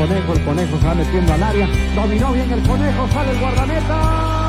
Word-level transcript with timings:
El 0.00 0.06
conejo, 0.08 0.32
el 0.32 0.44
conejo 0.46 0.78
va 0.86 0.94
metiendo 0.94 1.34
al 1.34 1.42
área. 1.42 1.68
Dominó 1.94 2.32
bien 2.32 2.50
el 2.50 2.62
conejo, 2.62 3.06
sale 3.08 3.32
el 3.32 3.38
guardameta. 3.38 4.39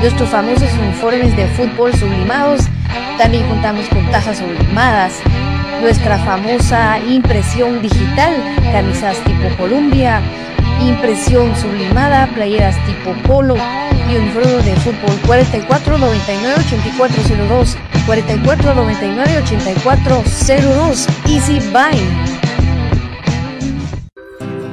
Nuestros 0.00 0.28
famosos 0.28 0.72
uniformes 0.74 1.36
de 1.36 1.46
fútbol 1.48 1.94
sublimados. 1.94 2.62
También 3.18 3.46
contamos 3.48 3.88
con 3.88 4.04
tazas 4.10 4.38
sublimadas, 4.38 5.14
nuestra 5.80 6.18
famosa 6.18 6.98
impresión 6.98 7.80
digital, 7.80 8.34
camisas 8.72 9.16
tipo 9.24 9.48
Columbia, 9.56 10.20
impresión 10.80 11.54
sublimada, 11.56 12.26
playeras 12.34 12.76
tipo 12.86 13.12
Polo. 13.26 13.56
Y 14.10 14.16
uniforme 14.16 14.62
de 14.62 14.76
fútbol 14.76 15.18
4499 15.26 16.56
8402 16.58 17.78
4499 18.06 19.38
8402 19.38 21.06
Easy 21.26 21.60
Buy. 21.72 22.23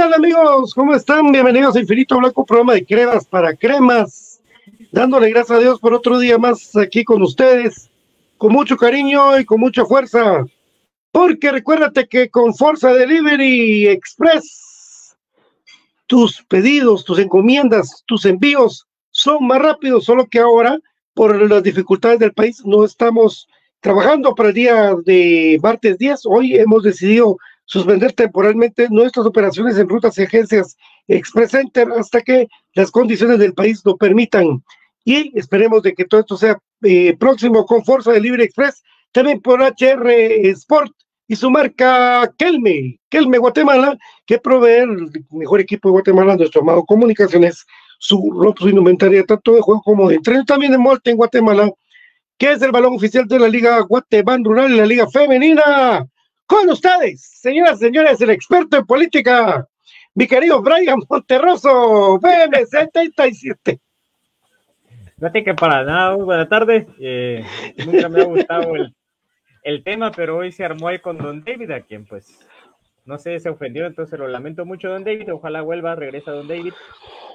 Tal 0.00 0.14
amigos? 0.14 0.72
¿Cómo 0.72 0.94
están? 0.94 1.30
Bienvenidos 1.30 1.76
a 1.76 1.80
Infinito 1.80 2.16
Blanco, 2.16 2.46
programa 2.46 2.72
de 2.72 2.86
cremas 2.86 3.26
para 3.26 3.54
cremas. 3.54 4.40
Dándole 4.92 5.28
gracias 5.28 5.58
a 5.58 5.60
Dios 5.60 5.78
por 5.78 5.92
otro 5.92 6.18
día 6.18 6.38
más 6.38 6.74
aquí 6.74 7.04
con 7.04 7.20
ustedes, 7.20 7.90
con 8.38 8.50
mucho 8.50 8.78
cariño 8.78 9.38
y 9.38 9.44
con 9.44 9.60
mucha 9.60 9.84
fuerza. 9.84 10.46
Porque 11.12 11.52
recuérdate 11.52 12.08
que 12.08 12.30
con 12.30 12.54
Forza 12.54 12.94
Delivery 12.94 13.88
Express, 13.88 15.18
tus 16.06 16.42
pedidos, 16.48 17.04
tus 17.04 17.18
encomiendas, 17.18 18.02
tus 18.06 18.24
envíos 18.24 18.86
son 19.10 19.46
más 19.46 19.60
rápidos, 19.60 20.06
solo 20.06 20.26
que 20.26 20.38
ahora, 20.38 20.78
por 21.12 21.46
las 21.46 21.62
dificultades 21.62 22.20
del 22.20 22.32
país, 22.32 22.64
no 22.64 22.86
estamos 22.86 23.46
trabajando 23.80 24.34
para 24.34 24.48
el 24.48 24.54
día 24.54 24.94
de 25.04 25.60
martes 25.62 25.98
10. 25.98 26.20
Hoy 26.24 26.56
hemos 26.56 26.84
decidido 26.84 27.36
suspender 27.70 28.12
temporalmente 28.12 28.88
nuestras 28.90 29.24
operaciones 29.24 29.78
en 29.78 29.88
rutas 29.88 30.18
y 30.18 30.24
agencias 30.24 30.76
Express 31.06 31.52
Center 31.52 31.88
hasta 31.96 32.20
que 32.20 32.48
las 32.74 32.90
condiciones 32.90 33.38
del 33.38 33.54
país 33.54 33.80
lo 33.84 33.96
permitan. 33.96 34.64
Y 35.04 35.38
esperemos 35.38 35.80
de 35.84 35.94
que 35.94 36.04
todo 36.04 36.20
esto 36.20 36.36
sea 36.36 36.58
eh, 36.82 37.16
próximo 37.16 37.64
con 37.66 37.84
Fuerza 37.84 38.10
de 38.10 38.20
Libre 38.20 38.42
Express, 38.42 38.82
también 39.12 39.40
por 39.40 39.62
HR 39.62 40.10
Sport 40.50 40.92
y 41.28 41.36
su 41.36 41.48
marca 41.48 42.28
Kelme, 42.36 42.98
Kelme 43.08 43.38
Guatemala, 43.38 43.96
que 44.26 44.38
provee 44.38 44.80
el 44.80 45.08
mejor 45.30 45.60
equipo 45.60 45.88
de 45.88 45.92
Guatemala, 45.92 46.34
nuestro 46.34 46.62
amado 46.62 46.84
Comunicaciones, 46.84 47.64
su 48.00 48.32
ropa, 48.32 48.62
su 48.62 48.68
indumentaria, 48.68 49.22
tanto 49.24 49.52
de 49.52 49.60
juego 49.60 49.80
como 49.82 50.08
de 50.08 50.16
entreno, 50.16 50.44
también 50.44 50.72
de 50.72 50.78
Molte 50.78 51.12
en 51.12 51.16
Guatemala, 51.18 51.70
que 52.36 52.50
es 52.50 52.62
el 52.62 52.72
balón 52.72 52.96
oficial 52.96 53.28
de 53.28 53.38
la 53.38 53.46
Liga 53.46 53.78
Guatemala 53.82 54.42
Rural 54.42 54.72
y 54.72 54.76
la 54.76 54.86
Liga 54.86 55.08
Femenina. 55.08 56.04
Con 56.50 56.68
ustedes, 56.68 57.22
señoras 57.22 57.76
y 57.76 57.84
señores, 57.84 58.20
el 58.20 58.30
experto 58.30 58.76
en 58.76 58.84
política, 58.84 59.68
mi 60.16 60.26
querido 60.26 60.60
Brian 60.60 60.98
Monterroso, 61.08 62.18
BM77. 62.18 63.78
Fíjate 65.14 65.44
que 65.44 65.54
para 65.54 65.84
nada, 65.84 66.16
buenas 66.16 66.48
tardes. 66.48 66.88
Eh, 66.98 67.44
nunca 67.86 68.08
me 68.08 68.22
ha 68.22 68.24
gustado 68.24 68.74
el, 68.74 68.92
el, 69.62 69.84
tema, 69.84 70.10
pero 70.10 70.38
hoy 70.38 70.50
se 70.50 70.64
armó 70.64 70.88
ahí 70.88 70.98
con 70.98 71.18
Don 71.18 71.44
David, 71.44 71.70
a 71.70 71.82
quien 71.82 72.04
pues 72.04 72.36
no 73.04 73.16
sé, 73.16 73.38
se 73.38 73.48
ofendió, 73.48 73.86
entonces 73.86 74.18
lo 74.18 74.26
lamento 74.26 74.66
mucho, 74.66 74.88
Don 74.88 75.04
David. 75.04 75.32
Ojalá 75.32 75.62
vuelva, 75.62 75.94
regresa 75.94 76.32
Don 76.32 76.48
David. 76.48 76.72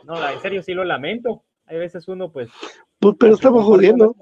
No, 0.03 0.29
en 0.29 0.41
serio, 0.41 0.61
sí 0.61 0.73
lo 0.73 0.83
lamento. 0.83 1.45
Hay 1.67 1.77
veces 1.77 2.05
uno, 2.09 2.33
pues. 2.33 2.49
pues 2.99 3.15
pero 3.17 3.35
estamos 3.35 3.63
jodiendo. 3.63 4.13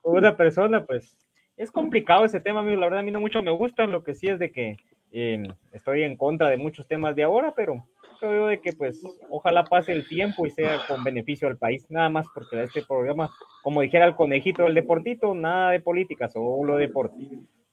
Una 0.00 0.34
persona, 0.34 0.86
pues 0.86 1.27
es 1.58 1.72
complicado 1.72 2.24
ese 2.24 2.40
tema, 2.40 2.60
amigo. 2.60 2.80
La 2.80 2.86
verdad, 2.86 3.00
a 3.00 3.02
mí 3.02 3.10
no 3.10 3.20
mucho 3.20 3.42
me 3.42 3.50
gusta. 3.50 3.86
Lo 3.86 4.04
que 4.04 4.14
sí 4.14 4.28
es 4.28 4.38
de 4.38 4.50
que 4.52 4.76
eh, 5.10 5.46
estoy 5.72 6.04
en 6.04 6.16
contra 6.16 6.48
de 6.48 6.56
muchos 6.56 6.86
temas 6.86 7.16
de 7.16 7.24
ahora, 7.24 7.52
pero 7.54 7.84
creo 8.20 8.46
de 8.46 8.60
que, 8.60 8.72
pues, 8.72 9.02
ojalá 9.28 9.64
pase 9.64 9.92
el 9.92 10.06
tiempo 10.06 10.46
y 10.46 10.50
sea 10.50 10.78
con 10.86 11.02
beneficio 11.02 11.48
al 11.48 11.58
país. 11.58 11.84
Nada 11.90 12.08
más 12.08 12.26
porque 12.32 12.62
este 12.62 12.82
programa, 12.82 13.30
como 13.62 13.82
dijera 13.82 14.06
el 14.06 14.14
conejito 14.14 14.62
del 14.62 14.74
deportito, 14.74 15.34
nada 15.34 15.72
de 15.72 15.80
política, 15.80 16.28
solo 16.28 16.76
deporte. 16.76 17.16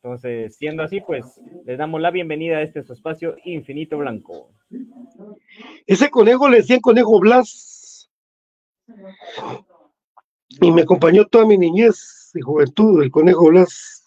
Entonces, 0.01 0.55
siendo 0.55 0.83
así, 0.83 0.99
pues, 1.01 1.39
les 1.65 1.77
damos 1.77 2.01
la 2.01 2.11
bienvenida 2.11 2.57
a 2.57 2.61
este 2.61 2.83
su 2.83 2.93
espacio 2.93 3.35
Infinito 3.43 3.97
Blanco. 3.97 4.49
Ese 5.85 6.09
conejo 6.09 6.49
le 6.49 6.57
decían 6.57 6.79
conejo 6.79 7.19
Blas. 7.19 8.09
Y 10.61 10.71
me 10.71 10.83
acompañó 10.83 11.25
toda 11.25 11.45
mi 11.45 11.57
niñez 11.57 12.24
de 12.35 12.41
juventud, 12.41 13.01
el 13.01 13.11
conejo 13.11 13.49
Blas. 13.49 14.03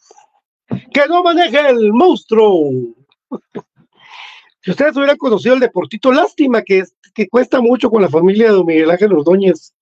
¡Que 0.92 1.06
no 1.08 1.22
maneje 1.22 1.58
el 1.70 1.92
monstruo! 1.92 2.70
si 4.62 4.70
ustedes 4.70 4.96
hubieran 4.96 5.16
conocido 5.16 5.54
el 5.54 5.60
deportito, 5.60 6.12
lástima 6.12 6.62
que, 6.62 6.84
que 7.14 7.28
cuesta 7.28 7.60
mucho 7.60 7.90
con 7.90 8.02
la 8.02 8.08
familia 8.08 8.48
de 8.48 8.52
don 8.52 8.66
Miguel 8.66 8.90
Ángel 8.90 9.14
Ordóñez 9.14 9.74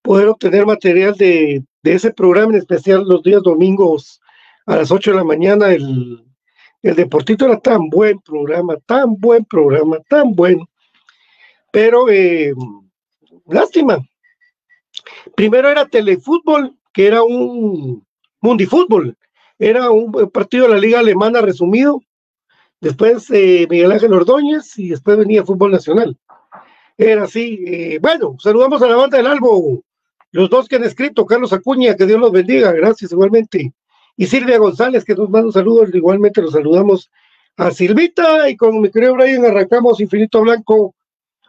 poder 0.00 0.28
obtener 0.28 0.64
material 0.64 1.14
de, 1.14 1.64
de, 1.82 1.92
ese 1.92 2.12
programa 2.12 2.52
en 2.52 2.60
especial 2.60 3.04
los 3.04 3.22
días 3.22 3.42
domingos 3.42 4.20
a 4.66 4.76
las 4.76 4.92
8 4.92 5.10
de 5.10 5.16
la 5.16 5.24
mañana. 5.24 5.72
El, 5.72 6.24
el 6.82 6.94
deportito 6.94 7.46
era 7.46 7.58
tan 7.58 7.88
buen 7.90 8.20
programa, 8.20 8.76
tan 8.86 9.16
buen 9.16 9.44
programa, 9.44 9.98
tan 10.08 10.34
bueno. 10.34 10.68
Pero 11.72 12.08
eh, 12.08 12.54
lástima. 13.46 13.98
Primero 15.34 15.68
era 15.68 15.86
telefútbol 15.86 16.77
que 16.98 17.06
era 17.06 17.22
un 17.22 18.04
mundifútbol, 18.40 19.16
era 19.56 19.88
un 19.88 20.10
partido 20.32 20.66
de 20.66 20.74
la 20.74 20.80
liga 20.80 20.98
alemana 20.98 21.40
resumido, 21.40 22.02
después 22.80 23.30
eh, 23.30 23.68
Miguel 23.70 23.92
Ángel 23.92 24.14
Ordóñez 24.14 24.76
y 24.76 24.88
después 24.88 25.16
venía 25.16 25.44
Fútbol 25.44 25.70
Nacional. 25.70 26.16
Era 26.96 27.22
así. 27.22 27.62
Eh, 27.64 28.00
bueno, 28.02 28.34
saludamos 28.40 28.82
a 28.82 28.88
la 28.88 28.96
banda 28.96 29.16
del 29.16 29.28
Albo, 29.28 29.80
los 30.32 30.50
dos 30.50 30.66
que 30.66 30.74
han 30.74 30.82
escrito, 30.82 31.24
Carlos 31.24 31.52
Acuña, 31.52 31.94
que 31.94 32.04
Dios 32.04 32.18
los 32.18 32.32
bendiga, 32.32 32.72
gracias 32.72 33.12
igualmente. 33.12 33.72
Y 34.16 34.26
Silvia 34.26 34.58
González, 34.58 35.04
que 35.04 35.14
nos 35.14 35.30
manda 35.30 35.52
saludos, 35.52 35.90
igualmente 35.94 36.42
los 36.42 36.50
saludamos 36.50 37.12
a 37.58 37.70
Silvita 37.70 38.50
y 38.50 38.56
con 38.56 38.80
mi 38.80 38.90
querido 38.90 39.14
Brian 39.14 39.44
arrancamos 39.44 40.00
Infinito 40.00 40.40
Blanco. 40.40 40.96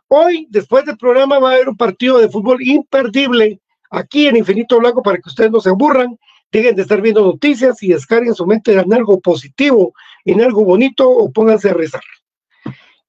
Hoy, 0.09 0.45
después 0.51 0.85
del 0.85 0.97
programa, 0.97 1.39
va 1.39 1.49
a 1.49 1.53
haber 1.55 1.69
un 1.69 1.75
partido 1.75 2.19
de 2.19 2.29
fútbol 2.29 2.61
imperdible 2.61 3.59
aquí 3.89 4.27
en 4.27 4.37
Infinito 4.37 4.79
Blanco 4.79 5.01
para 5.01 5.17
que 5.17 5.29
ustedes 5.29 5.51
no 5.51 5.59
se 5.59 5.69
aburran, 5.69 6.17
dejen 6.51 6.75
de 6.75 6.81
estar 6.81 7.01
viendo 7.01 7.21
noticias 7.21 7.81
y 7.83 7.89
descarguen 7.89 8.33
su 8.35 8.45
mente 8.45 8.73
en 8.73 8.93
algo 8.93 9.19
positivo, 9.19 9.93
en 10.25 10.41
algo 10.41 10.63
bonito 10.63 11.09
o 11.09 11.31
pónganse 11.31 11.69
a 11.69 11.73
rezar. 11.73 12.01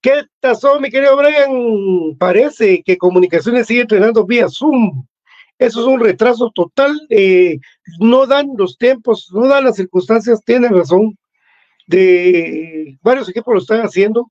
¿Qué 0.00 0.22
pasó, 0.40 0.80
mi 0.80 0.90
querido 0.90 1.16
Brian? 1.16 2.16
Parece 2.18 2.82
que 2.82 2.96
Comunicaciones 2.96 3.66
sigue 3.66 3.82
entrenando 3.82 4.25
vía 4.25 4.49
Zoom. 4.49 5.04
Eso 5.58 5.80
es 5.80 5.87
un 5.87 6.00
retraso 6.00 6.50
total. 6.54 6.99
Eh, 7.10 7.58
no 7.99 8.26
dan 8.26 8.49
los 8.56 8.78
tiempos, 8.78 9.30
no 9.32 9.46
dan 9.46 9.64
las 9.64 9.76
circunstancias, 9.76 10.42
tienen 10.44 10.75
razón. 10.75 11.18
De 11.87 12.96
varios 13.02 13.28
equipos 13.28 13.52
lo 13.52 13.60
están 13.60 13.80
haciendo, 13.80 14.30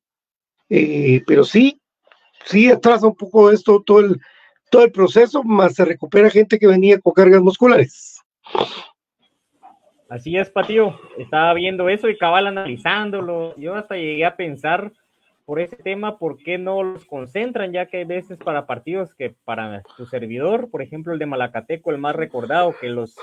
eh, 0.70 1.22
pero 1.28 1.44
sí, 1.44 1.80
sí 2.46 2.72
atrasa 2.72 3.08
un 3.08 3.16
poco 3.16 3.52
esto, 3.52 3.84
todo 3.86 4.00
el, 4.00 4.20
todo 4.70 4.84
el 4.84 4.92
proceso, 4.92 5.44
más 5.44 5.76
se 5.76 5.86
recupera 5.86 6.30
gente 6.30 6.60
que 6.60 6.68
venía 6.68 7.00
con 7.00 7.14
cargas 7.14 7.42
musculares. 7.42 8.22
Así 10.10 10.38
es, 10.38 10.50
Patio. 10.50 11.00
Estaba 11.18 11.54
viendo 11.54 11.88
eso 11.88 12.10
y 12.10 12.18
cabal 12.18 12.48
analizándolo. 12.48 13.56
Yo 13.58 13.76
hasta 13.76 13.96
llegué 13.96 14.26
a 14.26 14.36
pensar 14.36 14.92
por 15.46 15.60
ese 15.60 15.78
tema, 15.78 16.18
¿por 16.18 16.38
qué 16.38 16.58
no 16.58 16.84
los 16.84 17.06
concentran? 17.06 17.72
Ya 17.72 17.88
que 17.88 17.98
hay 17.98 18.06
veces 18.06 18.38
para 18.38 18.66
partidos 18.66 19.16
que 19.16 19.36
para 19.46 19.82
su 19.98 20.06
servidor, 20.06 20.70
por 20.70 20.82
ejemplo, 20.82 21.14
el 21.14 21.20
de 21.20 21.26
Malacateco, 21.26 21.92
el 21.92 21.98
más 21.98 22.16
recordado, 22.16 22.76
que 22.80 22.88
los 22.88 23.16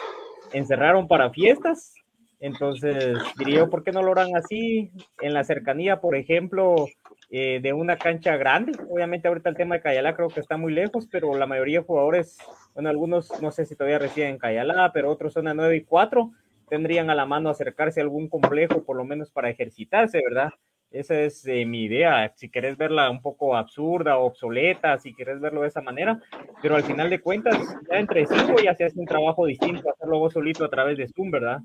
encerraron 0.52 1.08
para 1.08 1.30
fiestas. 1.30 1.94
Entonces, 2.38 3.18
diría 3.38 3.56
yo, 3.60 3.70
¿por 3.70 3.82
qué 3.82 3.92
no 3.92 4.02
lo 4.02 4.12
harán 4.12 4.36
así? 4.36 4.92
En 5.20 5.32
la 5.32 5.44
cercanía, 5.44 6.00
por 6.00 6.16
ejemplo, 6.16 6.86
eh, 7.30 7.60
de 7.62 7.72
una 7.72 7.96
cancha 7.96 8.36
grande. 8.36 8.72
Obviamente 8.88 9.28
ahorita 9.28 9.48
el 9.50 9.56
tema 9.56 9.76
de 9.76 9.80
Cayalá 9.80 10.14
creo 10.14 10.28
que 10.28 10.40
está 10.40 10.56
muy 10.56 10.72
lejos, 10.72 11.08
pero 11.10 11.34
la 11.36 11.46
mayoría 11.46 11.80
de 11.80 11.86
jugadores, 11.86 12.38
bueno, 12.74 12.90
algunos 12.90 13.30
no 13.40 13.50
sé 13.50 13.64
si 13.64 13.74
todavía 13.74 13.98
residen 13.98 14.30
en 14.30 14.38
Cayalá, 14.38 14.90
pero 14.92 15.10
otros 15.10 15.32
son 15.32 15.48
a 15.48 15.54
9 15.54 15.76
y 15.76 15.84
4, 15.84 16.30
tendrían 16.68 17.10
a 17.10 17.14
la 17.14 17.26
mano 17.26 17.48
acercarse 17.48 18.00
a 18.00 18.04
algún 18.04 18.28
complejo, 18.28 18.84
por 18.84 18.96
lo 18.96 19.04
menos 19.04 19.30
para 19.30 19.50
ejercitarse, 19.50 20.20
¿verdad? 20.22 20.50
Esa 20.90 21.20
es 21.20 21.44
eh, 21.46 21.64
mi 21.66 21.84
idea. 21.84 22.32
Si 22.36 22.48
querés 22.48 22.76
verla 22.76 23.10
un 23.10 23.20
poco 23.20 23.56
absurda 23.56 24.18
o 24.18 24.26
obsoleta, 24.26 24.98
si 24.98 25.14
querés 25.14 25.40
verlo 25.40 25.62
de 25.62 25.68
esa 25.68 25.80
manera, 25.80 26.20
pero 26.62 26.76
al 26.76 26.84
final 26.84 27.10
de 27.10 27.20
cuentas, 27.20 27.58
ya 27.90 27.98
entre 27.98 28.26
cinco 28.26 28.60
ya 28.62 28.74
se 28.74 28.84
hace 28.84 28.98
un 28.98 29.06
trabajo 29.06 29.46
distinto, 29.46 29.90
hacerlo 29.90 30.18
vos 30.18 30.32
solito 30.32 30.64
a 30.64 30.70
través 30.70 30.96
de 30.96 31.08
Zoom, 31.08 31.30
¿verdad? 31.30 31.58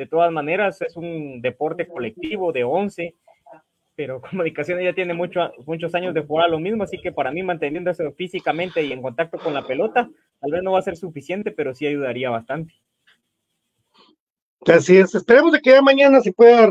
De 0.00 0.06
todas 0.06 0.32
maneras, 0.32 0.80
es 0.80 0.96
un 0.96 1.42
deporte 1.42 1.86
colectivo 1.86 2.52
de 2.52 2.64
11 2.64 3.14
pero 3.94 4.18
comunicaciones 4.30 4.82
ya 4.82 4.94
tiene 4.94 5.12
mucho, 5.12 5.52
muchos 5.66 5.94
años 5.94 6.14
de 6.14 6.22
jugar 6.22 6.46
a 6.46 6.48
lo 6.48 6.58
mismo, 6.58 6.84
así 6.84 6.96
que 6.96 7.12
para 7.12 7.30
mí 7.30 7.42
manteniéndose 7.42 8.10
físicamente 8.12 8.82
y 8.82 8.92
en 8.92 9.02
contacto 9.02 9.36
con 9.36 9.52
la 9.52 9.66
pelota, 9.66 10.08
tal 10.40 10.50
vez 10.50 10.62
no 10.62 10.72
va 10.72 10.78
a 10.78 10.82
ser 10.82 10.96
suficiente, 10.96 11.50
pero 11.50 11.74
sí 11.74 11.86
ayudaría 11.86 12.30
bastante. 12.30 12.72
Así 14.66 14.96
es, 14.96 15.14
esperemos 15.14 15.52
de 15.52 15.60
que 15.60 15.72
ya 15.72 15.82
mañana 15.82 16.22
se 16.22 16.32
pueda 16.32 16.66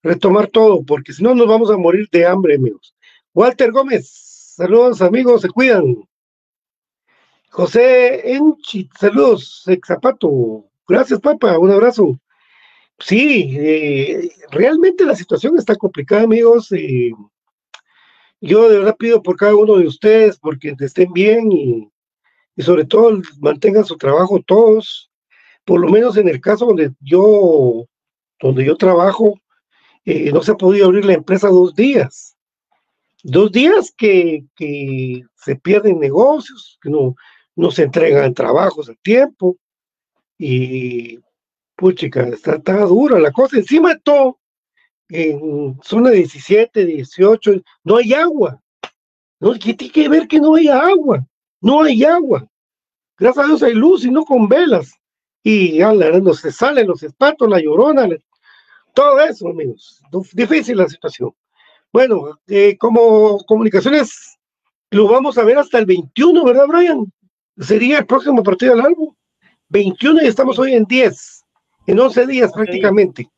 retomar 0.00 0.46
todo, 0.46 0.84
porque 0.84 1.12
si 1.12 1.20
no 1.20 1.34
nos 1.34 1.48
vamos 1.48 1.68
a 1.68 1.76
morir 1.76 2.06
de 2.12 2.24
hambre, 2.24 2.54
amigos. 2.54 2.94
Walter 3.34 3.72
Gómez, 3.72 4.54
saludos 4.54 5.02
amigos, 5.02 5.42
se 5.42 5.48
cuidan. 5.48 5.96
José 7.50 8.36
Enchi, 8.36 8.88
saludos, 8.96 9.64
ex 9.66 9.88
zapato. 9.88 10.67
Gracias, 10.88 11.20
papá, 11.20 11.58
un 11.58 11.70
abrazo. 11.70 12.18
Sí, 12.98 13.56
eh, 13.58 14.30
realmente 14.50 15.04
la 15.04 15.14
situación 15.14 15.56
está 15.56 15.76
complicada, 15.76 16.22
amigos. 16.22 16.72
Eh, 16.72 17.12
yo 18.40 18.68
de 18.68 18.78
verdad 18.78 18.96
pido 18.98 19.22
por 19.22 19.36
cada 19.36 19.54
uno 19.54 19.76
de 19.76 19.86
ustedes 19.86 20.38
porque 20.38 20.74
estén 20.80 21.12
bien 21.12 21.52
y, 21.52 21.90
y 22.56 22.62
sobre 22.62 22.84
todo 22.84 23.20
mantengan 23.40 23.84
su 23.84 23.96
trabajo 23.96 24.40
todos 24.46 25.08
por 25.68 25.80
lo 25.80 25.90
menos 25.90 26.16
en 26.16 26.28
el 26.28 26.40
caso 26.40 26.64
donde 26.64 26.92
yo, 26.98 27.86
donde 28.40 28.64
yo 28.64 28.74
trabajo, 28.74 29.34
eh, 30.06 30.32
no 30.32 30.42
se 30.42 30.52
ha 30.52 30.54
podido 30.54 30.86
abrir 30.86 31.04
la 31.04 31.12
empresa 31.12 31.48
dos 31.48 31.74
días. 31.74 32.38
Dos 33.22 33.52
días 33.52 33.92
que, 33.94 34.46
se 35.34 35.56
pierden 35.56 36.00
negocios, 36.00 36.78
que 36.80 36.88
no, 36.88 37.14
no 37.54 37.70
se 37.70 37.82
entregan 37.82 38.32
trabajos 38.32 38.88
a 38.88 38.94
tiempo. 39.02 39.58
Y, 40.38 41.18
puchica, 41.76 42.28
está, 42.28 42.56
está 42.56 42.84
dura 42.84 43.18
la 43.18 43.32
cosa. 43.32 43.58
Encima 43.58 43.94
de 43.94 44.00
todo, 44.00 44.38
en 45.08 45.78
zona 45.82 46.10
17, 46.10 46.84
18, 46.84 47.62
no 47.84 47.96
hay 47.96 48.14
agua. 48.14 48.60
No, 49.40 49.58
tiene 49.58 49.90
que 49.90 50.08
ver 50.08 50.28
que 50.28 50.40
no 50.40 50.54
hay 50.54 50.68
agua. 50.68 51.26
No 51.60 51.82
hay 51.82 52.04
agua. 52.04 52.46
Gracias 53.16 53.44
a 53.44 53.48
Dios 53.48 53.62
hay 53.62 53.74
luz 53.74 54.04
y 54.04 54.10
no 54.10 54.24
con 54.24 54.48
velas 54.48 54.92
y 55.42 55.78
ya 55.78 55.92
no 55.92 56.34
se 56.34 56.52
salen 56.52 56.86
los 56.86 57.02
espatos, 57.02 57.48
la 57.48 57.60
llorona, 57.60 58.06
todo 58.94 59.20
eso, 59.20 59.48
amigos. 59.48 60.02
Difícil 60.32 60.76
la 60.76 60.88
situación. 60.88 61.32
Bueno, 61.92 62.38
eh, 62.48 62.76
como 62.76 63.38
comunicaciones, 63.46 64.36
lo 64.90 65.08
vamos 65.08 65.38
a 65.38 65.44
ver 65.44 65.58
hasta 65.58 65.78
el 65.78 65.86
21, 65.86 66.44
¿verdad, 66.44 66.66
Brian? 66.66 67.12
Sería 67.56 68.00
el 68.00 68.06
próximo 68.06 68.42
partido 68.42 68.74
del 68.74 68.84
álbum. 68.84 69.14
21 69.70 70.22
y 70.22 70.26
estamos 70.26 70.58
hoy 70.58 70.74
en 70.74 70.84
10, 70.84 71.44
en 71.86 71.98
11 71.98 72.26
días 72.26 72.52
prácticamente. 72.52 73.28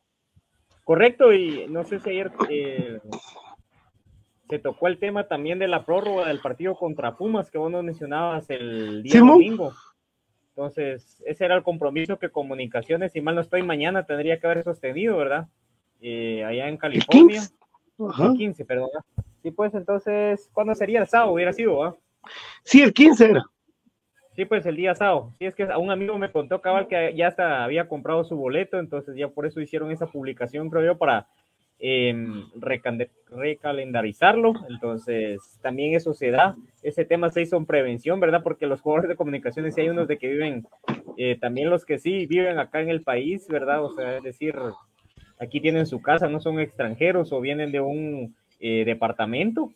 Correcto, 0.83 1.33
y 1.33 1.67
no 1.67 1.83
sé 1.83 1.99
si 1.99 2.09
ayer 2.09 2.31
eh, 2.49 2.99
se 4.49 4.59
tocó 4.59 4.87
el 4.87 4.97
tema 4.97 5.27
también 5.27 5.59
de 5.59 5.67
la 5.67 5.85
prórroga 5.85 6.27
del 6.27 6.39
partido 6.39 6.75
contra 6.75 7.15
Pumas 7.15 7.49
que 7.49 7.57
vos 7.57 7.71
nos 7.71 7.83
mencionabas 7.83 8.49
el 8.49 9.03
día 9.03 9.19
domingo. 9.19 9.73
Entonces, 10.49 11.23
ese 11.25 11.45
era 11.45 11.55
el 11.55 11.63
compromiso 11.63 12.19
que 12.19 12.29
Comunicaciones, 12.29 13.13
si 13.13 13.21
mal 13.21 13.35
no 13.35 13.41
estoy, 13.41 13.63
mañana 13.63 14.05
tendría 14.05 14.39
que 14.39 14.47
haber 14.47 14.63
sostenido, 14.63 15.17
¿verdad? 15.17 15.47
Eh, 16.01 16.43
allá 16.43 16.67
en 16.67 16.77
California. 16.77 17.41
El 17.97 18.33
15, 18.35 18.65
perdón. 18.65 18.89
Sí, 19.43 19.51
pues 19.51 19.73
entonces, 19.73 20.49
¿cuándo 20.51 20.75
sería 20.75 20.99
el 20.99 21.07
sábado? 21.07 21.33
Hubiera 21.33 21.53
sido, 21.53 21.83
¿ah? 21.83 21.95
Sí, 22.63 22.81
el 22.81 22.93
15 22.93 23.25
era. 23.25 23.45
Sí, 24.41 24.45
pues 24.45 24.65
el 24.65 24.75
día 24.75 24.95
sábado. 24.95 25.35
Sí, 25.37 25.45
es 25.45 25.53
que 25.53 25.65
un 25.65 25.91
amigo 25.91 26.17
me 26.17 26.31
contó 26.31 26.61
cabal 26.61 26.87
que 26.87 27.13
ya 27.15 27.27
hasta 27.27 27.63
había 27.63 27.87
comprado 27.87 28.23
su 28.23 28.35
boleto, 28.35 28.79
entonces 28.79 29.15
ya 29.15 29.27
por 29.27 29.45
eso 29.45 29.61
hicieron 29.61 29.91
esa 29.91 30.07
publicación, 30.07 30.71
creo 30.71 30.83
yo, 30.83 30.97
para 30.97 31.27
eh, 31.77 32.11
recalendarizarlo. 33.29 34.53
Entonces, 34.67 35.59
también 35.61 35.93
eso 35.93 36.15
se 36.15 36.31
da. 36.31 36.55
Ese 36.81 37.05
tema 37.05 37.29
se 37.29 37.43
hizo 37.43 37.55
en 37.55 37.67
prevención, 37.67 38.19
¿verdad? 38.19 38.41
Porque 38.41 38.65
los 38.65 38.81
jugadores 38.81 39.09
de 39.09 39.15
comunicaciones, 39.15 39.77
hay 39.77 39.89
unos 39.89 40.07
de 40.07 40.17
que 40.17 40.29
viven, 40.29 40.65
eh, 41.17 41.37
también 41.39 41.69
los 41.69 41.85
que 41.85 41.99
sí 41.99 42.25
viven 42.25 42.57
acá 42.57 42.81
en 42.81 42.89
el 42.89 43.03
país, 43.03 43.47
¿verdad? 43.47 43.85
O 43.85 43.93
sea, 43.93 44.17
es 44.17 44.23
decir, 44.23 44.55
aquí 45.39 45.61
tienen 45.61 45.85
su 45.85 46.01
casa, 46.01 46.27
no 46.27 46.39
son 46.39 46.59
extranjeros 46.59 47.31
o 47.31 47.41
vienen 47.41 47.71
de 47.71 47.81
un 47.81 48.35
eh, 48.59 48.85
departamento. 48.85 49.71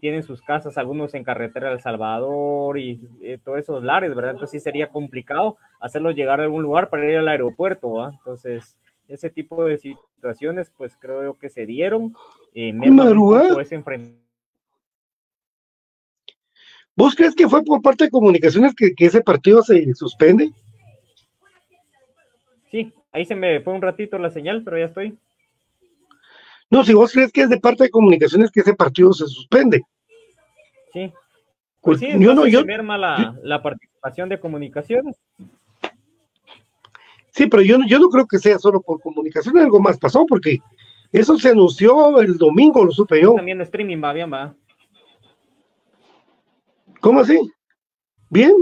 Tienen 0.00 0.22
sus 0.22 0.42
casas, 0.42 0.76
algunos 0.78 1.14
en 1.14 1.24
carretera 1.24 1.68
de 1.68 1.74
El 1.74 1.80
Salvador 1.80 2.78
y 2.78 3.00
eh, 3.22 3.38
todos 3.42 3.58
esos 3.58 3.82
lares, 3.82 4.14
¿verdad? 4.14 4.32
Entonces 4.32 4.60
sí 4.60 4.64
sería 4.64 4.88
complicado 4.88 5.56
hacerlos 5.80 6.14
llegar 6.14 6.40
a 6.40 6.44
algún 6.44 6.62
lugar 6.62 6.90
para 6.90 7.08
ir 7.08 7.16
al 7.16 7.28
aeropuerto, 7.28 7.94
¿verdad? 7.94 8.12
Entonces, 8.18 8.76
ese 9.08 9.30
tipo 9.30 9.64
de 9.64 9.78
situaciones, 9.78 10.72
pues 10.76 10.96
creo 10.96 11.38
que 11.38 11.48
se 11.48 11.66
dieron. 11.66 12.14
Eh, 12.54 12.72
¿Vos 16.96 17.14
crees 17.14 17.34
que 17.34 17.48
fue 17.48 17.64
por 17.64 17.82
parte 17.82 18.04
de 18.04 18.10
comunicaciones 18.10 18.74
que, 18.74 18.94
ese 18.98 19.20
partido 19.20 19.62
se 19.62 19.94
suspende? 19.94 20.52
Sí, 22.70 22.92
ahí 23.12 23.24
se 23.24 23.34
me 23.34 23.60
fue 23.60 23.72
un 23.72 23.82
ratito 23.82 24.18
la 24.18 24.30
señal, 24.30 24.62
pero 24.64 24.78
ya 24.78 24.86
estoy. 24.86 25.18
No, 26.74 26.82
si 26.82 26.92
vos 26.92 27.12
crees 27.12 27.30
que 27.30 27.42
es 27.42 27.48
de 27.48 27.60
parte 27.60 27.84
de 27.84 27.90
comunicaciones 27.90 28.50
que 28.50 28.58
ese 28.58 28.74
partido 28.74 29.12
se 29.12 29.28
suspende. 29.28 29.80
Sí. 30.92 31.12
Pues, 31.80 32.00
sí, 32.00 32.08
yo 32.18 32.34
no, 32.34 32.48
yo, 32.48 32.64
merma 32.64 32.98
la, 32.98 33.38
la 33.44 33.62
participación 33.62 34.28
de 34.28 34.40
comunicaciones. 34.40 35.16
Sí, 37.30 37.46
pero 37.46 37.62
yo, 37.62 37.78
yo 37.86 38.00
no 38.00 38.08
creo 38.08 38.26
que 38.26 38.40
sea 38.40 38.58
solo 38.58 38.80
por 38.80 39.00
comunicación, 39.00 39.56
algo 39.56 39.78
más 39.78 39.98
pasó, 39.98 40.26
porque 40.26 40.58
eso 41.12 41.38
se 41.38 41.50
anunció 41.50 42.20
el 42.20 42.36
domingo, 42.38 42.84
lo 42.84 42.90
supe 42.90 43.22
yo. 43.22 43.34
También 43.34 43.60
streaming 43.60 44.02
va 44.02 44.12
bien, 44.12 44.32
va. 44.32 44.52
¿Cómo 47.00 47.20
así? 47.20 47.38
¿Bien? 48.30 48.52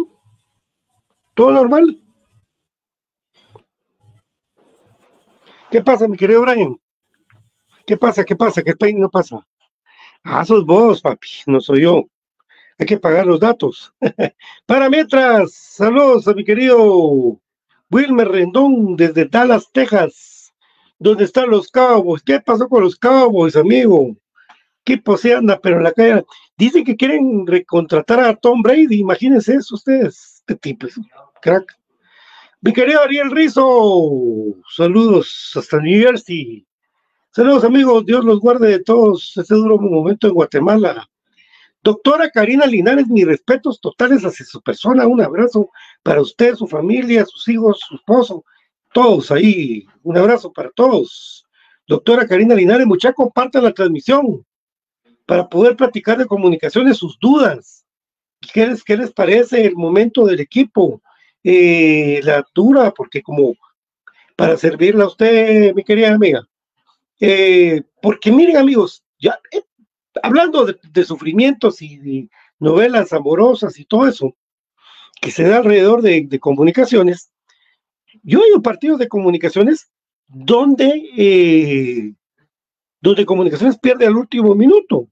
¿Todo 1.33 1.53
normal? 1.53 1.99
¿Qué 5.71 5.81
pasa, 5.81 6.07
mi 6.07 6.19
querido 6.19 6.43
Brian? 6.43 6.77
¿Qué 7.93 7.99
pasa? 7.99 8.25
¿Qué 8.25 8.35
pasa? 8.35 8.63
¿Qué 8.63 8.95
no 8.95 9.11
pasa? 9.11 9.47
Ah, 10.25 10.47
sos 10.47 10.65
vos, 10.65 11.03
papi, 11.03 11.29
no 11.47 11.61
soy 11.61 11.83
yo. 11.83 12.07
Hay 12.79 12.87
que 12.87 12.97
pagar 12.97 13.27
los 13.27 13.39
datos. 13.39 13.93
Para 14.67 14.89
mientras, 14.89 15.53
saludos 15.53 16.27
a 16.27 16.33
mi 16.33 16.43
querido 16.43 17.39
Wilmer 17.91 18.29
Rendón 18.29 18.97
desde 18.97 19.27
Dallas, 19.27 19.71
Texas. 19.75 20.55
¿Dónde 20.99 21.25
están 21.25 21.51
los 21.51 21.71
Cowboys? 21.71 22.23
¿Qué 22.23 22.41
pasó 22.41 22.67
con 22.67 22.83
los 22.83 22.97
Cowboys, 22.97 23.57
amigo? 23.57 24.17
¿Qué 24.85 24.99
se 25.19 25.35
anda? 25.35 25.61
Pero 25.61 25.77
en 25.77 25.85
la 25.85 25.93
calle. 25.93 26.25
Dicen 26.57 26.85
que 26.85 26.97
quieren 26.97 27.47
recontratar 27.47 28.21
a 28.21 28.35
Tom 28.35 28.63
Brady. 28.63 29.01
Imagínense 29.01 29.57
eso 29.57 29.75
ustedes. 29.75 30.37
Este 30.39 30.57
tipo 30.57 30.87
crack. 31.43 31.77
Mi 32.63 32.73
querido 32.73 33.03
Ariel 33.03 33.31
Rizo, 33.31 34.55
saludos 34.75 35.53
hasta 35.57 35.79
New 35.79 36.03
Jersey. 36.03 36.67
Saludos 37.35 37.65
amigos, 37.65 38.05
Dios 38.05 38.27
los 38.27 38.41
guarde 38.41 38.69
de 38.69 38.85
todos 38.85 39.35
este 39.39 39.55
duro 39.55 39.79
momento 39.79 40.27
en 40.27 40.35
Guatemala. 40.35 41.09
Doctora 41.83 42.29
Karina 42.29 42.67
Linares, 42.67 43.09
mis 43.09 43.25
respetos 43.25 43.81
totales 43.81 44.23
hacia 44.23 44.45
su 44.45 44.61
persona, 44.61 45.07
un 45.07 45.23
abrazo 45.23 45.71
para 46.03 46.21
usted, 46.21 46.55
su 46.57 46.67
familia, 46.67 47.25
sus 47.25 47.49
hijos, 47.49 47.81
su 47.89 47.95
esposo, 47.95 48.45
todos 48.93 49.31
ahí, 49.31 49.87
un 50.03 50.19
abrazo 50.19 50.53
para 50.53 50.69
todos. 50.73 51.47
Doctora 51.89 52.27
Karina 52.27 52.55
Linares, 52.55 52.87
mucha 52.87 53.15
compartan 53.15 53.65
la 53.65 53.73
transmisión 53.73 54.45
para 55.25 55.49
poder 55.49 55.75
platicar 55.75 56.19
de 56.19 56.27
comunicaciones, 56.27 56.99
sus 56.99 57.19
dudas. 57.19 57.87
¿Qué 58.53 58.67
les, 58.67 58.85
qué 58.85 58.95
les 58.95 59.11
parece 59.11 59.65
el 59.65 59.75
momento 59.75 60.27
del 60.27 60.41
equipo? 60.41 61.01
Eh, 61.43 62.21
la 62.25 62.45
dura, 62.55 62.91
porque 62.91 63.23
como 63.23 63.55
para 64.37 64.59
servirle 64.59 65.03
a 65.03 65.07
usted, 65.07 65.73
mi 65.75 65.83
querida 65.83 66.13
amiga, 66.13 66.47
eh, 67.21 67.83
porque 68.01 68.33
miren 68.33 68.57
amigos, 68.57 69.05
ya 69.19 69.39
eh, 69.53 69.63
hablando 70.23 70.67
de, 70.67 71.05
sufrimientos 71.05 71.81
y 71.83 71.99
de 71.99 72.29
novelas 72.59 73.13
amorosas 73.13 73.79
y 73.79 73.85
todo 73.85 74.07
eso 74.07 74.37
que 75.21 75.31
se 75.31 75.45
da 75.45 75.59
alrededor 75.59 76.03
de, 76.03 76.41
comunicaciones, 76.41 77.31
yo 78.25 78.41
he 78.41 78.49
ido 78.49 78.61
partidos 78.61 78.99
de 78.99 79.09
comunicaciones 79.09 79.89
donde, 80.27 81.11
eh, 81.17 82.15
donde 83.01 83.25
comunicaciones 83.25 83.79
pierde 83.79 84.07
al 84.07 84.17
último 84.17 84.55
minuto. 84.55 85.09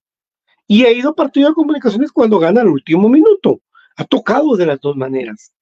Y 0.67 0.85
he 0.85 0.93
ido 0.93 1.15
partidos 1.15 1.51
de 1.51 1.55
comunicaciones 1.55 2.13
cuando 2.13 2.39
gana 2.39 2.61
al 2.61 2.69
último 2.69 3.09
minuto. 3.09 3.61
Ha 3.97 4.05
tocado 4.05 4.57
de 4.57 4.67
las 4.67 4.81
dos 4.81 4.97
maneras. 4.97 5.53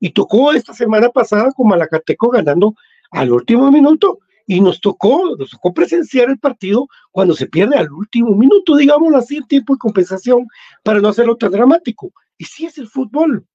Y 0.00 0.10
tocó 0.10 0.52
esta 0.52 0.72
semana 0.72 1.10
pasada 1.10 1.52
con 1.52 1.68
Malacateco 1.68 2.30
ganando 2.30 2.74
al 3.10 3.32
último 3.32 3.70
minuto 3.70 4.20
y 4.48 4.62
nos 4.62 4.80
tocó, 4.80 5.36
nos 5.36 5.50
tocó 5.50 5.74
presenciar 5.74 6.30
el 6.30 6.38
partido 6.38 6.88
cuando 7.12 7.34
se 7.34 7.46
pierde 7.46 7.76
al 7.76 7.92
último 7.92 8.34
minuto, 8.34 8.76
digámoslo 8.76 9.18
así, 9.18 9.42
tiempo 9.46 9.74
de 9.74 9.78
compensación, 9.78 10.46
para 10.82 11.00
no 11.00 11.08
hacerlo 11.08 11.36
tan 11.36 11.50
dramático. 11.50 12.10
Y 12.38 12.46
sí 12.46 12.64
es 12.64 12.78
el 12.78 12.88
fútbol. 12.88 13.46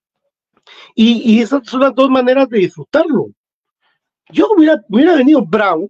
Y, 0.93 1.41
esas 1.41 1.67
son 1.67 1.81
las 1.81 1.95
dos 1.95 2.11
maneras 2.11 2.47
de 2.47 2.59
disfrutarlo. 2.59 3.29
Yo 4.29 4.47
hubiera, 4.55 4.79
hubiera 4.87 5.15
venido 5.15 5.43
bravo, 5.43 5.89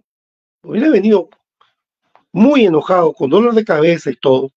hubiera 0.62 0.88
venido 0.88 1.28
muy 2.32 2.64
enojado, 2.64 3.12
con 3.12 3.28
dolor 3.28 3.54
de 3.54 3.64
cabeza 3.64 4.10
y 4.10 4.16
todo, 4.16 4.52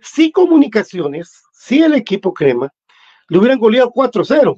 si 0.00 0.30
comunicaciones, 0.30 1.42
si 1.52 1.82
el 1.82 1.94
equipo 1.94 2.32
crema, 2.32 2.72
le 3.28 3.38
hubieran 3.38 3.58
goleado 3.58 3.90
4-0. 3.90 4.56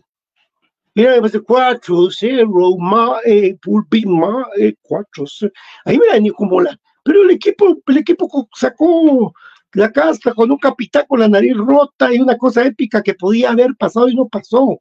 Mira, 0.95 1.17
me 1.21 1.23
dice 1.23 1.41
4-0, 1.41 2.79
ma, 2.79 3.17
eh, 3.25 3.57
Pulpi, 3.61 4.05
ma, 4.05 4.47
eh, 4.59 4.75
4-0. 4.83 5.51
Ahí 5.85 5.99
mira, 5.99 6.19
ni 6.19 6.31
como 6.31 6.61
la. 6.61 6.79
Pero 7.03 7.23
el 7.23 7.31
equipo, 7.31 7.77
el 7.87 7.97
equipo 7.97 8.49
sacó 8.55 9.33
la 9.73 9.91
casta 9.91 10.35
con 10.35 10.51
un 10.51 10.59
capitán 10.59 11.05
con 11.09 11.21
la 11.21 11.29
nariz 11.29 11.57
rota 11.57 12.13
y 12.13 12.21
una 12.21 12.37
cosa 12.37 12.65
épica 12.65 13.03
que 13.03 13.15
podía 13.15 13.51
haber 13.51 13.75
pasado 13.77 14.09
y 14.09 14.15
no 14.15 14.29
pasó. 14.29 14.81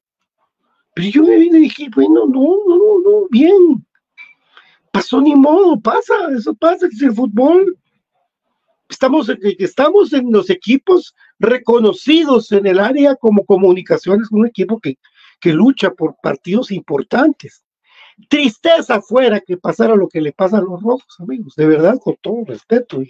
Pero 0.93 1.10
yo 1.10 1.24
me 1.24 1.38
vine 1.38 1.60
y 1.60 1.62
dije, 1.62 1.88
bueno, 1.95 2.26
no, 2.28 2.58
no, 2.67 2.76
no, 2.76 3.00
no, 3.00 3.28
bien. 3.30 3.86
Pasó 4.91 5.21
ni 5.21 5.34
modo, 5.34 5.80
pasa, 5.80 6.13
eso 6.36 6.54
pasa, 6.54 6.88
es 6.88 7.02
el 7.02 7.13
fútbol. 7.13 7.78
Estamos, 8.89 9.32
estamos 9.58 10.12
en 10.12 10.34
los 10.34 10.50
equipos 10.50 11.15
reconocidos 11.39 12.52
en 12.52 12.67
el 12.67 12.78
área 12.78 13.15
como 13.15 13.45
comunicaciones, 13.45 14.30
un 14.32 14.45
equipo 14.45 14.82
que, 14.82 14.97
que 15.42 15.52
lucha 15.52 15.92
por 15.92 16.16
partidos 16.22 16.72
importantes. 16.72 17.66
Tristeza 18.30 19.02
fuera 19.02 19.40
que 19.40 19.58
pasara 19.58 19.96
lo 19.96 20.08
que 20.08 20.22
le 20.22 20.32
pasa 20.32 20.60
a 20.60 20.62
los 20.62 20.82
rojos, 20.82 21.16
amigos, 21.20 21.56
de 21.56 21.66
verdad, 21.66 22.00
con 22.02 22.16
todo 22.22 22.46
respeto. 22.46 23.02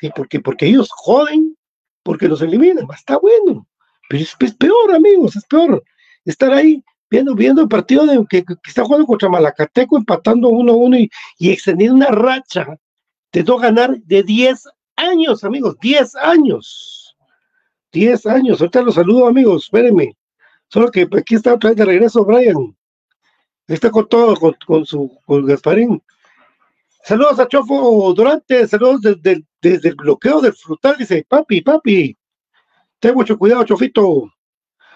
Sí, 0.00 0.10
porque, 0.14 0.40
porque 0.40 0.66
ellos 0.66 0.90
joden, 0.90 1.56
porque 2.02 2.28
los 2.28 2.42
eliminan, 2.42 2.86
está 2.92 3.16
bueno. 3.18 3.66
Pero 4.08 4.22
es, 4.22 4.54
peor, 4.56 4.94
amigos, 4.94 5.36
es 5.36 5.44
peor 5.44 5.82
estar 6.24 6.52
ahí 6.52 6.82
viendo, 7.08 7.34
viendo 7.34 7.62
el 7.62 7.68
partido 7.68 8.04
de, 8.06 8.24
que, 8.28 8.44
está 8.66 8.84
jugando 8.84 9.06
contra 9.06 9.28
Malacateco, 9.28 9.96
empatando 9.96 10.48
1-1 10.50 11.00
y, 11.00 11.10
y 11.38 11.52
extendiendo 11.52 11.96
una 11.96 12.08
racha 12.08 12.66
de 13.32 13.44
no 13.44 13.56
ganar 13.56 13.96
de 13.98 14.22
10 14.22 14.64
años, 14.96 15.44
amigos, 15.44 15.76
10 15.80 16.16
años. 16.16 17.16
10 17.92 18.26
años. 18.26 18.60
Ahorita 18.60 18.82
los 18.82 18.96
saludo, 18.96 19.28
amigos, 19.28 19.64
espérenme. 19.64 20.16
Solo 20.74 20.90
que 20.90 21.08
aquí 21.16 21.36
está 21.36 21.54
otra 21.54 21.70
vez 21.70 21.76
de 21.76 21.84
regreso 21.84 22.24
Brian. 22.24 22.76
Está 23.68 23.92
con 23.92 24.08
todo, 24.08 24.34
con, 24.66 24.84
su 24.84 25.20
con 25.24 25.46
Gasparín. 25.46 26.02
Saludos 27.04 27.38
a 27.38 27.46
Chofo 27.46 28.12
Durante, 28.12 28.66
saludos 28.66 29.02
desde, 29.02 29.44
desde, 29.62 29.90
el 29.90 29.94
bloqueo 29.94 30.40
del 30.40 30.52
frutal, 30.52 30.96
dice, 30.98 31.24
papi, 31.28 31.60
papi, 31.60 32.18
ten 32.98 33.14
mucho 33.14 33.38
cuidado, 33.38 33.62
Chofito. 33.62 34.32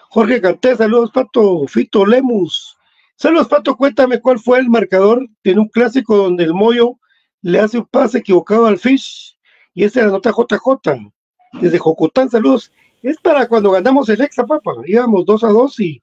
Jorge 0.09 0.41
Canté, 0.41 0.75
saludos, 0.75 1.11
Pato, 1.13 1.65
Fito 1.65 2.05
Lemus. 2.05 2.77
Saludos, 3.15 3.47
Pato, 3.47 3.77
cuéntame 3.77 4.19
cuál 4.19 4.37
fue 4.37 4.59
el 4.59 4.69
marcador. 4.69 5.29
Tiene 5.43 5.61
un 5.61 5.69
clásico 5.69 6.17
donde 6.17 6.43
el 6.43 6.53
Moyo 6.53 6.99
le 7.41 7.57
hace 7.61 7.77
un 7.77 7.85
pase 7.85 8.17
equivocado 8.17 8.65
al 8.65 8.79
Fish 8.79 9.39
y 9.73 9.85
esa 9.85 10.01
es 10.01 10.07
la 10.07 10.11
nota 10.11 10.31
JJ. 10.31 11.09
Desde 11.53 11.79
Jocotán, 11.79 12.29
saludos. 12.29 12.69
Es 13.01 13.17
para 13.17 13.47
cuando 13.47 13.71
ganamos 13.71 14.09
el 14.09 14.29
papá. 14.47 14.73
Íbamos 14.85 15.25
2 15.25 15.43
a 15.43 15.47
2 15.47 15.79
y, 15.79 16.01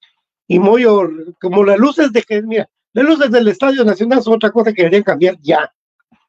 y 0.48 0.59
Moyo, 0.59 1.09
como 1.40 1.64
las 1.64 1.78
luces 1.78 2.12
de 2.12 2.22
que, 2.22 2.42
mira, 2.42 2.68
las 2.92 3.04
luces 3.04 3.30
del 3.30 3.48
Estadio 3.48 3.85
Nacional 3.85 4.22
son 4.22 4.35
otra 4.35 4.50
cosa 4.50 4.72
que 4.72 4.82
deberían 4.82 5.02
cambiar 5.02 5.37
ya. 5.40 5.70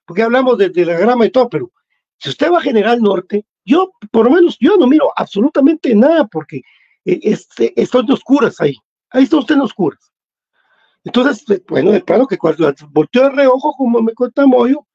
Porque 0.05 0.23
hablamos 0.23 0.57
de, 0.57 0.69
la 0.85 0.97
grama 0.97 1.25
y 1.25 1.29
todo, 1.29 1.49
pero 1.49 1.71
si 2.17 2.29
usted 2.29 2.51
va 2.51 2.57
a 2.57 2.61
General 2.61 3.01
Norte, 3.01 3.45
yo, 3.65 3.91
por 4.11 4.25
lo 4.25 4.31
menos, 4.31 4.57
yo 4.59 4.77
no 4.77 4.87
miro 4.87 5.11
absolutamente 5.15 5.93
nada 5.93 6.25
porque 6.25 6.61
eh, 7.05 7.19
este, 7.23 7.73
oscuras 8.11 8.59
ahí. 8.61 8.75
Ahí 9.09 9.23
está 9.23 9.37
usted 9.37 9.55
en 9.55 9.61
oscuras. 9.61 10.11
Entonces, 11.03 11.49
eh, 11.49 11.63
bueno, 11.69 11.91
de 11.91 12.01
plano 12.01 12.27
que 12.27 12.37
cuando 12.37 12.73
volteó 12.89 13.23
de 13.23 13.29
reojo, 13.29 13.73
como 13.77 14.01
me 14.01 14.13
cuenta 14.13 14.45
Moyo, 14.45 14.85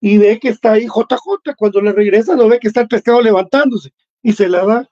y 0.00 0.18
ve 0.18 0.38
que 0.38 0.50
está 0.50 0.72
ahí 0.72 0.86
JJ, 0.86 1.54
cuando 1.56 1.80
le 1.80 1.92
regresa 1.92 2.36
no 2.36 2.48
ve 2.48 2.60
que 2.60 2.68
está 2.68 2.82
el 2.82 2.88
pescado 2.88 3.20
levantándose 3.20 3.92
y 4.22 4.32
se 4.32 4.48
la 4.48 4.64
da. 4.64 4.88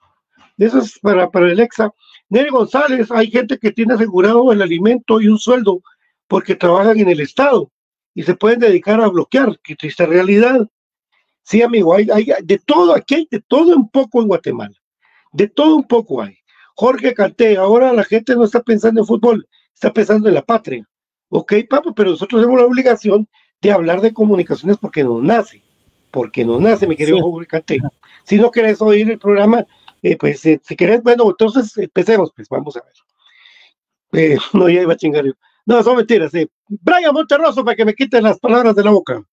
Eso 0.59 0.79
es 0.79 0.99
para, 1.01 1.31
para 1.31 1.51
el 1.51 1.61
EXA. 1.61 1.93
Neri 2.29 2.51
González, 2.51 3.11
hay 3.11 3.31
gente 3.31 3.59
que 3.59 3.73
tiene 3.73 3.95
asegurado 3.95 4.53
el 4.53 4.62
alimento 4.62 5.21
y 5.21 5.29
un 5.29 5.38
sueldo 5.38 5.83
porque 6.29 6.55
trabajan 6.55 6.99
en 6.99 7.09
el 7.09 7.21
Estado 7.21 7.71
y 8.14 8.23
se 8.23 8.35
pueden 8.35 8.61
dedicar 8.61 9.01
a 9.01 9.09
bloquear. 9.09 9.59
Qué 9.62 9.75
triste 9.77 10.07
realidad. 10.07 10.69
Sí, 11.43 11.62
amigo, 11.62 11.95
hay, 11.95 12.09
hay 12.11 12.27
de 12.43 12.59
todo, 12.59 12.95
aquí 12.95 13.14
hay 13.17 13.29
de 13.31 13.40
todo 13.40 13.77
un 13.77 13.90
poco 13.90 14.23
en 14.23 14.29
Guatemala. 14.29 14.75
De 15.33 15.49
todo 15.49 15.77
un 15.77 15.87
poco 15.87 16.23
hay. 16.23 16.38
Jorge 16.77 17.14
Canté, 17.14 17.57
ahora 17.57 17.93
la 17.93 18.05
gente 18.05 18.35
no 18.35 18.45
está 18.45 18.62
pensando 18.62 19.01
en 19.01 19.07
fútbol, 19.07 19.47
está 19.73 19.93
pensando 19.93 20.29
en 20.29 20.35
la 20.35 20.43
patria. 20.43 20.88
Ok, 21.29 21.53
papá, 21.69 21.93
pero 21.95 22.11
nosotros 22.11 22.43
tenemos 22.43 22.61
la 22.61 22.67
obligación 22.67 23.29
de 23.61 23.73
hablar 23.73 24.01
de 24.01 24.12
comunicaciones 24.12 24.77
porque 24.79 25.05
nos 25.05 25.23
nace, 25.23 25.62
porque 26.11 26.45
nos 26.45 26.61
nace, 26.61 26.87
mi 26.87 26.97
querido 26.97 27.19
sí. 27.67 27.79
Si 28.25 28.37
no 28.37 28.51
querés 28.51 28.81
oír 28.81 29.11
el 29.11 29.19
programa, 29.19 29.67
eh, 30.05 30.19
pues 30.19 30.45
eh, 30.45 30.61
si 30.62 30.77
querés, 30.77 31.03
bueno, 31.03 31.25
entonces 31.31 31.75
empecemos, 31.79 32.31
pues 32.37 32.47
vamos 32.51 32.77
a 32.77 32.83
ver. 32.83 32.93
Eh, 34.12 34.37
no, 34.53 34.69
ya 34.69 34.83
iba 34.83 34.93
a 34.93 34.97
chingar 34.97 35.25
yo. 35.25 35.33
No, 35.64 35.83
son 35.83 35.97
mentiras. 35.97 36.31
Brian 36.69 37.14
Monterroso, 37.14 37.64
para 37.64 37.75
que 37.75 37.87
me 37.87 37.95
quiten 37.95 38.23
las 38.23 38.38
palabras 38.38 38.77
de 38.77 38.85
la 38.85 38.90
boca. 38.90 39.25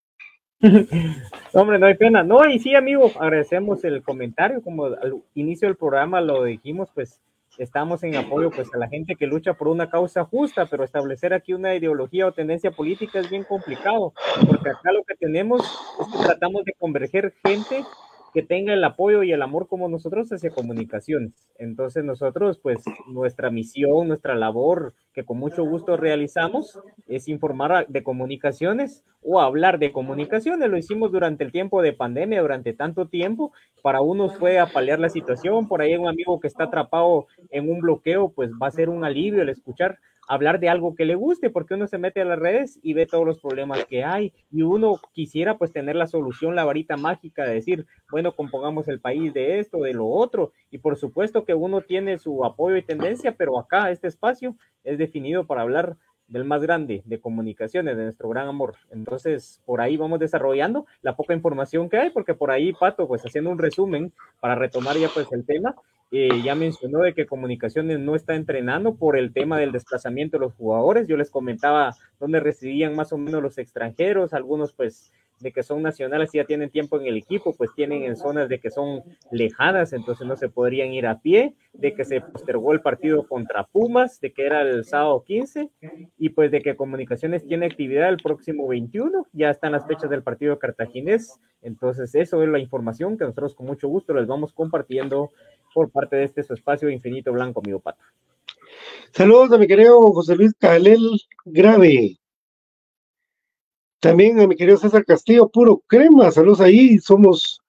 Hombre, 1.52 1.78
no 1.78 1.88
hay 1.88 1.96
pena. 1.96 2.24
No, 2.24 2.48
y 2.48 2.58
sí, 2.58 2.74
amigo, 2.74 3.12
agradecemos 3.20 3.84
el 3.84 4.02
comentario. 4.02 4.62
Como 4.62 4.86
al 4.86 5.22
inicio 5.36 5.68
del 5.68 5.76
programa 5.76 6.22
lo 6.22 6.46
dijimos, 6.46 6.88
pues 6.96 7.20
estamos 7.58 8.02
en 8.04 8.16
apoyo 8.16 8.50
pues 8.50 8.74
a 8.74 8.78
la 8.78 8.88
gente 8.88 9.18
que 9.18 9.28
lucha 9.28 9.56
por 9.56 9.68
una 9.68 9.90
causa 9.90 10.24
justa, 10.24 10.68
pero 10.68 10.86
establecer 10.86 11.34
aquí 11.34 11.54
una 11.54 11.76
ideología 11.76 12.28
o 12.28 12.32
tendencia 12.32 12.72
política 12.72 13.20
es 13.20 13.30
bien 13.30 13.44
complicado, 13.44 14.14
porque 14.48 14.70
acá 14.70 14.94
lo 14.94 15.04
que 15.04 15.16
tenemos 15.16 15.62
es 16.00 16.08
que 16.08 16.24
tratamos 16.24 16.64
de 16.64 16.72
converger 16.80 17.34
gente 17.44 17.84
que 18.34 18.44
tenga 18.44 18.74
el 18.74 18.84
apoyo 18.84 19.24
y 19.24 19.32
el 19.32 19.42
amor 19.42 19.68
como 19.68 19.90
nosotros 19.90 20.32
hacia 20.32 20.52
comunicaciones. 20.52 21.34
Entonces 21.58 22.04
nosotros, 22.04 22.60
pues 22.60 22.80
nuestra 23.08 23.50
misión, 23.50 24.08
nuestra 24.08 24.36
labor, 24.36 24.94
que 25.14 25.24
con 25.24 25.38
mucho 25.38 25.64
gusto 25.64 25.98
realizamos, 25.98 26.80
es 27.08 27.28
informar 27.28 27.88
de 27.88 28.04
comunicaciones 28.04 29.04
o 29.22 29.42
hablar 29.42 29.80
de 29.80 29.92
comunicaciones. 29.92 30.70
Lo 30.70 30.78
hicimos 30.78 31.12
durante 31.12 31.44
el 31.44 31.52
tiempo 31.52 31.82
de 31.82 31.94
pandemia, 31.94 32.42
durante 32.42 32.74
tanto 32.74 33.08
tiempo. 33.08 33.52
Para 33.82 34.02
unos 34.02 34.38
fue 34.38 34.60
a 34.60 34.68
paliar 34.68 35.00
la 35.00 35.10
situación, 35.10 35.68
por 35.68 35.82
ahí 35.82 35.96
un 35.96 36.08
amigo 36.08 36.40
que 36.40 36.48
está 36.48 36.66
atrapado 36.66 37.28
en 37.50 37.70
un 37.70 37.82
bloqueo, 37.82 38.30
pues 38.30 38.52
va 38.52 38.68
a 38.68 38.72
ser 38.72 38.90
un 38.90 39.04
alivio 39.04 39.42
el 39.42 39.50
escuchar 39.50 40.00
hablar 40.28 40.60
de 40.60 40.70
algo 40.70 40.96
que 40.96 41.06
le 41.06 41.16
guste, 41.16 41.50
porque 41.50 41.74
uno 41.74 41.88
se 41.88 41.98
mete 41.98 42.22
a 42.22 42.26
las 42.26 42.40
redes 42.40 42.80
y 42.82 42.94
ve 42.94 43.06
todos 43.06 43.26
los 43.26 43.40
problemas 43.40 43.86
que 43.86 44.04
hay 44.04 44.34
y 44.52 44.62
uno 44.62 45.00
quisiera 45.14 45.58
pues 45.58 45.72
tener 45.72 45.96
la 45.96 46.08
solución, 46.08 46.56
la 46.56 46.66
varita 46.66 46.98
mágica 46.98 47.44
de 47.44 47.56
decir, 47.56 47.86
bueno, 48.10 48.36
compongamos 48.36 48.88
el 48.88 49.00
país 49.00 49.34
de 49.34 49.60
esto, 49.60 49.80
de 49.80 49.94
lo 49.94 50.08
otro, 50.08 50.54
y 50.70 50.78
por 50.78 50.98
supuesto 50.98 51.44
que 51.44 51.54
uno 51.54 51.82
tiene 51.82 52.18
su 52.18 52.46
apoyo 52.46 52.78
y 52.78 52.84
tendencia, 52.84 53.36
pero 53.36 53.60
acá 53.60 53.92
este 53.92 54.08
espacio 54.08 54.56
es 54.84 54.98
definido 54.98 55.46
para 55.46 55.62
hablar 55.62 55.98
del 56.32 56.46
más 56.46 56.62
grande 56.62 57.04
de 57.06 57.20
comunicaciones, 57.20 57.98
de 57.98 58.04
nuestro 58.04 58.30
gran 58.30 58.48
amor. 58.48 58.76
Entonces, 58.90 59.62
por 59.66 59.82
ahí 59.82 59.98
vamos 59.98 60.20
desarrollando 60.20 60.86
la 61.02 61.16
poca 61.16 61.34
información 61.34 61.90
que 61.90 61.98
hay, 61.98 62.10
porque 62.10 62.34
por 62.34 62.52
ahí, 62.52 62.72
Pato, 62.72 63.08
pues 63.08 63.22
haciendo 63.24 63.50
un 63.50 63.60
resumen 63.60 64.14
para 64.40 64.56
retomar 64.56 64.98
ya 64.98 65.10
pues 65.14 65.28
el 65.34 65.46
tema, 65.46 65.76
eh, 66.12 66.42
ya 66.44 66.56
mencionó 66.56 67.00
de 67.00 67.14
que 67.14 67.26
Comunicaciones 67.26 68.00
no 68.00 68.16
está 68.16 68.36
entrenando 68.36 68.96
por 68.96 69.18
el 69.18 69.32
tema 69.32 69.58
del 69.58 69.72
desplazamiento 69.72 70.38
de 70.38 70.46
los 70.46 70.54
jugadores. 70.54 71.08
Yo 71.08 71.16
les 71.16 71.32
comentaba 71.32 71.96
dónde 72.20 72.42
residían 72.42 72.96
más 72.96 73.14
o 73.14 73.18
menos 73.18 73.42
los 73.42 73.58
extranjeros, 73.58 74.34
algunos 74.34 74.74
pues 74.74 75.12
de 75.42 75.52
que 75.52 75.64
son 75.64 75.82
nacionales 75.82 76.34
y 76.34 76.38
ya 76.38 76.46
tienen 76.46 76.70
tiempo 76.70 77.00
en 77.00 77.08
el 77.08 77.18
equipo, 77.18 77.54
pues 77.56 77.72
tienen 77.76 78.04
en 78.04 78.16
zonas 78.16 78.48
de 78.48 78.60
que 78.60 78.70
son 78.70 79.02
lejanas, 79.32 79.92
entonces 79.94 80.26
no 80.28 80.38
se 80.38 80.50
podrían 80.50 80.94
ir 80.94 81.08
a 81.08 81.20
pie, 81.20 81.56
de 81.74 81.94
que 81.94 82.06
se 82.06 82.22
postergó 82.22 82.74
el 82.74 82.82
partido 82.82 83.28
contra 83.28 83.64
Pumas, 83.64 84.20
de 84.22 84.32
que 84.32 84.46
era 84.46 84.62
el 84.62 84.86
sábado 84.86 85.24
15, 85.26 85.70
y 86.18 86.30
pues 86.30 86.52
de 86.52 86.62
que 86.62 86.76
Comunicaciones 86.76 87.46
tiene 87.46 87.66
actividad 87.66 88.10
el 88.10 88.18
próximo 88.18 88.68
21, 88.68 89.28
ya 89.34 89.50
están 89.50 89.72
las 89.72 89.88
fechas 89.88 90.10
del 90.10 90.24
partido 90.24 90.60
cartaginés, 90.60 91.40
entonces 91.62 92.14
eso 92.16 92.42
es 92.44 92.50
la 92.50 92.60
información 92.60 93.18
que 93.18 93.26
nosotros 93.26 93.56
con 93.56 93.68
mucho 93.68 93.88
gusto 93.88 94.14
les 94.14 94.28
vamos 94.28 94.54
compartiendo 94.54 95.32
por 95.74 95.92
parte 95.92 96.01
de 96.10 96.24
este 96.26 96.42
espacio 96.42 96.90
infinito 96.90 97.32
blanco, 97.32 97.62
amigo 97.62 97.80
Pato. 97.80 98.04
Saludos 99.12 99.52
a 99.52 99.58
mi 99.58 99.68
querido 99.68 100.00
José 100.14 100.36
Luis 100.36 100.54
Calel 100.58 101.22
Grave. 101.46 102.18
También 104.00 104.40
a 104.40 104.48
mi 104.48 104.56
querido 104.56 104.78
César 104.78 105.06
Castillo, 105.06 105.50
puro 105.50 105.84
crema, 105.86 106.32
saludos 106.32 106.62
ahí, 106.62 106.98
somos 106.98 107.62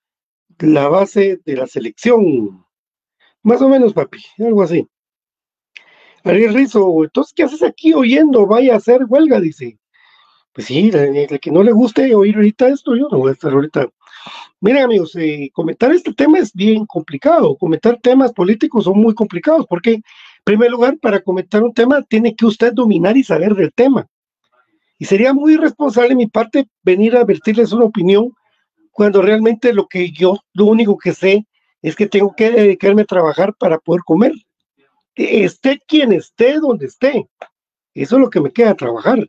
la 0.59 0.89
base 0.89 1.41
de 1.45 1.57
la 1.57 1.67
selección. 1.67 2.65
Más 3.43 3.61
o 3.61 3.69
menos, 3.69 3.93
papi, 3.93 4.19
algo 4.39 4.63
así. 4.63 4.89
Ariel 6.25 6.55
Rizo, 6.55 7.05
entonces, 7.05 7.35
¿qué 7.35 7.43
haces 7.43 7.63
aquí 7.63 7.93
oyendo? 7.93 8.47
Vaya 8.47 8.75
a 8.75 8.77
hacer 8.77 9.03
huelga, 9.09 9.41
dice. 9.41 9.79
Pues 10.53 10.67
sí, 10.67 10.91
el 10.93 11.41
que 11.41 11.51
no 11.51 11.63
le 11.63 11.73
guste 11.73 12.15
oír 12.15 12.37
ahorita 12.37 12.69
esto, 12.69 12.95
yo 12.95 13.09
no 13.11 13.19
voy 13.19 13.31
a 13.31 13.33
estar 13.33 13.53
ahorita. 13.53 13.89
Miren, 14.61 14.85
amigos, 14.85 15.17
eh, 15.17 15.51
comentar 15.53 15.91
este 15.93 16.13
tema 16.13 16.39
es 16.39 16.53
bien 16.53 16.85
complicado. 16.87 17.57
Comentar 17.57 17.99
temas 18.01 18.33
políticos 18.33 18.85
son 18.85 18.99
muy 19.01 19.15
complicados 19.15 19.67
porque, 19.67 19.95
en 19.95 20.03
primer 20.45 20.71
lugar, 20.71 20.99
para 20.99 21.21
comentar 21.21 21.63
un 21.63 21.73
tema, 21.73 22.03
tiene 22.03 22.37
que 22.37 22.47
usted 22.47 22.73
dominar 22.73 23.17
y 23.17 23.25
saber 23.25 23.55
del 23.55 23.73
tema. 23.73 24.07
Y 24.99 25.07
sería 25.07 25.33
muy 25.33 25.55
irresponsable 25.55 26.11
de 26.11 26.17
mi 26.17 26.27
parte 26.27 26.69
venir 26.83 27.17
a 27.17 27.25
vertirles 27.25 27.73
una 27.73 27.87
opinión 27.87 28.33
cuando 28.93 29.23
realmente 29.23 29.73
lo 29.73 29.89
que 29.89 30.13
yo, 30.13 30.39
lo 30.53 30.67
único 30.67 30.99
que 30.99 31.15
sé 31.15 31.47
es 31.81 31.97
que 31.97 32.07
tengo 32.07 32.35
que 32.37 32.51
dedicarme 32.51 33.03
a 33.03 33.07
trabajar 33.07 33.55
para 33.59 33.79
poder 33.79 34.03
comer. 34.05 34.33
Esté 35.17 35.81
quien 35.89 36.13
esté, 36.13 36.61
donde 36.61 36.87
esté. 36.87 37.27
Eso 37.95 38.17
es 38.17 38.21
lo 38.21 38.31
que 38.31 38.41
me 38.41 38.53
queda 38.53 38.75
trabajar. 38.75 39.27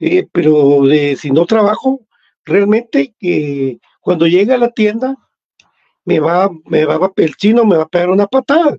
Eh, 0.00 0.26
pero 0.32 0.82
si 1.16 1.30
no 1.30 1.46
trabajo, 1.46 2.00
realmente 2.44 3.14
que 3.18 3.78
cuando 4.00 4.26
llegue 4.26 4.52
a 4.52 4.58
la 4.58 4.70
tienda, 4.70 5.16
me 6.04 6.20
va, 6.20 6.50
me 6.66 6.84
va, 6.84 7.12
el 7.16 7.36
chino 7.36 7.64
me 7.64 7.76
va 7.76 7.84
a 7.84 7.88
pegar 7.88 8.10
una 8.10 8.26
patada. 8.26 8.76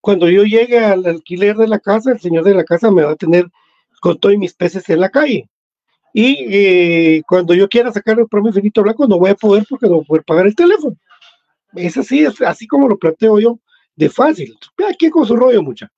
Cuando 0.00 0.28
yo 0.28 0.44
llegue 0.44 0.78
al 0.78 1.04
alquiler 1.06 1.56
de 1.56 1.68
la 1.68 1.80
casa, 1.80 2.12
el 2.12 2.20
señor 2.20 2.44
de 2.44 2.54
la 2.54 2.64
casa 2.64 2.90
me 2.90 3.02
va 3.02 3.12
a 3.12 3.16
tener 3.16 3.46
con 4.00 4.18
todos 4.18 4.36
mis 4.36 4.54
peces 4.54 4.88
en 4.88 5.00
la 5.00 5.10
calle. 5.10 5.48
Y 6.12 6.36
eh, 6.48 7.22
cuando 7.28 7.54
yo 7.54 7.68
quiera 7.68 7.92
sacar 7.92 8.18
el 8.18 8.28
premio 8.28 8.48
infinito 8.50 8.82
blanco, 8.82 9.06
no 9.06 9.18
voy 9.18 9.30
a 9.30 9.34
poder 9.34 9.64
porque 9.68 9.86
no 9.86 9.96
voy 9.96 10.02
a 10.02 10.06
poder 10.06 10.24
pagar 10.24 10.46
el 10.46 10.54
teléfono. 10.54 10.96
Es 11.74 11.96
así, 11.96 12.24
es 12.24 12.40
así 12.40 12.66
como 12.66 12.88
lo 12.88 12.96
planteo 12.96 13.38
yo, 13.38 13.58
de 13.96 14.08
fácil. 14.08 14.56
Aquí 14.88 15.10
con 15.10 15.26
su 15.26 15.36
rollo, 15.36 15.62
mucha. 15.62 15.90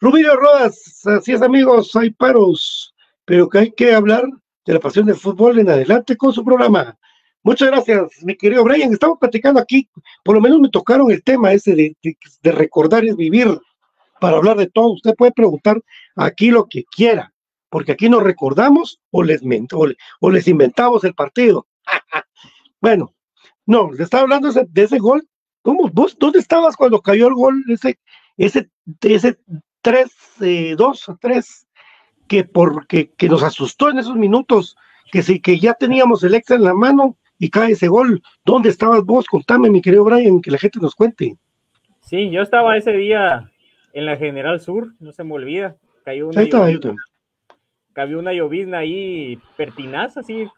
Rubio 0.00 0.36
Rodas, 0.36 1.04
así 1.06 1.32
es, 1.32 1.42
amigos, 1.42 1.96
hay 1.96 2.10
paros, 2.10 2.87
pero 3.28 3.48
que 3.48 3.58
hay 3.58 3.72
que 3.72 3.94
hablar 3.94 4.24
de 4.64 4.72
la 4.72 4.80
pasión 4.80 5.04
del 5.04 5.16
fútbol 5.16 5.58
en 5.58 5.68
adelante 5.68 6.16
con 6.16 6.32
su 6.32 6.42
programa. 6.42 6.98
Muchas 7.42 7.68
gracias, 7.68 8.24
mi 8.24 8.34
querido 8.34 8.64
Brian. 8.64 8.92
Estamos 8.92 9.18
platicando 9.18 9.60
aquí, 9.60 9.88
por 10.24 10.34
lo 10.34 10.40
menos 10.40 10.58
me 10.60 10.70
tocaron 10.70 11.10
el 11.10 11.22
tema 11.22 11.52
ese 11.52 11.74
de, 11.74 11.96
de 12.42 12.52
recordar 12.52 13.04
y 13.04 13.14
vivir 13.14 13.60
para 14.18 14.38
hablar 14.38 14.56
de 14.56 14.68
todo. 14.68 14.94
Usted 14.94 15.14
puede 15.14 15.32
preguntar 15.32 15.78
aquí 16.16 16.50
lo 16.50 16.66
que 16.66 16.84
quiera 16.84 17.32
porque 17.68 17.92
aquí 17.92 18.08
nos 18.08 18.22
recordamos 18.22 19.00
o 19.10 19.22
les, 19.22 19.42
o, 20.20 20.30
les 20.30 20.48
inventamos 20.48 21.04
el 21.04 21.14
partido. 21.14 21.66
bueno, 22.80 23.14
no, 23.66 23.92
le 23.92 24.04
estaba 24.04 24.22
hablando 24.22 24.50
de 24.50 24.82
ese, 24.82 24.98
gol. 24.98 25.28
¿Cómo? 25.62 25.90
¿Vos 25.92 26.16
dónde 26.18 26.38
estabas 26.38 26.76
cuando 26.76 27.02
cayó 27.02 27.28
el 27.28 27.34
gol? 27.34 27.62
Ese, 27.68 27.98
ese, 28.38 28.70
ese 29.02 29.38
3, 29.82 30.76
2 30.76 31.08
a 31.08 31.16
3, 31.20 31.66
que, 32.28 32.44
porque, 32.44 33.10
que 33.16 33.28
nos 33.28 33.42
asustó 33.42 33.90
en 33.90 33.98
esos 33.98 34.16
minutos, 34.16 34.76
que 35.10 35.22
sí, 35.22 35.40
que 35.40 35.58
ya 35.58 35.74
teníamos 35.74 36.22
el 36.22 36.34
extra 36.34 36.56
en 36.56 36.64
la 36.64 36.74
mano 36.74 37.16
y 37.38 37.50
cae 37.50 37.72
ese 37.72 37.88
gol. 37.88 38.22
¿Dónde 38.44 38.68
estabas 38.68 39.04
vos? 39.04 39.26
Contame, 39.26 39.70
mi 39.70 39.82
querido 39.82 40.04
Brian, 40.04 40.40
que 40.40 40.50
la 40.50 40.58
gente 40.58 40.78
nos 40.80 40.94
cuente. 40.94 41.36
Sí, 42.00 42.30
yo 42.30 42.42
estaba 42.42 42.76
ese 42.76 42.92
día 42.92 43.50
en 43.92 44.06
la 44.06 44.16
General 44.16 44.60
Sur, 44.60 44.94
no 45.00 45.12
se 45.12 45.24
me 45.24 45.34
olvida. 45.34 45.76
Cayó 46.04 46.28
una 46.28 46.40
Ahí 46.40 46.46
estaba 46.46 46.70
yo 46.70 46.94
había 48.00 48.18
una 48.18 48.32
llovizna 48.32 48.78
ahí 48.78 49.38
pertinaz, 49.56 50.16
así 50.16 50.48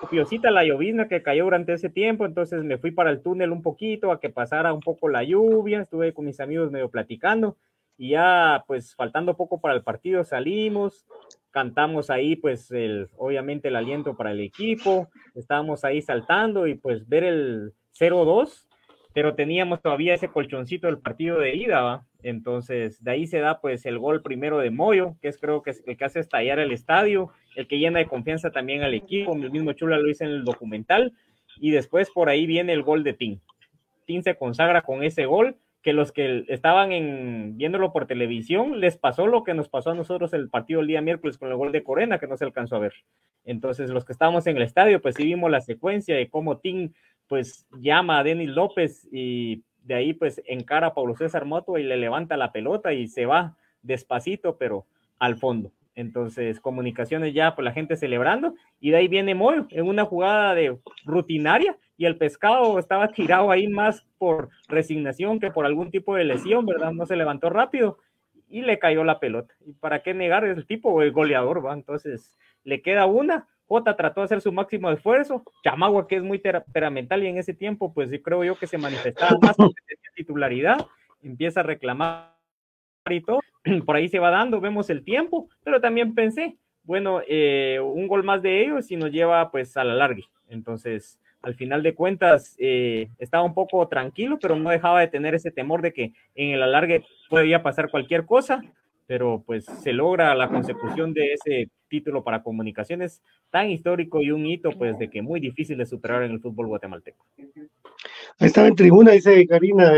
copiosita 0.00 0.50
la 0.50 0.64
llovizna 0.64 1.08
que 1.08 1.22
cayó 1.22 1.44
durante 1.44 1.72
ese 1.72 1.90
tiempo, 1.90 2.24
entonces 2.24 2.62
me 2.62 2.78
fui 2.78 2.92
para 2.92 3.10
el 3.10 3.20
túnel 3.20 3.50
un 3.50 3.62
poquito 3.62 4.12
a 4.12 4.20
que 4.20 4.30
pasara 4.30 4.72
un 4.72 4.80
poco 4.80 5.08
la 5.08 5.24
lluvia, 5.24 5.82
estuve 5.82 6.12
con 6.12 6.24
mis 6.24 6.40
amigos 6.40 6.70
medio 6.70 6.88
platicando 6.88 7.56
y 7.98 8.10
ya 8.10 8.64
pues 8.66 8.94
faltando 8.94 9.36
poco 9.36 9.60
para 9.60 9.74
el 9.74 9.82
partido 9.82 10.24
salimos, 10.24 11.04
cantamos 11.50 12.08
ahí 12.08 12.36
pues 12.36 12.70
el, 12.70 13.08
obviamente 13.16 13.68
el 13.68 13.76
aliento 13.76 14.16
para 14.16 14.30
el 14.30 14.40
equipo, 14.40 15.08
estábamos 15.34 15.84
ahí 15.84 16.00
saltando 16.00 16.66
y 16.68 16.76
pues 16.76 17.08
ver 17.08 17.24
el 17.24 17.72
0-2, 17.98 18.68
pero 19.12 19.34
teníamos 19.34 19.82
todavía 19.82 20.14
ese 20.14 20.28
colchoncito 20.28 20.86
del 20.86 20.98
partido 20.98 21.40
de 21.40 21.56
ida, 21.56 21.80
¿va? 21.80 22.04
Entonces, 22.22 23.02
de 23.02 23.10
ahí 23.10 23.26
se 23.26 23.38
da 23.40 23.60
pues 23.60 23.86
el 23.86 23.98
gol 23.98 24.22
primero 24.22 24.58
de 24.58 24.70
Moyo, 24.70 25.16
que 25.20 25.28
es 25.28 25.38
creo 25.38 25.62
que 25.62 25.70
es 25.70 25.82
el 25.86 25.96
que 25.96 26.04
hace 26.04 26.20
estallar 26.20 26.58
el 26.58 26.72
estadio, 26.72 27.30
el 27.56 27.66
que 27.66 27.78
llena 27.78 27.98
de 27.98 28.06
confianza 28.06 28.50
también 28.50 28.82
al 28.82 28.94
equipo, 28.94 29.34
el 29.34 29.50
mismo 29.50 29.72
Chula 29.72 29.98
lo 29.98 30.06
dice 30.06 30.24
en 30.24 30.30
el 30.30 30.44
documental, 30.44 31.12
y 31.56 31.70
después 31.70 32.10
por 32.10 32.28
ahí 32.28 32.46
viene 32.46 32.72
el 32.72 32.82
gol 32.82 33.02
de 33.02 33.14
Tim. 33.14 33.40
Tim 34.04 34.22
se 34.22 34.36
consagra 34.36 34.82
con 34.82 35.02
ese 35.02 35.26
gol, 35.26 35.56
que 35.82 35.92
los 35.92 36.12
que 36.12 36.44
estaban 36.48 36.92
en, 36.92 37.56
viéndolo 37.56 37.92
por 37.92 38.06
televisión 38.06 38.80
les 38.80 38.96
pasó 38.96 39.26
lo 39.26 39.44
que 39.44 39.54
nos 39.54 39.68
pasó 39.68 39.90
a 39.90 39.94
nosotros 39.94 40.32
el 40.32 40.50
partido 40.50 40.80
el 40.80 40.88
día 40.88 41.00
miércoles 41.00 41.38
con 41.38 41.48
el 41.48 41.56
gol 41.56 41.72
de 41.72 41.82
Corena, 41.82 42.18
que 42.18 42.26
no 42.26 42.36
se 42.36 42.44
alcanzó 42.44 42.76
a 42.76 42.80
ver. 42.80 42.94
Entonces, 43.44 43.90
los 43.90 44.04
que 44.04 44.12
estábamos 44.12 44.46
en 44.46 44.56
el 44.56 44.62
estadio, 44.62 45.00
pues 45.00 45.14
sí 45.14 45.24
vimos 45.24 45.50
la 45.50 45.60
secuencia 45.60 46.16
de 46.16 46.28
cómo 46.28 46.58
Tim 46.58 46.92
pues 47.26 47.66
llama 47.78 48.18
a 48.18 48.24
Denis 48.24 48.48
López 48.48 49.08
y 49.12 49.62
de 49.82 49.94
ahí 49.94 50.12
pues 50.12 50.42
encara 50.46 50.88
a 50.88 50.94
Pablo 50.94 51.14
César 51.14 51.44
Moto 51.44 51.78
y 51.78 51.82
le 51.82 51.96
levanta 51.96 52.36
la 52.36 52.52
pelota 52.52 52.92
y 52.92 53.06
se 53.06 53.26
va 53.26 53.56
despacito, 53.82 54.56
pero 54.58 54.86
al 55.18 55.36
fondo. 55.36 55.72
Entonces, 55.94 56.60
comunicaciones 56.60 57.34
ya, 57.34 57.54
pues 57.54 57.64
la 57.64 57.72
gente 57.72 57.96
celebrando, 57.96 58.54
y 58.78 58.90
de 58.90 58.98
ahí 58.98 59.08
viene 59.08 59.34
Moyo 59.34 59.66
en 59.70 59.88
una 59.88 60.04
jugada 60.04 60.54
de 60.54 60.78
rutinaria, 61.04 61.76
y 61.98 62.06
el 62.06 62.16
pescado 62.16 62.78
estaba 62.78 63.08
tirado 63.08 63.50
ahí 63.50 63.66
más 63.66 64.06
por 64.16 64.48
resignación 64.68 65.40
que 65.40 65.50
por 65.50 65.66
algún 65.66 65.90
tipo 65.90 66.14
de 66.14 66.24
lesión, 66.24 66.64
¿verdad? 66.64 66.92
No 66.92 67.04
se 67.04 67.16
levantó 67.16 67.50
rápido 67.50 67.98
y 68.48 68.62
le 68.62 68.78
cayó 68.78 69.02
la 69.04 69.18
pelota. 69.18 69.54
¿Y 69.66 69.72
para 69.72 70.02
qué 70.02 70.14
negar? 70.14 70.44
Es 70.44 70.56
el 70.56 70.64
tipo, 70.64 71.02
el 71.02 71.12
goleador, 71.12 71.66
¿va? 71.66 71.74
Entonces, 71.74 72.34
le 72.62 72.80
queda 72.82 73.06
una, 73.06 73.48
Jota 73.66 73.96
trató 73.96 74.20
de 74.20 74.26
hacer 74.26 74.40
su 74.40 74.52
máximo 74.52 74.90
esfuerzo. 74.92 75.42
Chamagua, 75.64 76.06
que 76.06 76.16
es 76.16 76.22
muy 76.22 76.38
temperamental 76.38 77.22
y 77.24 77.26
en 77.26 77.36
ese 77.36 77.52
tiempo, 77.52 77.92
pues 77.92 78.10
creo 78.24 78.44
yo 78.44 78.56
que 78.56 78.68
se 78.68 78.78
manifestaba 78.78 79.36
más 79.42 79.56
titularidad, 80.14 80.86
empieza 81.20 81.60
a 81.60 81.64
reclamar 81.64 82.32
y 83.10 83.20
todo. 83.20 83.40
Por 83.84 83.96
ahí 83.96 84.08
se 84.08 84.20
va 84.20 84.30
dando, 84.30 84.60
vemos 84.60 84.88
el 84.88 85.02
tiempo, 85.02 85.48
pero 85.64 85.80
también 85.80 86.14
pensé, 86.14 86.56
bueno, 86.84 87.20
eh, 87.26 87.80
un 87.82 88.06
gol 88.06 88.22
más 88.22 88.40
de 88.40 88.62
ellos 88.62 88.88
y 88.92 88.96
nos 88.96 89.10
lleva 89.10 89.50
pues 89.50 89.76
a 89.76 89.82
la 89.82 89.94
larga. 89.94 90.22
Entonces, 90.48 91.18
al 91.48 91.54
final 91.54 91.82
de 91.82 91.94
cuentas, 91.94 92.54
eh, 92.58 93.08
estaba 93.18 93.42
un 93.42 93.54
poco 93.54 93.88
tranquilo, 93.88 94.38
pero 94.40 94.54
no 94.54 94.70
dejaba 94.70 95.00
de 95.00 95.08
tener 95.08 95.34
ese 95.34 95.50
temor 95.50 95.82
de 95.82 95.92
que 95.92 96.12
en 96.34 96.50
el 96.50 96.62
alargue 96.62 97.04
podía 97.28 97.62
pasar 97.62 97.90
cualquier 97.90 98.26
cosa 98.26 98.62
pero 99.08 99.42
pues 99.44 99.64
se 99.64 99.94
logra 99.94 100.34
la 100.34 100.48
consecución 100.48 101.14
de 101.14 101.32
ese 101.32 101.70
título 101.88 102.22
para 102.22 102.42
comunicaciones 102.42 103.22
tan 103.50 103.70
histórico 103.70 104.20
y 104.20 104.30
un 104.30 104.44
hito 104.44 104.70
pues 104.72 104.98
de 104.98 105.08
que 105.08 105.22
muy 105.22 105.40
difícil 105.40 105.78
de 105.78 105.86
superar 105.86 106.24
en 106.24 106.32
el 106.32 106.40
fútbol 106.40 106.66
guatemalteco. 106.66 107.24
Ahí 108.38 108.48
estaba 108.48 108.68
en 108.68 108.76
tribuna, 108.76 109.12
dice 109.12 109.46
Karina, 109.46 109.92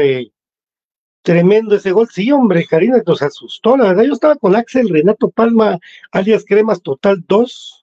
tremendo 1.23 1.75
ese 1.75 1.91
gol. 1.91 2.07
Sí, 2.09 2.31
hombre, 2.31 2.65
Karina 2.65 3.03
nos 3.05 3.21
asustó, 3.21 3.77
la 3.77 3.89
verdad. 3.89 4.05
Yo 4.05 4.13
estaba 4.13 4.37
con 4.37 4.55
Axel 4.55 4.89
Renato 4.89 5.29
Palma, 5.29 5.81
alias 6.13 6.45
Cremas 6.47 6.81
Total 6.81 7.21
2, 7.27 7.80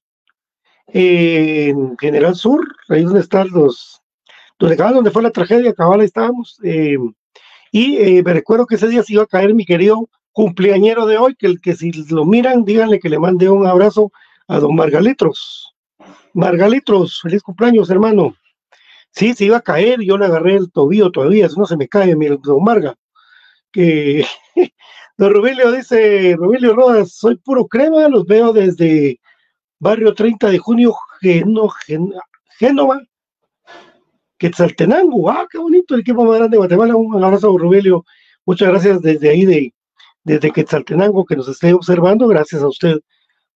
en 0.87 1.97
General 1.97 2.35
Sur, 2.35 2.65
ahí 2.89 3.03
donde 3.03 3.19
están 3.19 3.49
los, 3.49 4.01
donde, 4.59 4.75
donde 4.75 5.11
fue 5.11 5.23
la 5.23 5.31
tragedia, 5.31 5.73
cabal, 5.73 6.01
estábamos. 6.01 6.59
Eh, 6.63 6.97
y 7.71 7.97
eh, 7.97 8.23
me 8.23 8.33
recuerdo 8.33 8.65
que 8.65 8.75
ese 8.75 8.87
día 8.87 9.03
se 9.03 9.13
iba 9.13 9.23
a 9.23 9.27
caer 9.27 9.53
mi 9.53 9.65
querido 9.65 10.09
cumpleañero 10.31 11.05
de 11.05 11.17
hoy, 11.17 11.35
que 11.35 11.57
que 11.57 11.75
si 11.75 11.91
lo 11.91 12.25
miran, 12.25 12.63
díganle 12.63 12.99
que 12.99 13.09
le 13.09 13.19
mande 13.19 13.49
un 13.49 13.65
abrazo 13.65 14.11
a 14.47 14.59
don 14.59 14.75
Margalitros. 14.75 15.73
Margalitros, 16.33 17.21
feliz 17.21 17.41
cumpleaños, 17.41 17.89
hermano. 17.89 18.35
Sí, 19.11 19.33
se 19.33 19.45
iba 19.45 19.57
a 19.57 19.61
caer, 19.61 20.01
yo 20.01 20.17
le 20.17 20.25
agarré 20.25 20.55
el 20.55 20.71
tobillo 20.71 21.11
todavía, 21.11 21.49
si 21.49 21.57
no 21.59 21.65
se 21.65 21.77
me 21.77 21.87
cae, 21.87 22.15
mi 22.15 22.27
don 22.27 22.63
Marga. 22.63 22.95
Que 23.71 24.25
don 25.17 25.33
Rubilio 25.33 25.71
dice, 25.71 26.35
Rubilio 26.37 26.75
Rodas, 26.75 27.13
soy 27.13 27.35
puro 27.37 27.67
crema, 27.67 28.07
los 28.07 28.25
veo 28.25 28.53
desde 28.53 29.19
barrio 29.79 30.13
30 30.13 30.49
de 30.49 30.57
junio, 30.57 30.95
Génova, 31.21 33.01
Quetzaltenango, 34.37 35.29
ah, 35.29 35.47
qué 35.49 35.57
bonito 35.57 35.95
el 35.95 36.01
equipo 36.01 36.23
más 36.23 36.37
grande 36.37 36.55
de 36.55 36.59
Guatemala, 36.59 36.95
un 36.95 37.23
abrazo 37.23 37.53
a 37.53 37.57
Rubilio, 37.57 38.05
muchas 38.45 38.69
gracias 38.69 39.01
desde 39.01 39.29
ahí 39.29 39.45
de 39.45 39.73
desde 40.27 40.51
Quetzaltenango 40.51 41.25
que 41.25 41.37
nos 41.37 41.47
esté 41.47 41.73
observando. 41.73 42.27
Gracias 42.27 42.61
a 42.61 42.67
usted 42.67 42.99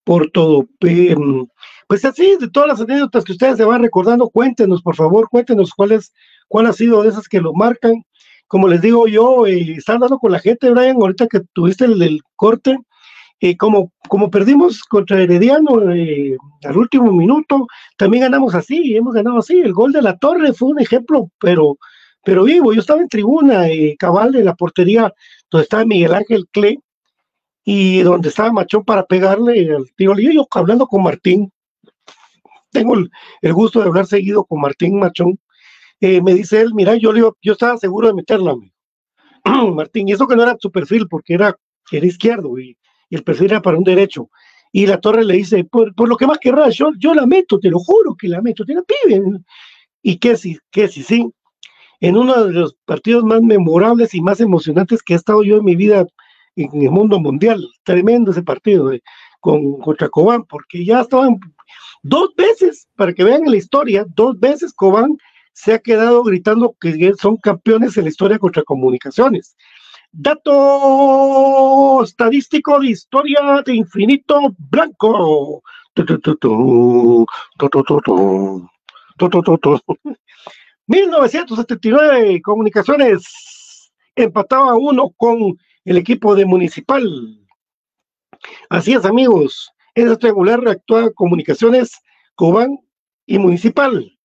por 0.06 0.32
todo. 0.32 0.68
Em, 0.80 1.46
pues 1.88 2.06
así, 2.06 2.38
de 2.40 2.50
todas 2.50 2.70
las 2.70 2.82
anécdotas 2.82 3.26
que 3.26 3.34
ustedes 3.34 3.58
se 3.58 3.66
van 3.66 3.82
recordando, 3.82 4.30
cuéntenos, 4.30 4.82
por 4.82 4.96
favor, 4.96 5.28
cuéntenos 5.30 5.72
cuál 5.76 5.92
es, 5.92 6.14
cuál 6.48 6.68
ha 6.68 6.74
sido 6.74 7.04
de 7.04 7.10
esas 7.10 7.28
que 7.28 7.42
lo 7.42 7.54
marcan. 7.54 8.04
Como 8.48 8.68
les 8.68 8.82
digo 8.82 9.08
yo, 9.08 9.46
eh, 9.48 9.74
están 9.78 10.00
dando 10.00 10.18
con 10.18 10.32
la 10.32 10.40
gente, 10.40 10.72
Brian, 10.72 10.96
ahorita 10.96 11.28
que 11.28 11.42
tuviste 11.54 11.86
el, 11.86 12.22
corte, 12.38 12.78
eh, 13.44 13.58
como, 13.58 13.92
como 14.08 14.30
perdimos 14.30 14.84
contra 14.84 15.20
Herediano 15.20 15.92
eh, 15.92 16.38
al 16.64 16.78
último 16.78 17.12
minuto, 17.12 17.66
también 17.98 18.22
ganamos 18.22 18.54
así, 18.54 18.96
hemos 18.96 19.16
ganado 19.16 19.40
así. 19.40 19.60
El 19.60 19.74
gol 19.74 19.92
de 19.92 20.04
la 20.04 20.16
Torre 20.18 20.54
fue 20.54 20.70
un 20.70 20.80
ejemplo, 20.80 21.32
pero, 21.40 21.80
pero 22.24 22.44
vivo. 22.44 22.72
Yo 22.72 22.82
estaba 22.82 23.02
en 23.02 23.08
tribuna, 23.08 23.68
eh, 23.68 23.96
cabal 23.98 24.32
de 24.32 24.44
la 24.44 24.54
portería 24.54 25.12
donde 25.50 25.64
estaba 25.64 25.86
Miguel 25.86 26.14
Ángel 26.14 26.46
Cle 26.52 26.78
y 27.66 28.02
donde 28.02 28.30
estaba 28.30 28.52
Machón 28.52 28.86
para 28.86 29.06
pegarle 29.08 29.74
al 29.74 29.92
tiro 29.96 30.14
yo 30.20 30.48
hablando 30.52 30.86
con 30.86 31.02
Martín. 31.02 31.52
Tengo 32.72 32.94
el, 32.96 33.54
gusto 33.54 33.80
de 33.82 33.88
hablar 33.88 34.06
seguido 34.06 34.46
con 34.46 34.62
Martín 34.62 35.00
Machón. 35.00 35.40
Eh, 36.00 36.22
me 36.22 36.36
dice 36.36 36.62
él, 36.62 36.76
mira, 36.76 36.96
yo, 36.96 37.12
yo 37.42 37.54
estaba 37.54 37.76
seguro 37.78 38.08
de 38.08 38.14
meterla, 38.14 38.56
Martín, 39.74 40.08
y 40.08 40.12
eso 40.14 40.28
que 40.28 40.36
no 40.36 40.44
era 40.44 40.56
su 40.60 40.72
perfil, 40.72 41.08
porque 41.08 41.34
era, 41.34 41.56
era 41.92 42.06
izquierdo 42.06 42.60
y, 42.60 42.78
el 43.16 43.24
perfil 43.24 43.48
era 43.48 43.62
para 43.62 43.78
un 43.78 43.84
derecho. 43.84 44.30
Y 44.72 44.88
la 44.88 45.00
torre 45.00 45.26
le 45.26 45.36
dice, 45.36 45.64
por, 45.66 45.94
lo 46.08 46.16
que 46.16 46.28
más 46.28 46.40
querrás, 46.40 46.76
yo, 46.76 46.92
yo 46.98 47.14
la 47.14 47.26
meto, 47.26 47.60
te 47.60 47.70
lo 47.70 47.80
juro 47.80 48.16
que 48.18 48.28
la 48.28 48.42
meto, 48.42 48.64
te 48.66 48.74
la. 48.74 48.84
Y 50.02 50.18
que 50.18 50.38
sí, 50.38 50.58
que 50.72 50.88
sí, 50.88 51.04
sí 51.04 51.30
en 52.02 52.18
uno 52.18 52.46
de 52.46 52.54
los 52.54 52.76
partidos 52.86 53.24
más 53.24 53.42
memorables 53.42 54.14
y 54.14 54.22
más 54.22 54.42
emocionantes 54.42 55.02
que 55.04 55.14
he 55.14 55.16
estado 55.16 55.44
yo 55.44 55.58
en 55.58 55.64
mi 55.64 55.76
vida 55.76 56.06
en 56.56 56.82
el 56.82 56.92
mundo 56.92 57.20
mundial. 57.20 57.66
Tremendo 57.84 58.32
ese 58.32 58.44
partido. 58.44 58.92
con, 59.40 59.80
contra 59.80 60.10
Cobán, 60.10 60.44
porque 60.46 60.84
ya 60.84 61.02
estaban 61.02 61.40
dos 62.04 62.32
veces, 62.36 62.88
para 62.96 63.14
que 63.14 63.24
vean 63.24 63.44
la 63.46 63.56
historia, 63.56 64.06
dos 64.16 64.40
veces 64.40 64.74
Cobán 64.74 65.18
se 65.54 65.74
ha 65.74 65.80
quedado 65.80 66.24
gritando 66.24 66.76
que 66.80 67.14
son 67.20 67.38
campeones 67.38 67.98
en 67.98 68.04
la 68.06 68.10
historia 68.10 68.40
contra 68.40 68.64
comunicaciones. 68.64 69.56
Dato 70.14 72.04
estadístico 72.04 72.82
de 72.82 72.90
historia 72.90 73.64
de 73.66 73.76
infinito 73.76 74.54
blanco. 74.58 75.64
1979, 80.88 82.42
Comunicaciones 82.42 83.94
empataba 84.14 84.76
uno 84.76 85.12
con 85.16 85.58
el 85.86 85.98
equipo 85.98 86.36
de 86.36 86.46
Municipal. 86.46 87.40
Así 88.70 88.94
es, 88.94 89.06
amigos. 89.06 89.72
En 89.96 90.10
el 90.10 90.18
triangular 90.18 90.68
actuaba 90.68 91.10
Comunicaciones, 91.12 91.92
Cobán 92.36 92.80
y 93.26 93.38
Municipal. 93.38 94.18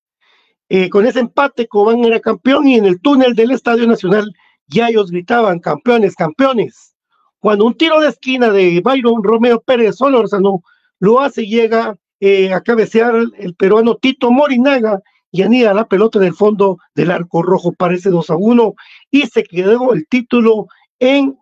Eh, 0.67 0.89
con 0.89 1.05
ese 1.05 1.21
empate, 1.21 1.65
Cobán 1.67 2.03
era 2.03 2.19
campeón 2.19 2.67
y 2.67 2.75
en 2.75 2.85
el 2.85 2.99
túnel 2.99 3.35
del 3.35 3.51
Estadio 3.51 3.87
Nacional 3.87 4.33
ya 4.67 4.89
ellos 4.89 5.11
gritaban 5.11 5.59
campeones, 5.59 6.15
campeones. 6.15 6.95
Cuando 7.39 7.65
un 7.65 7.77
tiro 7.77 7.99
de 7.99 8.09
esquina 8.09 8.49
de 8.49 8.81
Byron 8.81 9.23
Romeo 9.23 9.61
Pérez 9.61 9.95
Solórzano 9.97 10.61
lo 10.99 11.19
hace, 11.19 11.45
llega 11.45 11.95
eh, 12.19 12.51
a 12.51 12.61
cabecear 12.61 13.15
el 13.37 13.55
peruano 13.55 13.95
Tito 13.95 14.31
Morinaga 14.31 15.01
y 15.31 15.43
anida 15.43 15.73
la 15.73 15.87
pelota 15.87 16.19
en 16.19 16.25
el 16.25 16.33
fondo 16.33 16.79
del 16.95 17.11
arco 17.11 17.43
rojo, 17.43 17.73
parece 17.73 18.09
2 18.09 18.29
a 18.29 18.35
1, 18.35 18.73
y 19.11 19.27
se 19.27 19.43
quedó 19.43 19.93
el 19.93 20.07
título 20.07 20.67
en 20.99 21.37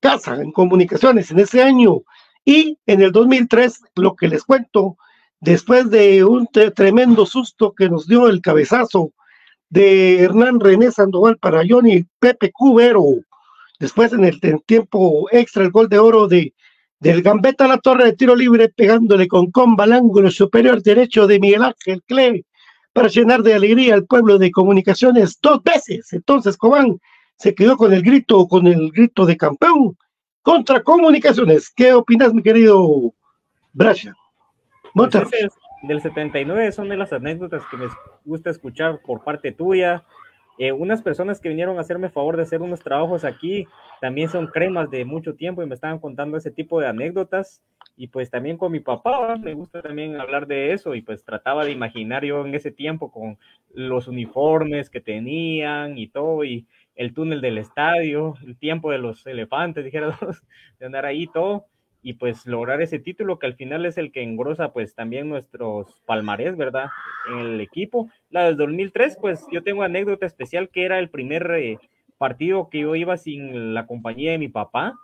casa, 0.00 0.36
en 0.36 0.52
comunicaciones, 0.52 1.30
en 1.30 1.40
ese 1.40 1.62
año. 1.62 2.02
Y 2.44 2.78
en 2.86 3.00
el 3.00 3.10
2003, 3.10 3.80
lo 3.96 4.14
que 4.14 4.28
les 4.28 4.44
cuento, 4.44 4.96
después 5.40 5.90
de 5.90 6.24
un 6.24 6.46
tremendo 6.46 7.26
susto 7.26 7.72
que 7.72 7.88
nos 7.88 8.06
dio 8.06 8.28
el 8.28 8.40
cabezazo 8.40 9.12
de 9.74 10.22
Hernán 10.22 10.60
René 10.60 10.92
Sandoval 10.92 11.36
para 11.38 11.64
Johnny 11.68 12.04
Pepe 12.20 12.52
Cubero, 12.52 13.02
después 13.80 14.12
en 14.12 14.24
el 14.24 14.40
tiempo 14.64 15.26
extra, 15.32 15.64
el 15.64 15.72
gol 15.72 15.88
de 15.88 15.98
oro 15.98 16.28
de 16.28 16.54
del 17.00 17.22
Gambetta 17.22 17.64
a 17.64 17.68
la 17.68 17.78
torre 17.78 18.04
de 18.04 18.12
tiro 18.12 18.36
libre, 18.36 18.68
pegándole 18.68 19.26
con 19.26 19.50
comba 19.50 19.82
al 19.82 19.92
ángulo 19.92 20.30
superior 20.30 20.80
derecho 20.80 21.26
de 21.26 21.40
Miguel 21.40 21.64
Ángel 21.64 22.02
Cle 22.06 22.44
para 22.92 23.08
llenar 23.08 23.42
de 23.42 23.52
alegría 23.52 23.94
al 23.94 24.06
pueblo 24.06 24.38
de 24.38 24.52
comunicaciones 24.52 25.38
dos 25.42 25.60
veces. 25.64 26.12
Entonces 26.12 26.56
Cobán 26.56 27.00
se 27.36 27.52
quedó 27.52 27.76
con 27.76 27.92
el 27.92 28.02
grito, 28.02 28.46
con 28.46 28.68
el 28.68 28.92
grito 28.92 29.26
de 29.26 29.36
campeón 29.36 29.98
contra 30.42 30.84
comunicaciones. 30.84 31.68
¿Qué 31.74 31.92
opinas, 31.92 32.32
mi 32.32 32.44
querido 32.44 33.12
Brian? 33.72 34.14
Pues 34.94 35.10
del 35.86 36.00
79 36.00 36.72
son 36.72 36.88
de 36.88 36.96
las 36.96 37.12
anécdotas 37.12 37.62
que 37.70 37.76
me 37.76 37.86
gusta 38.24 38.50
escuchar 38.50 39.00
por 39.02 39.22
parte 39.22 39.52
tuya. 39.52 40.04
Eh, 40.58 40.72
unas 40.72 41.02
personas 41.02 41.40
que 41.40 41.48
vinieron 41.48 41.78
a 41.78 41.80
hacerme 41.80 42.10
favor 42.10 42.36
de 42.36 42.44
hacer 42.44 42.62
unos 42.62 42.80
trabajos 42.80 43.24
aquí 43.24 43.66
también 44.00 44.28
son 44.28 44.46
cremas 44.46 44.88
de 44.90 45.04
mucho 45.04 45.34
tiempo 45.34 45.62
y 45.62 45.66
me 45.66 45.74
estaban 45.74 45.98
contando 45.98 46.36
ese 46.36 46.50
tipo 46.50 46.80
de 46.80 46.86
anécdotas. 46.86 47.62
Y 47.96 48.08
pues 48.08 48.30
también 48.30 48.56
con 48.56 48.72
mi 48.72 48.80
papá 48.80 49.36
me 49.36 49.54
gusta 49.54 49.82
también 49.82 50.20
hablar 50.20 50.46
de 50.46 50.72
eso 50.72 50.94
y 50.94 51.02
pues 51.02 51.24
trataba 51.24 51.64
de 51.64 51.72
imaginar 51.72 52.24
yo 52.24 52.44
en 52.44 52.54
ese 52.54 52.70
tiempo 52.70 53.12
con 53.12 53.38
los 53.72 54.08
uniformes 54.08 54.90
que 54.90 55.00
tenían 55.00 55.98
y 55.98 56.08
todo 56.08 56.44
y 56.44 56.66
el 56.96 57.12
túnel 57.12 57.40
del 57.40 57.58
estadio, 57.58 58.34
el 58.44 58.56
tiempo 58.56 58.90
de 58.90 58.98
los 58.98 59.26
elefantes, 59.26 59.84
dijera 59.84 60.18
de 60.78 60.86
andar 60.86 61.04
ahí 61.04 61.26
todo 61.26 61.66
y 62.04 62.12
pues 62.12 62.44
lograr 62.46 62.82
ese 62.82 62.98
título 62.98 63.38
que 63.38 63.46
al 63.46 63.54
final 63.54 63.86
es 63.86 63.96
el 63.96 64.12
que 64.12 64.22
engrosa 64.22 64.72
pues 64.74 64.94
también 64.94 65.30
nuestros 65.30 66.02
palmarés, 66.04 66.54
¿verdad? 66.54 66.90
En 67.32 67.38
el 67.38 67.60
equipo. 67.62 68.10
La 68.28 68.44
del 68.44 68.58
2003, 68.58 69.16
pues 69.18 69.46
yo 69.50 69.62
tengo 69.62 69.82
anécdota 69.82 70.26
especial 70.26 70.68
que 70.68 70.84
era 70.84 70.98
el 70.98 71.08
primer 71.08 71.50
eh, 71.52 71.78
partido 72.18 72.68
que 72.68 72.80
yo 72.80 72.94
iba 72.94 73.16
sin 73.16 73.72
la 73.72 73.86
compañía 73.86 74.32
de 74.32 74.38
mi 74.38 74.48
papá, 74.48 74.98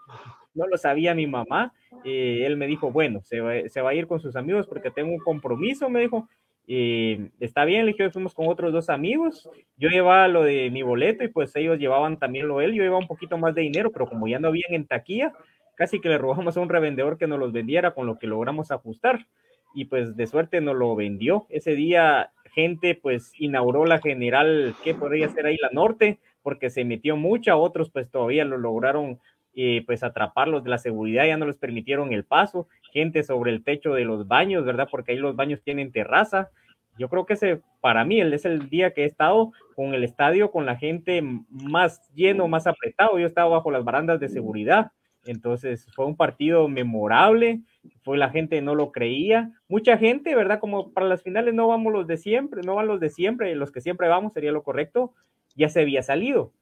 no 0.52 0.66
lo 0.66 0.76
sabía 0.76 1.14
mi 1.14 1.26
mamá, 1.26 1.72
eh, 2.04 2.42
él 2.44 2.58
me 2.58 2.66
dijo, 2.66 2.92
bueno, 2.92 3.22
se 3.22 3.40
va, 3.40 3.66
se 3.66 3.80
va, 3.80 3.90
a 3.90 3.94
ir 3.94 4.06
con 4.06 4.20
sus 4.20 4.36
amigos 4.36 4.66
porque 4.66 4.90
tengo 4.90 5.10
un 5.10 5.20
compromiso, 5.20 5.88
me 5.88 6.00
dijo, 6.00 6.28
eh, 6.68 7.30
está 7.40 7.64
bien, 7.64 7.86
le 7.86 7.92
dije, 7.92 8.10
fuimos 8.10 8.34
con 8.34 8.46
otros 8.46 8.74
dos 8.74 8.90
amigos, 8.90 9.48
yo 9.78 9.88
llevaba 9.88 10.28
lo 10.28 10.42
de 10.42 10.70
mi 10.70 10.82
boleto 10.82 11.24
y 11.24 11.28
pues 11.28 11.56
ellos 11.56 11.78
llevaban 11.78 12.18
también 12.18 12.46
lo 12.46 12.60
él, 12.60 12.74
yo 12.74 12.82
llevaba 12.82 13.00
un 13.00 13.08
poquito 13.08 13.38
más 13.38 13.54
de 13.54 13.62
dinero, 13.62 13.90
pero 13.90 14.06
como 14.06 14.28
ya 14.28 14.38
no 14.38 14.48
habían 14.48 14.74
en 14.74 14.86
taquilla, 14.86 15.32
casi 15.80 15.98
que 15.98 16.10
le 16.10 16.18
robamos 16.18 16.58
a 16.58 16.60
un 16.60 16.68
revendedor 16.68 17.16
que 17.16 17.26
nos 17.26 17.38
los 17.38 17.52
vendiera 17.52 17.92
con 17.92 18.06
lo 18.06 18.18
que 18.18 18.26
logramos 18.26 18.70
ajustar 18.70 19.26
y 19.72 19.86
pues 19.86 20.14
de 20.14 20.26
suerte 20.26 20.60
nos 20.60 20.76
lo 20.76 20.94
vendió. 20.94 21.46
Ese 21.48 21.74
día 21.74 22.32
gente 22.52 22.94
pues 22.94 23.32
inauguró 23.38 23.86
la 23.86 23.98
general, 23.98 24.74
que 24.84 24.94
podría 24.94 25.30
ser 25.30 25.46
ahí 25.46 25.56
la 25.56 25.70
norte? 25.72 26.18
Porque 26.42 26.68
se 26.68 26.84
metió 26.84 27.16
mucha, 27.16 27.56
otros 27.56 27.88
pues 27.88 28.10
todavía 28.10 28.44
lo 28.44 28.58
lograron 28.58 29.20
eh, 29.54 29.82
pues 29.86 30.02
atraparlos 30.02 30.64
de 30.64 30.68
la 30.68 30.76
seguridad, 30.76 31.24
ya 31.24 31.38
no 31.38 31.46
les 31.46 31.56
permitieron 31.56 32.12
el 32.12 32.24
paso, 32.24 32.68
gente 32.92 33.22
sobre 33.22 33.50
el 33.50 33.64
techo 33.64 33.94
de 33.94 34.04
los 34.04 34.28
baños, 34.28 34.66
¿verdad? 34.66 34.86
Porque 34.90 35.12
ahí 35.12 35.18
los 35.18 35.34
baños 35.34 35.62
tienen 35.62 35.92
terraza. 35.92 36.50
Yo 36.98 37.08
creo 37.08 37.24
que 37.24 37.32
ese, 37.32 37.62
para 37.80 38.04
mí, 38.04 38.20
es 38.20 38.44
el 38.44 38.68
día 38.68 38.92
que 38.92 39.04
he 39.04 39.06
estado 39.06 39.52
con 39.74 39.94
el 39.94 40.04
estadio, 40.04 40.50
con 40.50 40.66
la 40.66 40.76
gente 40.76 41.22
más 41.48 42.02
lleno, 42.12 42.48
más 42.48 42.66
apretado. 42.66 43.18
Yo 43.18 43.26
estaba 43.26 43.48
bajo 43.48 43.70
las 43.70 43.82
barandas 43.82 44.20
de 44.20 44.28
seguridad 44.28 44.92
entonces 45.24 45.86
fue 45.94 46.06
un 46.06 46.16
partido 46.16 46.68
memorable, 46.68 47.60
fue 48.02 48.18
la 48.18 48.30
gente 48.30 48.60
no 48.62 48.74
lo 48.74 48.92
creía, 48.92 49.52
mucha 49.68 49.98
gente, 49.98 50.34
¿verdad? 50.34 50.60
Como 50.60 50.92
para 50.92 51.06
las 51.06 51.22
finales 51.22 51.54
no 51.54 51.68
vamos 51.68 51.92
los 51.92 52.06
de 52.06 52.16
siempre, 52.16 52.62
no 52.64 52.76
van 52.76 52.86
los 52.86 53.00
de 53.00 53.10
siempre, 53.10 53.54
los 53.54 53.70
que 53.70 53.80
siempre 53.80 54.08
vamos 54.08 54.32
sería 54.32 54.52
lo 54.52 54.62
correcto, 54.62 55.12
ya 55.54 55.68
se 55.68 55.80
había 55.82 56.02
salido 56.02 56.52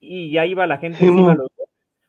y 0.00 0.30
ya 0.30 0.46
iba 0.46 0.66
la 0.66 0.78
gente 0.78 0.98
encima 1.04 1.34
los 1.34 1.50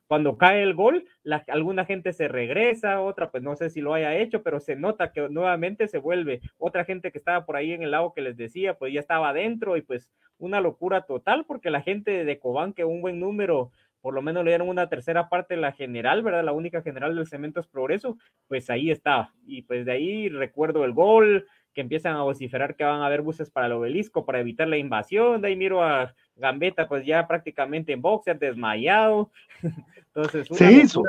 Cuando 0.08 0.38
cae 0.38 0.64
el 0.64 0.74
gol, 0.74 1.06
la, 1.24 1.44
alguna 1.48 1.86
gente 1.86 2.14
se 2.14 2.28
regresa, 2.28 3.02
otra 3.02 3.30
pues 3.30 3.44
no 3.44 3.56
sé 3.56 3.70
si 3.70 3.82
lo 3.82 3.94
haya 3.94 4.16
hecho, 4.16 4.42
pero 4.42 4.60
se 4.60 4.76
nota 4.76 5.12
que 5.12 5.28
nuevamente 5.30 5.88
se 5.88 5.98
vuelve. 5.98 6.42
Otra 6.58 6.86
gente 6.86 7.12
que 7.12 7.18
estaba 7.18 7.46
por 7.46 7.56
ahí 7.56 7.74
en 7.74 7.84
el 7.84 7.92
lago 7.92 8.14
que 8.14 8.22
les 8.22 8.38
decía, 8.38 8.76
pues 8.76 8.94
ya 8.94 9.00
estaba 9.00 9.30
adentro 9.30 9.76
y 9.78 9.82
pues 9.82 10.10
una 10.38 10.62
locura 10.62 11.02
total 11.02 11.46
porque 11.46 11.72
la 11.72 11.82
gente 11.82 12.24
de 12.24 12.40
Cobán, 12.40 12.74
que 12.74 12.86
un 12.86 13.02
buen 13.02 13.20
número 13.20 13.72
por 14.02 14.14
lo 14.14 14.22
menos 14.22 14.44
le 14.44 14.52
dieron 14.52 14.70
una 14.70 14.90
tercera 14.90 15.30
parte 15.30 15.56
de 15.56 15.62
la 15.62 15.72
general, 15.72 16.24
¿verdad? 16.24 16.44
La 16.44 16.52
única 16.52 16.82
general 16.82 17.16
del 17.16 17.28
Cementos 17.28 17.68
Progreso, 17.68 18.18
pues 18.48 18.70
ahí 18.70 18.92
está. 18.92 19.34
Y 19.46 19.64
pues 19.64 19.86
de 19.86 19.92
ahí 19.92 20.30
recuerdo 20.30 20.86
el 20.86 20.94
gol, 20.94 21.46
que 21.78 21.82
empiezan 21.82 22.16
a 22.16 22.24
vociferar 22.24 22.76
que 22.76 22.84
van 22.84 23.02
a 23.02 23.06
haber 23.06 23.22
buses 23.22 23.52
para 23.52 23.68
el 23.68 23.74
obelisco 23.74 24.26
para 24.26 24.40
evitar 24.40 24.68
la 24.68 24.78
invasión. 24.78 25.42
De 25.42 25.50
ahí 25.50 25.56
miro 25.56 25.84
a 25.84 26.12
Gambetta, 26.36 26.88
pues 26.88 27.06
ya 27.06 27.28
prácticamente 27.28 27.94
en 27.94 28.02
boxer, 28.02 28.40
desmayado. 28.40 29.30
Entonces, 30.08 30.48
se 30.52 30.72
hizo. 30.72 31.04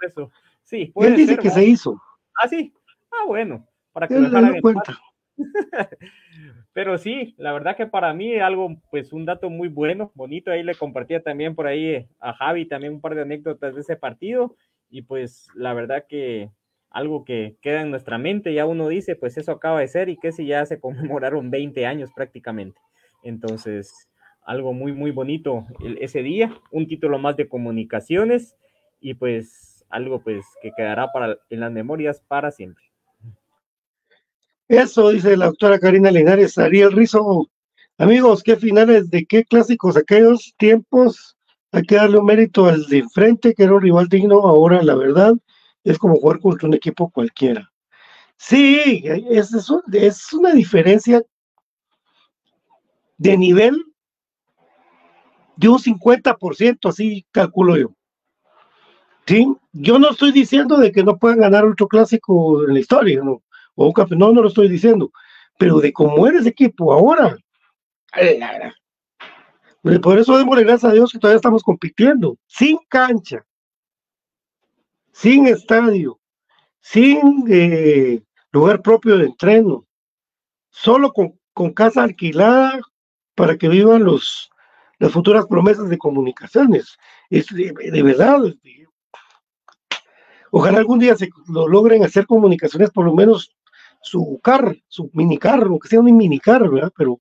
Eso. 0.00 0.30
Sí, 0.62 0.90
Él 0.96 1.16
dice 1.16 1.36
que 1.36 1.50
se 1.50 1.62
hizo. 1.62 2.00
Ah, 2.42 2.48
sí. 2.48 2.72
Ah, 3.12 3.26
bueno. 3.26 3.66
Para 3.92 4.08
que 4.08 4.14
Él 4.14 4.30
lo 4.32 4.60
cuenta. 4.62 4.98
Pero 6.72 6.98
sí, 6.98 7.34
la 7.38 7.52
verdad 7.52 7.76
que 7.76 7.86
para 7.86 8.12
mí 8.14 8.36
algo, 8.36 8.76
pues 8.90 9.12
un 9.12 9.24
dato 9.24 9.50
muy 9.50 9.68
bueno, 9.68 10.12
bonito. 10.14 10.50
Ahí 10.50 10.62
le 10.62 10.74
compartía 10.74 11.22
también 11.22 11.54
por 11.54 11.66
ahí 11.66 12.08
a 12.20 12.32
Javi 12.34 12.66
también 12.66 12.94
un 12.94 13.00
par 13.00 13.14
de 13.14 13.22
anécdotas 13.22 13.74
de 13.74 13.80
ese 13.80 13.96
partido. 13.96 14.56
Y 14.90 15.02
pues 15.02 15.48
la 15.54 15.74
verdad 15.74 16.06
que 16.08 16.50
algo 16.90 17.24
que 17.24 17.56
queda 17.60 17.82
en 17.82 17.90
nuestra 17.90 18.18
mente, 18.18 18.54
ya 18.54 18.66
uno 18.66 18.88
dice, 18.88 19.16
pues 19.16 19.36
eso 19.36 19.52
acaba 19.52 19.80
de 19.80 19.88
ser 19.88 20.08
y 20.08 20.16
que 20.16 20.32
si 20.32 20.46
ya 20.46 20.64
se 20.64 20.80
conmemoraron 20.80 21.50
20 21.50 21.86
años 21.86 22.10
prácticamente. 22.14 22.80
Entonces, 23.22 24.08
algo 24.44 24.72
muy, 24.72 24.92
muy 24.92 25.10
bonito 25.10 25.66
ese 25.98 26.22
día, 26.22 26.54
un 26.70 26.86
título 26.86 27.18
más 27.18 27.36
de 27.36 27.48
comunicaciones 27.48 28.54
y 29.00 29.14
pues 29.14 29.84
algo 29.88 30.22
pues 30.22 30.44
que 30.62 30.72
quedará 30.76 31.12
para, 31.12 31.38
en 31.50 31.60
las 31.60 31.72
memorias 31.72 32.20
para 32.20 32.50
siempre. 32.50 32.84
Eso 34.68 35.10
dice 35.10 35.36
la 35.36 35.46
doctora 35.46 35.78
Karina 35.78 36.10
Linares, 36.10 36.56
Ariel 36.56 36.92
Rizo. 36.92 37.50
Amigos, 37.98 38.42
¿qué 38.42 38.56
finales 38.56 39.10
de 39.10 39.26
qué 39.26 39.44
clásicos 39.44 39.96
aquellos 39.96 40.54
tiempos? 40.56 41.36
Hay 41.70 41.82
que 41.82 41.96
darle 41.96 42.18
un 42.18 42.24
mérito 42.24 42.66
al 42.66 42.86
de 42.86 42.98
enfrente, 42.98 43.52
que 43.52 43.64
era 43.64 43.74
un 43.74 43.82
rival 43.82 44.08
digno. 44.08 44.40
Ahora, 44.40 44.82
la 44.82 44.94
verdad, 44.94 45.34
es 45.84 45.98
como 45.98 46.16
jugar 46.16 46.40
contra 46.40 46.66
un 46.66 46.74
equipo 46.74 47.10
cualquiera. 47.10 47.70
Sí, 48.36 49.02
es, 49.04 49.52
es 49.92 50.32
una 50.32 50.52
diferencia 50.52 51.22
de 53.18 53.36
nivel 53.36 53.84
de 55.56 55.68
un 55.68 55.78
50%, 55.78 56.88
así 56.88 57.26
calculo 57.30 57.76
yo. 57.76 57.94
¿Sí? 59.26 59.46
Yo 59.72 59.98
no 59.98 60.10
estoy 60.10 60.32
diciendo 60.32 60.78
de 60.78 60.90
que 60.90 61.04
no 61.04 61.18
puedan 61.18 61.40
ganar 61.40 61.64
otro 61.64 61.86
clásico 61.86 62.64
en 62.64 62.74
la 62.74 62.80
historia, 62.80 63.22
no 63.22 63.43
o 63.74 63.86
un 63.86 64.18
No, 64.18 64.32
no 64.32 64.42
lo 64.42 64.48
estoy 64.48 64.68
diciendo. 64.68 65.10
Pero 65.58 65.80
de 65.80 65.92
cómo 65.92 66.26
eres 66.26 66.46
equipo 66.46 66.92
ahora. 66.92 67.36
Por 70.02 70.18
eso 70.18 70.38
démosle 70.38 70.64
gracias 70.64 70.90
a 70.90 70.94
Dios 70.94 71.12
que 71.12 71.18
todavía 71.18 71.36
estamos 71.36 71.62
compitiendo. 71.62 72.36
Sin 72.46 72.78
cancha. 72.88 73.44
Sin 75.12 75.46
estadio. 75.46 76.18
sin 76.80 77.44
eh, 77.48 78.22
lugar 78.52 78.82
propio 78.82 79.16
de 79.16 79.24
entreno, 79.24 79.86
solo 80.70 81.12
con, 81.12 81.38
casa 81.72 82.02
alquilada 82.02 82.80
para 83.34 83.56
que 83.56 83.68
vivan 83.68 84.04
los, 84.04 84.50
las 84.98 85.12
futuras 85.12 85.46
promesas 85.46 85.88
de 85.88 85.98
comunicaciones. 85.98 86.96
Es 87.30 87.46
de, 87.46 87.72
de 87.72 88.02
verdad. 88.02 88.40
Ojalá 90.50 90.78
algún 90.78 90.98
día 90.98 91.16
se 91.16 91.30
lo 91.48 91.68
logren 91.68 92.04
hacer 92.04 92.26
comunicaciones, 92.26 92.90
por 92.90 93.06
lo 93.06 93.14
menos 93.14 93.54
su 94.04 94.40
car, 94.42 94.76
su 94.88 95.10
minicar, 95.12 95.66
que 95.82 95.88
sea 95.88 96.00
un 96.00 96.16
minicar, 96.16 96.68
¿verdad? 96.68 96.92
Pero 96.96 97.20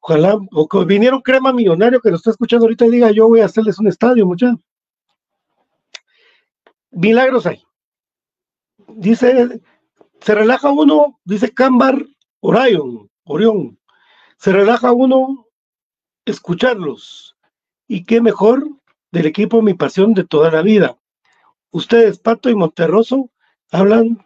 ojalá, 0.00 0.38
o 0.52 0.68
que 0.68 0.84
viniera 0.84 1.18
crema 1.22 1.52
millonario 1.52 2.00
que 2.00 2.10
lo 2.10 2.16
está 2.16 2.30
escuchando 2.30 2.66
ahorita 2.66 2.86
y 2.86 2.90
diga, 2.90 3.10
yo 3.10 3.28
voy 3.28 3.40
a 3.40 3.46
hacerles 3.46 3.78
un 3.78 3.88
estadio, 3.88 4.26
muchachos. 4.26 4.60
Milagros 6.90 7.46
hay. 7.46 7.62
Dice, 8.88 9.60
se 10.20 10.34
relaja 10.34 10.70
uno, 10.70 11.20
dice 11.24 11.52
Cambar 11.52 12.04
Orion, 12.40 13.10
Orión, 13.24 13.78
se 14.36 14.52
relaja 14.52 14.92
uno 14.92 15.46
escucharlos. 16.24 17.36
Y 17.88 18.04
qué 18.04 18.20
mejor 18.20 18.68
del 19.10 19.26
equipo 19.26 19.62
Mi 19.62 19.74
Pasión 19.74 20.14
de 20.14 20.24
toda 20.24 20.50
la 20.50 20.62
vida. 20.62 20.96
Ustedes, 21.70 22.18
Pato 22.18 22.50
y 22.50 22.54
Monterroso, 22.54 23.30
hablan 23.70 24.23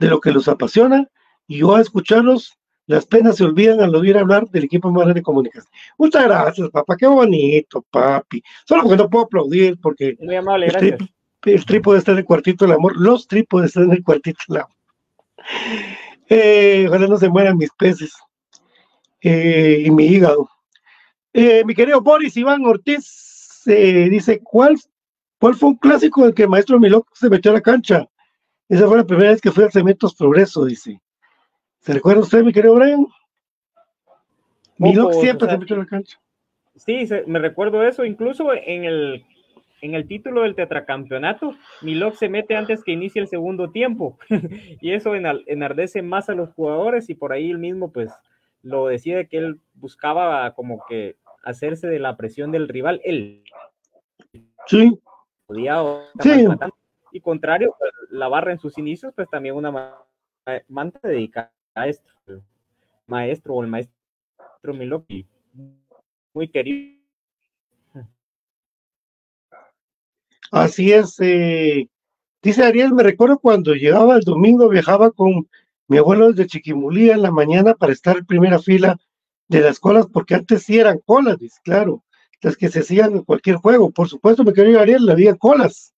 de 0.00 0.08
lo 0.08 0.20
que 0.20 0.30
los 0.30 0.48
apasiona 0.48 1.08
y 1.46 1.58
yo 1.58 1.74
a 1.74 1.80
escucharlos, 1.80 2.58
las 2.86 3.06
penas 3.06 3.36
se 3.36 3.44
olvidan 3.44 3.80
al 3.80 3.94
oír 3.94 4.16
hablar 4.16 4.48
del 4.48 4.64
equipo 4.64 4.90
más 4.90 5.12
de 5.12 5.22
comunicación. 5.22 5.70
Muchas 5.98 6.24
gracias, 6.24 6.70
papá, 6.70 6.96
qué 6.96 7.06
bonito, 7.06 7.84
papi. 7.90 8.42
Solo 8.66 8.82
porque 8.82 8.96
no 8.96 9.10
puedo 9.10 9.24
aplaudir 9.24 9.78
porque 9.80 10.16
Muy 10.20 10.36
amable, 10.36 10.66
el, 10.66 10.72
gracias. 10.72 10.98
Tri 11.40 11.52
el 11.52 11.64
trípode 11.64 11.98
está 11.98 12.12
en 12.12 12.18
el 12.18 12.24
cuartito 12.24 12.64
del 12.64 12.74
amor, 12.74 12.96
los 12.96 13.26
trípodes 13.28 13.68
están 13.68 13.84
en 13.84 13.92
el 13.92 14.02
cuartito 14.02 14.38
del 14.48 14.58
amor. 14.58 14.76
Eh, 16.28 16.86
ojalá 16.88 17.06
no 17.06 17.16
se 17.16 17.28
mueran 17.28 17.56
mis 17.56 17.70
peces 17.70 18.12
eh, 19.20 19.82
y 19.84 19.90
mi 19.90 20.06
hígado. 20.06 20.48
Eh, 21.32 21.62
mi 21.64 21.74
querido 21.74 22.00
Boris 22.00 22.36
Iván 22.36 22.64
Ortiz 22.64 23.62
eh, 23.66 24.08
dice, 24.10 24.40
¿cuál, 24.42 24.76
¿cuál 25.38 25.54
fue 25.54 25.70
un 25.70 25.76
clásico 25.76 26.26
en 26.26 26.32
que 26.32 26.42
el 26.42 26.48
maestro 26.48 26.80
Milok 26.80 27.08
se 27.14 27.28
metió 27.28 27.50
a 27.50 27.54
la 27.54 27.60
cancha? 27.60 28.06
Esa 28.68 28.86
fue 28.86 28.98
la 28.98 29.04
primera 29.04 29.30
vez 29.30 29.40
que 29.40 29.50
fui 29.50 29.64
al 29.64 29.72
Cementos 29.72 30.14
Progreso, 30.14 30.64
dice. 30.64 31.00
¿Se 31.80 31.94
recuerda 31.94 32.20
usted, 32.20 32.42
mi 32.42 32.52
querido 32.52 32.74
Brian? 32.74 33.06
Milok 34.76 35.12
siempre 35.14 35.46
o 35.46 35.48
sea, 35.48 35.54
se 35.54 35.58
metió 35.58 35.76
a 35.76 35.78
la 35.80 35.86
cancha. 35.86 36.20
Sí, 36.76 37.06
se, 37.06 37.24
me 37.26 37.38
recuerdo 37.38 37.82
eso, 37.82 38.04
incluso 38.04 38.52
en 38.52 38.84
el, 38.84 39.24
en 39.80 39.94
el 39.94 40.06
título 40.06 40.42
del 40.42 40.54
tetracampeonato, 40.54 41.54
Milok 41.82 42.14
se 42.14 42.28
mete 42.28 42.56
antes 42.56 42.84
que 42.84 42.92
inicie 42.92 43.20
el 43.20 43.28
segundo 43.28 43.70
tiempo, 43.70 44.18
y 44.80 44.92
eso 44.92 45.14
enardece 45.14 46.02
más 46.02 46.28
a 46.28 46.34
los 46.34 46.50
jugadores, 46.50 47.10
y 47.10 47.14
por 47.14 47.32
ahí 47.32 47.50
él 47.50 47.58
mismo, 47.58 47.90
pues, 47.90 48.12
lo 48.62 48.86
decide 48.86 49.28
que 49.28 49.38
él 49.38 49.60
buscaba 49.74 50.54
como 50.54 50.84
que 50.88 51.16
hacerse 51.42 51.88
de 51.88 51.98
la 51.98 52.16
presión 52.16 52.52
del 52.52 52.68
rival, 52.68 53.00
él. 53.04 53.42
Sí. 54.66 54.98
Podía 55.46 55.82
sí. 56.20 56.46
Y 57.18 57.20
contrario, 57.20 57.74
pues, 57.76 57.90
la 58.10 58.28
barra 58.28 58.52
en 58.52 58.60
sus 58.60 58.78
inicios, 58.78 59.12
pues 59.12 59.28
también 59.28 59.56
una 59.56 59.96
manta 60.68 61.00
dedicada 61.02 61.52
a 61.74 61.88
esto, 61.88 62.08
maestro 63.08 63.54
o 63.54 63.62
el 63.64 63.68
maestro 63.68 63.92
Miloki, 64.72 65.26
muy 66.32 66.48
querido. 66.48 66.96
Así 70.52 70.92
es, 70.92 71.16
eh, 71.18 71.88
dice 72.40 72.62
Ariel, 72.62 72.94
me 72.94 73.02
recuerdo 73.02 73.40
cuando 73.40 73.74
llegaba 73.74 74.14
el 74.14 74.22
domingo, 74.22 74.68
viajaba 74.68 75.10
con 75.10 75.48
mi 75.88 75.98
abuelo 75.98 76.28
desde 76.28 76.46
Chiquimulía 76.46 77.14
en 77.14 77.22
la 77.22 77.32
mañana 77.32 77.74
para 77.74 77.92
estar 77.92 78.18
en 78.18 78.26
primera 78.26 78.60
fila 78.60 78.96
de 79.48 79.60
las 79.60 79.80
colas, 79.80 80.06
porque 80.06 80.36
antes 80.36 80.62
sí 80.62 80.78
eran 80.78 81.00
colas, 81.04 81.38
claro, 81.64 82.04
las 82.42 82.56
que 82.56 82.68
se 82.68 82.78
hacían 82.78 83.16
en 83.16 83.24
cualquier 83.24 83.56
juego. 83.56 83.90
Por 83.90 84.08
supuesto, 84.08 84.44
me 84.44 84.52
quería 84.52 84.82
Ariel, 84.82 85.10
había 85.10 85.34
colas. 85.34 85.92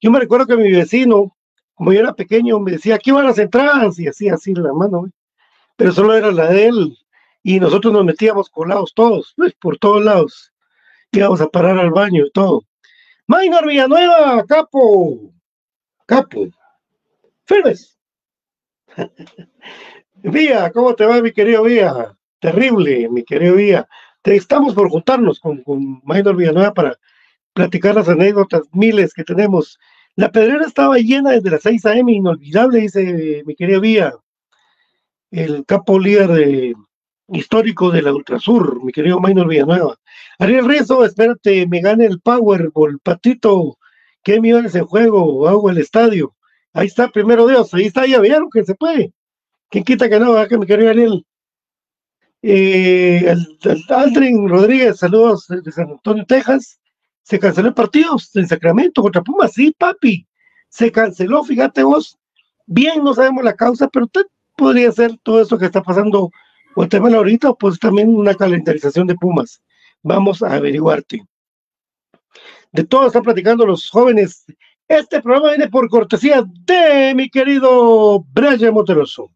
Yo 0.00 0.10
me 0.10 0.18
recuerdo 0.18 0.46
que 0.46 0.56
mi 0.56 0.72
vecino, 0.72 1.36
como 1.74 1.92
yo 1.92 2.00
era 2.00 2.14
pequeño, 2.14 2.58
me 2.58 2.72
decía, 2.72 2.94
aquí 2.94 3.10
van 3.10 3.26
las 3.26 3.38
entradas, 3.38 3.98
y 3.98 4.08
así, 4.08 4.28
así 4.28 4.54
la 4.54 4.72
mano, 4.72 5.10
pero 5.76 5.92
solo 5.92 6.14
era 6.14 6.30
la 6.30 6.48
de 6.48 6.66
él, 6.66 6.98
y 7.42 7.60
nosotros 7.60 7.92
nos 7.92 8.04
metíamos 8.04 8.48
colados 8.50 8.92
todos, 8.94 9.34
pues, 9.36 9.54
por 9.54 9.78
todos 9.78 10.04
lados. 10.04 10.52
Íbamos 11.12 11.40
a 11.40 11.48
parar 11.48 11.78
al 11.78 11.90
baño 11.90 12.24
y 12.26 12.30
todo. 12.30 12.62
Maynor 13.26 13.66
Villanueva, 13.66 14.44
capo, 14.46 15.32
capo, 16.06 16.48
firmes. 17.44 17.98
Vía, 20.22 20.70
¿cómo 20.72 20.94
te 20.94 21.06
va, 21.06 21.20
mi 21.20 21.32
querido 21.32 21.62
Vía? 21.64 22.16
Terrible, 22.40 23.08
mi 23.08 23.24
querido 23.24 23.56
Vía. 23.56 23.88
Te 24.22 24.36
estamos 24.36 24.74
por 24.74 24.90
juntarnos 24.90 25.40
con, 25.40 25.62
con 25.62 26.02
Villanueva 26.02 26.74
para 26.74 26.98
platicar 27.52 27.94
las 27.94 28.08
anécdotas 28.08 28.62
miles 28.72 29.14
que 29.14 29.24
tenemos. 29.24 29.78
La 30.16 30.30
pedrera 30.30 30.66
estaba 30.66 30.98
llena 30.98 31.30
desde 31.30 31.50
las 31.50 31.62
6 31.62 31.86
a.m., 31.86 32.12
inolvidable, 32.12 32.80
dice 32.80 33.42
mi 33.46 33.54
querida 33.54 33.80
Vía, 33.80 34.14
el 35.30 35.64
capo 35.64 35.98
líder 35.98 36.28
de, 36.28 36.74
histórico 37.32 37.90
de 37.90 38.02
la 38.02 38.12
Ultrasur, 38.12 38.82
mi 38.84 38.92
querido 38.92 39.20
Maynor 39.20 39.48
Villanueva. 39.48 39.96
Ariel 40.38 40.66
Rizzo, 40.66 41.04
espérate, 41.04 41.66
me 41.66 41.80
gane 41.80 42.06
el 42.06 42.20
Powerball, 42.20 42.98
Patito, 43.00 43.78
qué 44.22 44.40
millones 44.40 44.74
en 44.74 44.86
juego, 44.86 45.48
hago 45.48 45.70
el 45.70 45.78
estadio. 45.78 46.34
Ahí 46.72 46.86
está, 46.86 47.08
primero 47.08 47.46
Dios, 47.46 47.72
ahí 47.74 47.86
está, 47.86 48.06
ya 48.06 48.20
vieron 48.20 48.50
que 48.50 48.64
se 48.64 48.74
puede. 48.74 49.12
¿Quién 49.68 49.84
quita 49.84 50.08
que 50.08 50.18
no? 50.18 50.46
Que 50.48 50.58
mi 50.58 50.66
querido 50.66 50.90
Ariel. 50.90 51.24
Eh, 52.42 53.22
el 53.26 53.58
Aldrin 53.90 54.48
Rodríguez, 54.48 54.98
saludos 54.98 55.46
de 55.48 55.70
San 55.72 55.90
Antonio, 55.90 56.24
Texas 56.26 56.80
se 57.22 57.38
canceló 57.38 57.68
el 57.68 57.74
partido 57.74 58.16
en 58.34 58.48
Sacramento 58.48 59.02
contra 59.02 59.22
Pumas, 59.22 59.52
sí, 59.52 59.74
papi, 59.76 60.26
se 60.68 60.90
canceló, 60.90 61.44
fíjate 61.44 61.82
vos, 61.82 62.18
bien 62.66 63.02
no 63.02 63.14
sabemos 63.14 63.44
la 63.44 63.54
causa, 63.54 63.88
pero 63.88 64.08
podría 64.56 64.92
ser 64.92 65.16
todo 65.22 65.40
eso 65.40 65.58
que 65.58 65.66
está 65.66 65.82
pasando 65.82 66.30
Guatemala 66.74 67.18
ahorita, 67.18 67.54
pues 67.54 67.78
también 67.78 68.14
una 68.14 68.34
calendarización 68.34 69.06
de 69.06 69.14
Pumas. 69.14 69.62
Vamos 70.02 70.42
a 70.42 70.54
averiguarte. 70.54 71.22
De 72.72 72.84
todo 72.84 73.06
están 73.06 73.22
platicando 73.22 73.66
los 73.66 73.90
jóvenes. 73.90 74.46
Este 74.86 75.20
programa 75.20 75.50
viene 75.50 75.68
por 75.68 75.88
cortesía 75.88 76.44
de 76.64 77.14
mi 77.14 77.28
querido 77.28 78.24
Brian 78.32 78.72
Monteroso. 78.72 79.30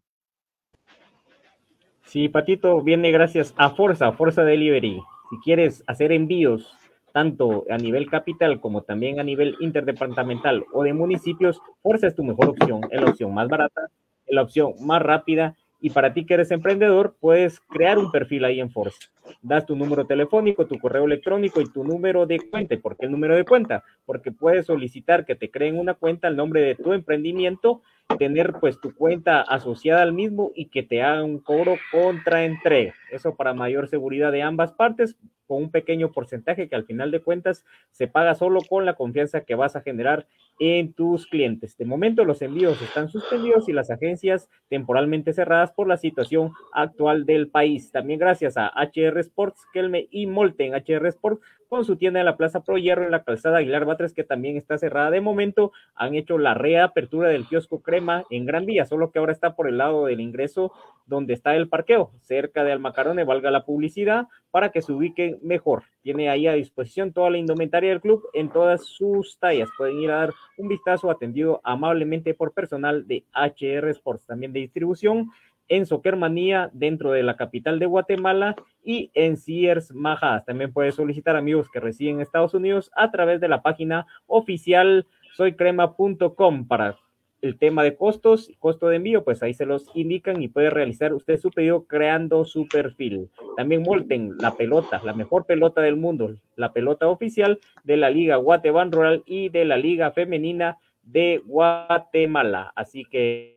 Sí, 2.05 2.29
Patito, 2.29 2.81
viene 2.81 3.11
gracias 3.11 3.53
a 3.57 3.71
Forza, 3.71 4.13
Forza 4.13 4.43
Delivery. 4.43 5.01
Si 5.29 5.37
quieres 5.43 5.83
hacer 5.87 6.13
envíos 6.13 6.73
tanto 7.15 7.63
a 7.69 7.77
nivel 7.77 8.09
capital 8.09 8.59
como 8.59 8.81
también 8.81 9.21
a 9.21 9.23
nivel 9.23 9.55
interdepartamental 9.61 10.65
o 10.73 10.83
de 10.83 10.91
municipios, 10.91 11.61
Forza 11.81 12.07
es 12.07 12.15
tu 12.15 12.25
mejor 12.25 12.49
opción, 12.49 12.81
es 12.91 13.01
la 13.01 13.09
opción 13.09 13.33
más 13.33 13.47
barata, 13.47 13.89
es 14.25 14.35
la 14.35 14.41
opción 14.41 14.73
más 14.81 15.01
rápida 15.01 15.55
y 15.79 15.91
para 15.91 16.13
ti 16.13 16.25
que 16.25 16.33
eres 16.33 16.51
emprendedor, 16.51 17.15
puedes 17.21 17.61
crear 17.69 17.97
un 17.97 18.11
perfil 18.11 18.43
ahí 18.43 18.59
en 18.59 18.69
Forza. 18.69 19.07
Das 19.41 19.65
tu 19.65 19.77
número 19.77 20.05
telefónico, 20.05 20.65
tu 20.65 20.77
correo 20.77 21.05
electrónico 21.05 21.61
y 21.61 21.71
tu 21.71 21.85
número 21.85 22.25
de 22.25 22.37
cuenta. 22.49 22.75
¿Por 22.81 22.97
qué 22.97 23.05
el 23.05 23.13
número 23.13 23.37
de 23.37 23.45
cuenta? 23.45 23.85
Porque 24.05 24.33
puedes 24.33 24.65
solicitar 24.65 25.25
que 25.25 25.35
te 25.35 25.49
creen 25.49 25.79
una 25.79 25.93
cuenta 25.93 26.27
al 26.27 26.35
nombre 26.35 26.59
de 26.63 26.75
tu 26.75 26.91
emprendimiento, 26.91 27.81
tener 28.17 28.53
pues 28.59 28.79
tu 28.79 28.93
cuenta 28.93 29.41
asociada 29.41 30.01
al 30.01 30.13
mismo 30.13 30.51
y 30.55 30.67
que 30.67 30.83
te 30.83 31.01
hagan 31.01 31.25
un 31.25 31.39
cobro 31.39 31.77
contra 31.91 32.45
entrega. 32.45 32.93
Eso 33.11 33.35
para 33.35 33.53
mayor 33.53 33.87
seguridad 33.87 34.31
de 34.31 34.41
ambas 34.41 34.73
partes, 34.73 35.15
con 35.47 35.63
un 35.63 35.71
pequeño 35.71 36.11
porcentaje 36.11 36.67
que 36.67 36.75
al 36.75 36.85
final 36.85 37.11
de 37.11 37.21
cuentas 37.21 37.65
se 37.91 38.07
paga 38.07 38.35
solo 38.35 38.61
con 38.67 38.85
la 38.85 38.95
confianza 38.95 39.41
que 39.41 39.55
vas 39.55 39.75
a 39.75 39.81
generar 39.81 40.27
en 40.59 40.93
tus 40.93 41.27
clientes. 41.27 41.77
De 41.77 41.85
momento 41.85 42.23
los 42.23 42.41
envíos 42.41 42.81
están 42.81 43.09
suspendidos 43.09 43.67
y 43.67 43.73
las 43.73 43.91
agencias 43.91 44.49
temporalmente 44.69 45.33
cerradas 45.33 45.71
por 45.71 45.87
la 45.87 45.97
situación 45.97 46.51
actual 46.73 47.25
del 47.25 47.49
país. 47.49 47.91
También 47.91 48.19
gracias 48.19 48.55
a 48.57 48.71
HR 48.75 49.19
Sports, 49.19 49.61
Kelme 49.73 50.07
y 50.09 50.27
Molten 50.27 50.73
HR 50.73 51.07
Sports 51.07 51.41
con 51.69 51.85
su 51.85 51.95
tienda 51.95 52.19
en 52.19 52.25
la 52.25 52.37
Plaza 52.37 52.63
Pro 52.63 52.77
Hierro 52.77 53.03
en 53.03 53.11
la 53.11 53.23
calzada 53.23 53.57
Aguilar 53.57 53.85
Batres, 53.85 54.13
que 54.13 54.23
también 54.23 54.57
está 54.57 54.77
cerrada 54.77 55.11
de 55.11 55.21
momento. 55.21 55.71
Han 55.95 56.15
hecho 56.15 56.37
la 56.37 56.53
reapertura 56.53 57.29
del 57.29 57.45
kiosco 57.45 57.81
Crema 57.81 58.23
en 58.29 58.45
Gran 58.45 58.65
Vía, 58.65 58.85
solo 58.85 59.11
que 59.11 59.19
ahora 59.19 59.31
está 59.31 59.55
por 59.55 59.67
el 59.67 59.77
lado 59.77 60.05
del 60.05 60.21
ingreso 60.21 60.71
donde 61.05 61.33
está 61.33 61.55
el 61.55 61.69
parqueo, 61.69 62.11
cerca 62.21 62.63
de 62.63 62.71
Almacarone, 62.71 63.23
valga 63.23 63.51
la 63.51 63.65
publicidad, 63.65 64.27
para 64.51 64.69
que 64.69 64.81
se 64.81 64.91
ubiquen 64.91 65.37
mejor. 65.43 65.83
Tiene 66.01 66.29
ahí 66.29 66.47
a 66.47 66.53
disposición 66.53 67.13
toda 67.13 67.29
la 67.29 67.37
indumentaria 67.37 67.89
del 67.89 68.01
club 68.01 68.27
en 68.33 68.49
todas 68.49 68.85
sus 68.85 69.37
tallas. 69.37 69.69
Pueden 69.77 69.99
ir 69.99 70.11
a 70.11 70.17
dar 70.17 70.33
un 70.57 70.67
vistazo 70.67 71.11
atendido 71.11 71.61
amablemente 71.63 72.33
por 72.33 72.53
personal 72.53 73.07
de 73.07 73.23
HR 73.33 73.89
Sports, 73.89 74.25
también 74.25 74.53
de 74.53 74.61
distribución 74.61 75.31
en 75.67 75.85
Soccermanía 75.85 76.69
dentro 76.73 77.11
de 77.11 77.23
la 77.23 77.35
capital 77.35 77.79
de 77.79 77.85
Guatemala 77.85 78.55
y 78.83 79.11
en 79.13 79.37
Sears 79.37 79.93
Majas. 79.93 80.45
También 80.45 80.73
puedes 80.73 80.95
solicitar 80.95 81.35
amigos 81.35 81.69
que 81.71 81.79
residen 81.79 82.15
en 82.15 82.21
Estados 82.21 82.53
Unidos 82.53 82.91
a 82.95 83.11
través 83.11 83.41
de 83.41 83.47
la 83.47 83.61
página 83.61 84.05
oficial 84.27 85.07
soycrema.com 85.35 86.67
para 86.67 86.97
el 87.41 87.57
tema 87.57 87.83
de 87.83 87.95
costos, 87.95 88.51
costo 88.59 88.87
de 88.87 88.95
envío, 88.95 89.23
pues 89.23 89.43
ahí 89.43 89.53
se 89.53 89.65
los 89.65 89.85
indican 89.93 90.41
y 90.41 90.47
puede 90.47 90.69
realizar 90.69 91.13
usted 91.13 91.37
su 91.37 91.51
pedido 91.51 91.85
creando 91.85 92.43
su 92.45 92.67
perfil. 92.67 93.29
También 93.55 93.83
Molten, 93.83 94.35
la 94.39 94.55
pelota, 94.55 95.01
la 95.03 95.13
mejor 95.13 95.45
pelota 95.45 95.81
del 95.81 95.95
mundo, 95.95 96.35
la 96.55 96.73
pelota 96.73 97.07
oficial 97.07 97.59
de 97.83 97.97
la 97.97 98.09
Liga 98.09 98.37
Guatemala 98.37 98.89
Rural 98.91 99.23
y 99.25 99.49
de 99.49 99.65
la 99.65 99.77
Liga 99.77 100.11
Femenina 100.11 100.79
de 101.03 101.41
Guatemala. 101.45 102.73
Así 102.75 103.05
que, 103.05 103.54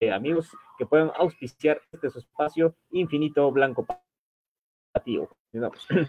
eh, 0.00 0.12
amigos, 0.12 0.48
que 0.76 0.86
puedan 0.86 1.10
auspiciar 1.16 1.80
este 1.92 2.10
su 2.10 2.20
espacio 2.20 2.74
infinito 2.90 3.50
blanco 3.50 3.86
patio. 4.94 5.28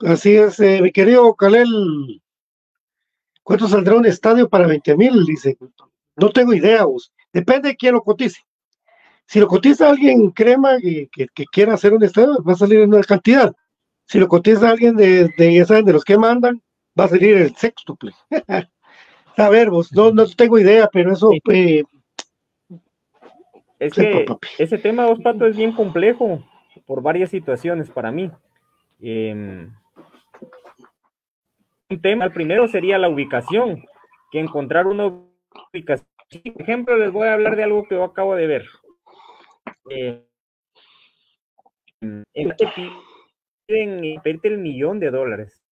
Así 0.00 0.36
es, 0.36 0.60
eh, 0.60 0.80
mi 0.80 0.92
querido 0.92 1.34
Kalel. 1.34 2.22
¿Cuánto 3.42 3.66
saldrá 3.66 3.96
un 3.96 4.06
estadio 4.06 4.48
para 4.48 4.66
20 4.66 4.96
mil? 4.96 5.24
Dice. 5.24 5.56
No 6.16 6.30
tengo 6.30 6.52
idea, 6.52 6.84
vos. 6.84 7.12
Depende 7.32 7.70
de 7.70 7.76
quién 7.76 7.94
lo 7.94 8.02
cotice. 8.02 8.42
Si 9.26 9.40
lo 9.40 9.48
cotiza 9.48 9.88
alguien 9.88 10.30
crema 10.30 10.78
que, 10.78 11.08
que, 11.12 11.44
quiera 11.46 11.74
hacer 11.74 11.92
un 11.92 12.02
estadio, 12.02 12.42
va 12.42 12.52
a 12.52 12.56
salir 12.56 12.80
en 12.80 12.94
una 12.94 13.02
cantidad. 13.02 13.54
Si 14.06 14.18
lo 14.18 14.28
cotiza 14.28 14.70
alguien 14.70 14.96
de, 14.96 15.28
de, 15.36 15.54
ya 15.54 15.66
saben, 15.66 15.84
de 15.84 15.92
los 15.92 16.04
que 16.04 16.16
mandan, 16.16 16.62
va 16.98 17.04
a 17.04 17.08
salir 17.08 17.36
el 17.36 17.56
sextuple. 17.56 18.12
a 19.36 19.48
ver, 19.50 19.70
vos, 19.70 19.92
no, 19.92 20.12
no 20.12 20.26
tengo 20.26 20.58
idea, 20.58 20.88
pero 20.92 21.12
eso. 21.12 21.30
Eh, 21.50 21.84
es 23.78 23.94
que 23.94 24.26
ese 24.58 24.78
tema, 24.78 25.04
dos 25.04 25.20
patos, 25.20 25.50
es 25.50 25.56
bien 25.56 25.72
complejo 25.72 26.42
por 26.86 27.02
varias 27.02 27.30
situaciones 27.30 27.90
para 27.90 28.10
mí. 28.10 28.30
Em, 29.00 29.72
un 31.90 32.00
tema, 32.00 32.24
el 32.24 32.32
primero 32.32 32.68
sería 32.68 32.98
la 32.98 33.08
ubicación, 33.08 33.84
que 34.30 34.40
encontrar 34.40 34.86
una 34.86 35.28
por 36.52 36.62
ejemplo, 36.62 36.96
les 36.96 37.10
voy 37.10 37.26
a 37.26 37.34
hablar 37.34 37.56
de 37.56 37.64
algo 37.64 37.84
que 37.84 37.94
yo 37.94 38.04
acabo 38.04 38.34
de 38.34 38.46
ver. 38.46 38.66
Eh, 39.90 40.24
en 42.00 42.54
piden 43.66 44.20
pedirte 44.22 44.48
el 44.48 44.58
millón 44.58 45.00
de 45.00 45.10
dólares. 45.10 45.64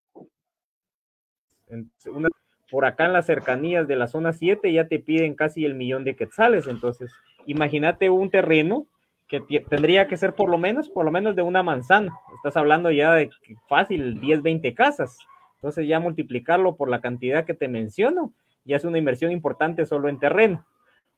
por 2.70 2.84
acá 2.84 3.06
en 3.06 3.12
las 3.12 3.26
cercanías 3.26 3.86
de 3.86 3.96
la 3.96 4.06
zona 4.08 4.32
7 4.32 4.72
ya 4.72 4.88
te 4.88 4.98
piden 4.98 5.34
casi 5.34 5.64
el 5.64 5.74
millón 5.74 6.04
de 6.04 6.16
quetzales. 6.16 6.66
Entonces, 6.66 7.12
imagínate 7.46 8.10
un 8.10 8.30
terreno 8.30 8.86
que 9.28 9.40
tendría 9.68 10.06
que 10.06 10.16
ser 10.16 10.34
por 10.34 10.48
lo 10.48 10.58
menos, 10.58 10.88
por 10.88 11.04
lo 11.04 11.10
menos 11.10 11.34
de 11.34 11.42
una 11.42 11.62
manzana. 11.62 12.12
Estás 12.36 12.56
hablando 12.56 12.90
ya 12.90 13.12
de 13.14 13.30
fácil 13.68 14.20
10, 14.20 14.42
20 14.42 14.74
casas. 14.74 15.18
Entonces 15.56 15.88
ya 15.88 15.98
multiplicarlo 15.98 16.76
por 16.76 16.88
la 16.88 17.00
cantidad 17.00 17.44
que 17.44 17.54
te 17.54 17.66
menciono 17.66 18.32
ya 18.66 18.76
es 18.76 18.84
una 18.84 18.98
inversión 18.98 19.32
importante 19.32 19.86
solo 19.86 20.08
en 20.08 20.18
terreno. 20.18 20.66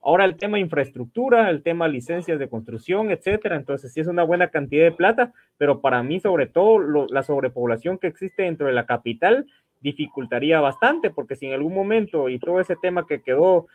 Ahora 0.00 0.24
el 0.24 0.36
tema 0.36 0.60
infraestructura, 0.60 1.50
el 1.50 1.62
tema 1.62 1.88
licencias 1.88 2.38
de 2.38 2.48
construcción, 2.48 3.10
etcétera. 3.10 3.56
Entonces 3.56 3.92
sí 3.92 4.00
es 4.00 4.06
una 4.06 4.22
buena 4.22 4.48
cantidad 4.48 4.84
de 4.84 4.92
plata, 4.92 5.32
pero 5.56 5.80
para 5.80 6.02
mí 6.02 6.20
sobre 6.20 6.46
todo 6.46 6.78
la 7.08 7.22
sobrepoblación 7.22 7.98
que 7.98 8.06
existe 8.06 8.44
dentro 8.44 8.68
de 8.68 8.74
la 8.74 8.86
capital 8.86 9.46
dificultaría 9.80 10.60
bastante, 10.60 11.10
porque 11.10 11.36
si 11.36 11.46
en 11.46 11.54
algún 11.54 11.74
momento 11.74 12.28
y 12.28 12.38
todo 12.38 12.60
ese 12.60 12.76
tema 12.76 13.06
que 13.06 13.22
quedó 13.22 13.66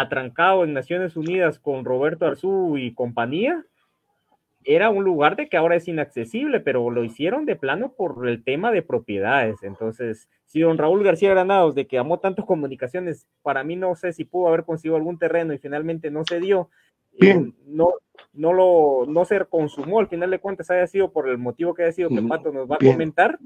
atrancado 0.00 0.64
en 0.64 0.72
Naciones 0.72 1.16
Unidas 1.16 1.58
con 1.58 1.84
Roberto 1.84 2.26
Arzú 2.26 2.78
y 2.78 2.94
compañía, 2.94 3.64
era 4.64 4.90
un 4.90 5.04
lugar 5.04 5.36
de 5.36 5.48
que 5.48 5.56
ahora 5.56 5.76
es 5.76 5.88
inaccesible, 5.88 6.60
pero 6.60 6.90
lo 6.90 7.02
hicieron 7.02 7.46
de 7.46 7.56
plano 7.56 7.92
por 7.92 8.28
el 8.28 8.44
tema 8.44 8.70
de 8.70 8.82
propiedades. 8.82 9.62
Entonces, 9.62 10.28
si 10.44 10.60
don 10.60 10.78
Raúl 10.78 11.02
García 11.02 11.30
Granados, 11.30 11.74
de 11.74 11.86
que 11.86 11.98
amó 11.98 12.18
tantas 12.18 12.44
comunicaciones, 12.44 13.26
para 13.42 13.64
mí 13.64 13.76
no 13.76 13.94
sé 13.94 14.12
si 14.12 14.24
pudo 14.24 14.48
haber 14.48 14.64
conseguido 14.64 14.96
algún 14.96 15.18
terreno 15.18 15.54
y 15.54 15.58
finalmente 15.58 16.10
no 16.10 16.24
se 16.24 16.40
dio, 16.40 16.68
eh, 17.20 17.52
no, 17.66 17.94
no 18.34 18.52
lo, 18.52 19.06
no 19.06 19.24
se 19.24 19.44
consumó, 19.46 19.98
al 19.98 20.08
final 20.08 20.30
de 20.30 20.38
cuentas 20.38 20.70
haya 20.70 20.86
sido 20.86 21.10
por 21.10 21.28
el 21.28 21.38
motivo 21.38 21.74
que 21.74 21.84
haya 21.84 21.92
sido, 21.92 22.10
que 22.10 22.22
Pato 22.22 22.52
nos 22.52 22.70
va 22.70 22.76
a 22.76 22.84
comentar. 22.84 23.38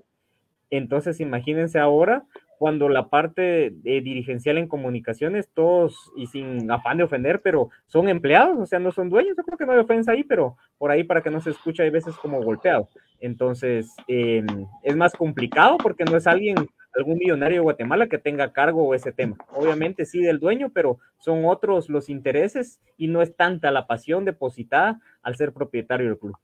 Entonces, 0.70 1.20
imagínense 1.20 1.78
ahora 1.78 2.24
cuando 2.58 2.88
la 2.88 3.08
parte 3.08 3.72
dirigencial 3.82 4.58
en 4.58 4.68
comunicaciones, 4.68 5.48
todos, 5.52 6.12
y 6.16 6.26
sin 6.26 6.70
afán 6.70 6.98
de 6.98 7.04
ofender, 7.04 7.40
pero 7.42 7.70
son 7.86 8.08
empleados, 8.08 8.58
o 8.58 8.66
sea, 8.66 8.78
no 8.78 8.92
son 8.92 9.10
dueños, 9.10 9.36
yo 9.36 9.42
creo 9.42 9.58
que 9.58 9.66
no 9.66 9.72
hay 9.72 9.78
ofensa 9.78 10.12
ahí, 10.12 10.24
pero 10.24 10.56
por 10.78 10.90
ahí 10.90 11.04
para 11.04 11.22
que 11.22 11.30
no 11.30 11.40
se 11.40 11.50
escuche 11.50 11.82
hay 11.82 11.90
veces 11.90 12.14
como 12.16 12.42
golpeado. 12.42 12.88
Entonces, 13.20 13.94
em, 14.06 14.46
es 14.82 14.96
más 14.96 15.12
complicado 15.14 15.78
porque 15.78 16.04
no 16.04 16.16
es 16.16 16.26
alguien, 16.26 16.56
algún 16.94 17.18
millonario 17.18 17.58
de 17.58 17.62
Guatemala 17.62 18.06
que 18.06 18.18
tenga 18.18 18.52
cargo 18.52 18.94
ese 18.94 19.12
tema. 19.12 19.36
Obviamente 19.52 20.04
sí 20.04 20.20
del 20.20 20.38
dueño, 20.38 20.70
pero 20.72 20.98
son 21.18 21.44
otros 21.44 21.88
los 21.88 22.08
intereses 22.08 22.80
y 22.96 23.08
no 23.08 23.22
es 23.22 23.34
tanta 23.34 23.70
la 23.70 23.86
pasión 23.86 24.24
depositada 24.24 25.00
al 25.22 25.36
ser 25.36 25.52
propietario 25.52 26.06
del 26.06 26.18
club. 26.18 26.36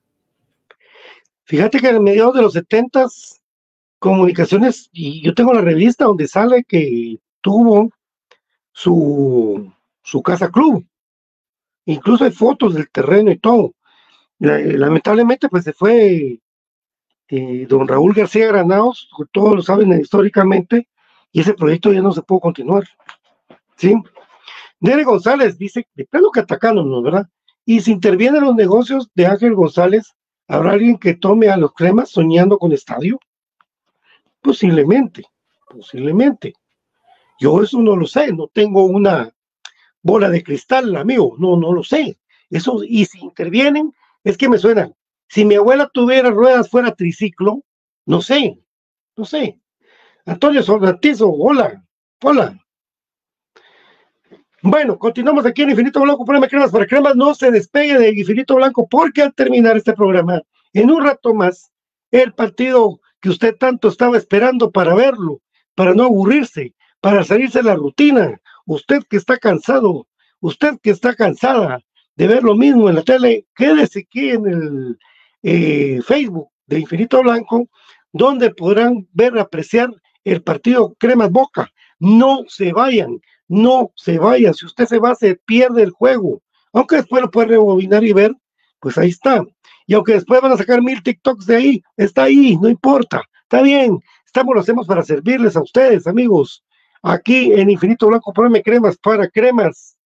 Fíjate 1.44 1.80
que 1.80 1.88
en 1.88 2.02
mediados 2.02 2.34
de 2.34 2.42
los 2.42 2.52
setentas 2.52 3.39
comunicaciones, 4.00 4.88
y 4.92 5.22
yo 5.22 5.34
tengo 5.34 5.52
la 5.52 5.60
revista 5.60 6.06
donde 6.06 6.26
sale 6.26 6.64
que 6.64 7.18
tuvo 7.40 7.90
su, 8.72 9.72
su 10.02 10.22
casa 10.22 10.50
club. 10.50 10.84
Incluso 11.84 12.24
hay 12.24 12.32
fotos 12.32 12.74
del 12.74 12.90
terreno 12.90 13.30
y 13.30 13.38
todo. 13.38 13.74
Lamentablemente, 14.38 15.48
pues 15.48 15.64
se 15.64 15.74
fue 15.74 16.40
eh, 17.28 17.66
don 17.68 17.86
Raúl 17.86 18.14
García 18.14 18.48
Granados, 18.48 19.08
todos 19.32 19.54
lo 19.54 19.62
saben 19.62 19.92
históricamente, 20.00 20.88
y 21.30 21.42
ese 21.42 21.54
proyecto 21.54 21.92
ya 21.92 22.00
no 22.00 22.12
se 22.12 22.22
pudo 22.22 22.40
continuar. 22.40 22.84
¿Sí? 23.76 23.94
Nere 24.80 25.04
González 25.04 25.58
dice, 25.58 25.86
de 25.94 26.06
plano 26.06 26.30
que 26.30 26.40
atacándonos, 26.40 27.02
¿verdad? 27.02 27.28
Y 27.66 27.82
si 27.82 27.92
intervienen 27.92 28.42
los 28.42 28.54
negocios 28.54 29.10
de 29.14 29.26
Ángel 29.26 29.54
González, 29.54 30.14
¿habrá 30.48 30.72
alguien 30.72 30.96
que 30.96 31.14
tome 31.14 31.50
a 31.50 31.58
los 31.58 31.74
cremas 31.74 32.08
soñando 32.08 32.58
con 32.58 32.72
estadio? 32.72 33.20
Posiblemente, 34.40 35.24
posiblemente. 35.68 36.54
Yo 37.38 37.62
eso 37.62 37.80
no 37.80 37.96
lo 37.96 38.06
sé, 38.06 38.32
no 38.32 38.48
tengo 38.48 38.84
una 38.84 39.32
bola 40.02 40.28
de 40.28 40.42
cristal, 40.42 40.94
amigo, 40.96 41.34
no, 41.38 41.56
no 41.56 41.72
lo 41.72 41.82
sé. 41.82 42.18
Eso, 42.50 42.82
y 42.84 43.04
si 43.04 43.20
intervienen, 43.20 43.92
es 44.24 44.36
que 44.36 44.48
me 44.48 44.58
suena. 44.58 44.90
Si 45.28 45.44
mi 45.44 45.54
abuela 45.54 45.88
tuviera 45.92 46.30
ruedas 46.30 46.68
fuera 46.68 46.94
triciclo, 46.94 47.62
no 48.06 48.20
sé, 48.20 48.58
no 49.16 49.24
sé. 49.24 49.60
Antonio 50.26 50.62
Sordantizo, 50.62 51.30
hola, 51.30 51.84
hola. 52.22 52.58
Bueno, 54.62 54.98
continuamos 54.98 55.46
aquí 55.46 55.62
en 55.62 55.70
Infinito 55.70 56.00
Blanco, 56.00 56.24
poneme 56.24 56.48
cremas 56.48 56.70
para 56.70 56.86
cremas, 56.86 57.16
no 57.16 57.34
se 57.34 57.50
despegue 57.50 57.98
de 57.98 58.10
Infinito 58.10 58.56
Blanco, 58.56 58.86
porque 58.86 59.22
al 59.22 59.34
terminar 59.34 59.76
este 59.76 59.94
programa, 59.94 60.42
en 60.74 60.90
un 60.90 61.02
rato 61.02 61.32
más, 61.32 61.72
el 62.10 62.34
partido 62.34 62.99
que 63.20 63.28
usted 63.28 63.56
tanto 63.56 63.88
estaba 63.88 64.16
esperando 64.16 64.70
para 64.70 64.94
verlo, 64.94 65.40
para 65.74 65.94
no 65.94 66.04
aburrirse, 66.04 66.74
para 67.00 67.24
salirse 67.24 67.58
de 67.58 67.64
la 67.64 67.74
rutina. 67.74 68.40
Usted 68.66 69.02
que 69.08 69.16
está 69.16 69.36
cansado, 69.38 70.06
usted 70.40 70.78
que 70.82 70.90
está 70.90 71.14
cansada 71.14 71.80
de 72.16 72.26
ver 72.26 72.42
lo 72.42 72.54
mismo 72.54 72.88
en 72.88 72.96
la 72.96 73.02
tele, 73.02 73.46
quédese 73.54 74.00
aquí 74.00 74.30
en 74.30 74.46
el 74.46 74.98
eh, 75.42 76.00
Facebook 76.06 76.48
de 76.66 76.80
Infinito 76.80 77.22
Blanco, 77.22 77.68
donde 78.12 78.50
podrán 78.50 79.08
ver, 79.12 79.38
apreciar 79.38 79.90
el 80.24 80.42
partido 80.42 80.94
Cremas 80.98 81.30
Boca. 81.30 81.70
No 81.98 82.44
se 82.48 82.72
vayan, 82.72 83.20
no 83.48 83.92
se 83.96 84.18
vayan. 84.18 84.54
Si 84.54 84.66
usted 84.66 84.86
se 84.86 84.98
va, 84.98 85.14
se 85.14 85.36
pierde 85.36 85.82
el 85.82 85.90
juego. 85.90 86.42
Aunque 86.72 86.96
después 86.96 87.22
lo 87.22 87.30
puede 87.30 87.48
rebobinar 87.48 88.04
y 88.04 88.12
ver, 88.12 88.34
pues 88.80 88.96
ahí 88.98 89.10
está. 89.10 89.44
Y 89.90 89.94
aunque 89.94 90.12
después 90.12 90.40
van 90.40 90.52
a 90.52 90.56
sacar 90.56 90.80
mil 90.80 91.02
TikToks 91.02 91.46
de 91.46 91.56
ahí, 91.56 91.82
está 91.96 92.22
ahí, 92.22 92.56
no 92.62 92.68
importa. 92.68 93.24
Está 93.42 93.60
bien, 93.60 93.98
estamos, 94.24 94.54
lo 94.54 94.60
hacemos 94.60 94.86
para 94.86 95.02
servirles 95.02 95.56
a 95.56 95.62
ustedes, 95.62 96.06
amigos. 96.06 96.64
Aquí 97.02 97.52
en 97.52 97.70
Infinito 97.70 98.06
Blanco, 98.06 98.32
poneme 98.32 98.62
cremas 98.62 98.96
para 98.98 99.28
cremas. 99.28 99.98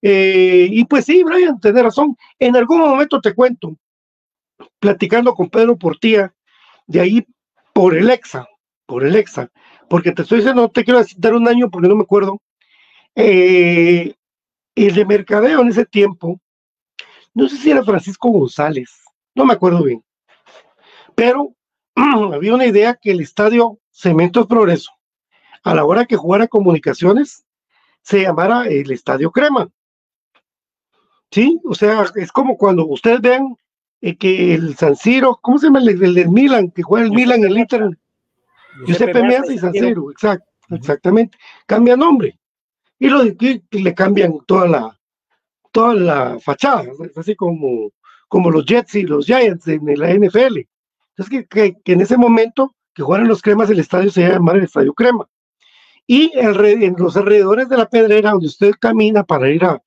Eh, 0.00 0.68
y 0.70 0.84
pues 0.84 1.06
sí, 1.06 1.24
Brian, 1.24 1.58
tenés 1.58 1.82
razón. 1.82 2.16
En 2.38 2.54
algún 2.54 2.78
momento 2.78 3.20
te 3.20 3.34
cuento, 3.34 3.76
platicando 4.78 5.34
con 5.34 5.50
Pedro 5.50 5.76
Portía, 5.76 6.32
de 6.86 7.00
ahí 7.00 7.26
por 7.72 7.96
el 7.96 8.08
EXA, 8.08 8.46
por 8.86 9.04
el 9.04 9.16
EXA, 9.16 9.50
porque 9.90 10.12
te 10.12 10.22
estoy 10.22 10.38
diciendo, 10.38 10.62
no 10.62 10.70
te 10.70 10.84
quiero 10.84 11.02
dar 11.16 11.34
un 11.34 11.48
año 11.48 11.68
porque 11.68 11.88
no 11.88 11.96
me 11.96 12.04
acuerdo. 12.04 12.40
Eh, 13.16 14.14
el 14.76 14.94
de 14.94 15.04
mercadeo 15.04 15.62
en 15.62 15.68
ese 15.70 15.84
tiempo, 15.84 16.40
no 17.34 17.48
sé 17.48 17.56
si 17.56 17.72
era 17.72 17.82
Francisco 17.82 18.28
González, 18.28 19.02
no 19.36 19.44
me 19.44 19.52
acuerdo 19.52 19.84
bien. 19.84 20.02
Pero 21.14 21.54
había 21.94 22.54
una 22.54 22.66
idea 22.66 22.98
que 23.00 23.12
el 23.12 23.20
estadio 23.20 23.78
Cementos 23.90 24.46
Progreso, 24.46 24.90
a 25.62 25.74
la 25.74 25.84
hora 25.84 26.06
que 26.06 26.16
jugara 26.16 26.48
comunicaciones, 26.48 27.44
se 28.02 28.22
llamara 28.22 28.66
el 28.66 28.90
Estadio 28.90 29.30
Crema. 29.30 29.68
¿Sí? 31.30 31.60
O 31.64 31.74
sea, 31.74 32.06
es 32.14 32.32
como 32.32 32.56
cuando 32.56 32.86
ustedes 32.86 33.20
vean 33.20 33.56
eh, 34.00 34.16
que 34.16 34.54
el 34.54 34.76
San 34.76 34.96
Siro, 34.96 35.38
¿cómo 35.42 35.58
se 35.58 35.66
llama 35.66 35.80
el, 35.80 35.98
del 35.98 36.28
Milan? 36.28 36.70
Que 36.70 36.82
juega 36.82 37.06
el 37.06 37.12
Milan, 37.12 37.44
el 37.44 37.58
Inter. 37.58 37.90
Giuseppe 38.86 39.22
Meazza 39.22 39.52
y 39.52 39.58
San 39.58 39.72
Siro, 39.72 40.10
exacto, 40.10 40.46
exactamente. 40.70 41.36
Cambia 41.66 41.96
nombre. 41.96 42.38
y, 42.98 43.08
lo, 43.08 43.22
le 43.22 43.94
cambian 43.94 44.38
toda 44.46 44.68
la, 44.68 45.00
toda 45.72 45.94
la 45.94 46.38
fachada, 46.40 46.84
así 47.16 47.34
como, 47.34 47.90
como 48.28 48.50
los 48.50 48.64
Jets 48.66 48.94
y 48.94 49.02
los 49.02 49.26
Giants 49.26 49.66
en 49.68 49.84
la 49.84 50.12
NFL. 50.12 50.66
Entonces, 51.16 51.46
que, 51.48 51.74
que, 51.82 51.92
en 51.92 52.00
ese 52.00 52.16
momento 52.16 52.74
que 52.94 53.02
jugaran 53.02 53.28
los 53.28 53.42
cremas, 53.42 53.70
el 53.70 53.78
estadio 53.78 54.10
se 54.10 54.28
llama 54.28 54.52
el 54.52 54.64
Estadio 54.64 54.94
Crema. 54.94 55.28
Y 56.06 56.30
en 56.34 56.94
los 56.98 57.16
alrededores 57.16 57.68
de 57.68 57.76
la 57.76 57.88
pedrera, 57.88 58.30
donde 58.30 58.46
usted 58.46 58.72
camina 58.78 59.24
para 59.24 59.50
ir 59.50 59.64
a 59.64 59.82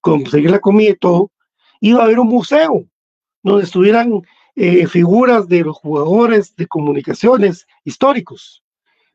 conseguir 0.00 0.50
la 0.50 0.58
comida 0.58 0.90
y 0.90 0.96
todo, 0.96 1.30
iba 1.80 2.00
a 2.00 2.04
haber 2.04 2.18
un 2.18 2.28
museo 2.28 2.84
donde 3.42 3.64
estuvieran 3.64 4.22
eh, 4.54 4.86
figuras 4.86 5.48
de 5.48 5.62
los 5.62 5.76
jugadores 5.78 6.54
de 6.56 6.66
comunicaciones 6.66 7.66
históricos. 7.84 8.62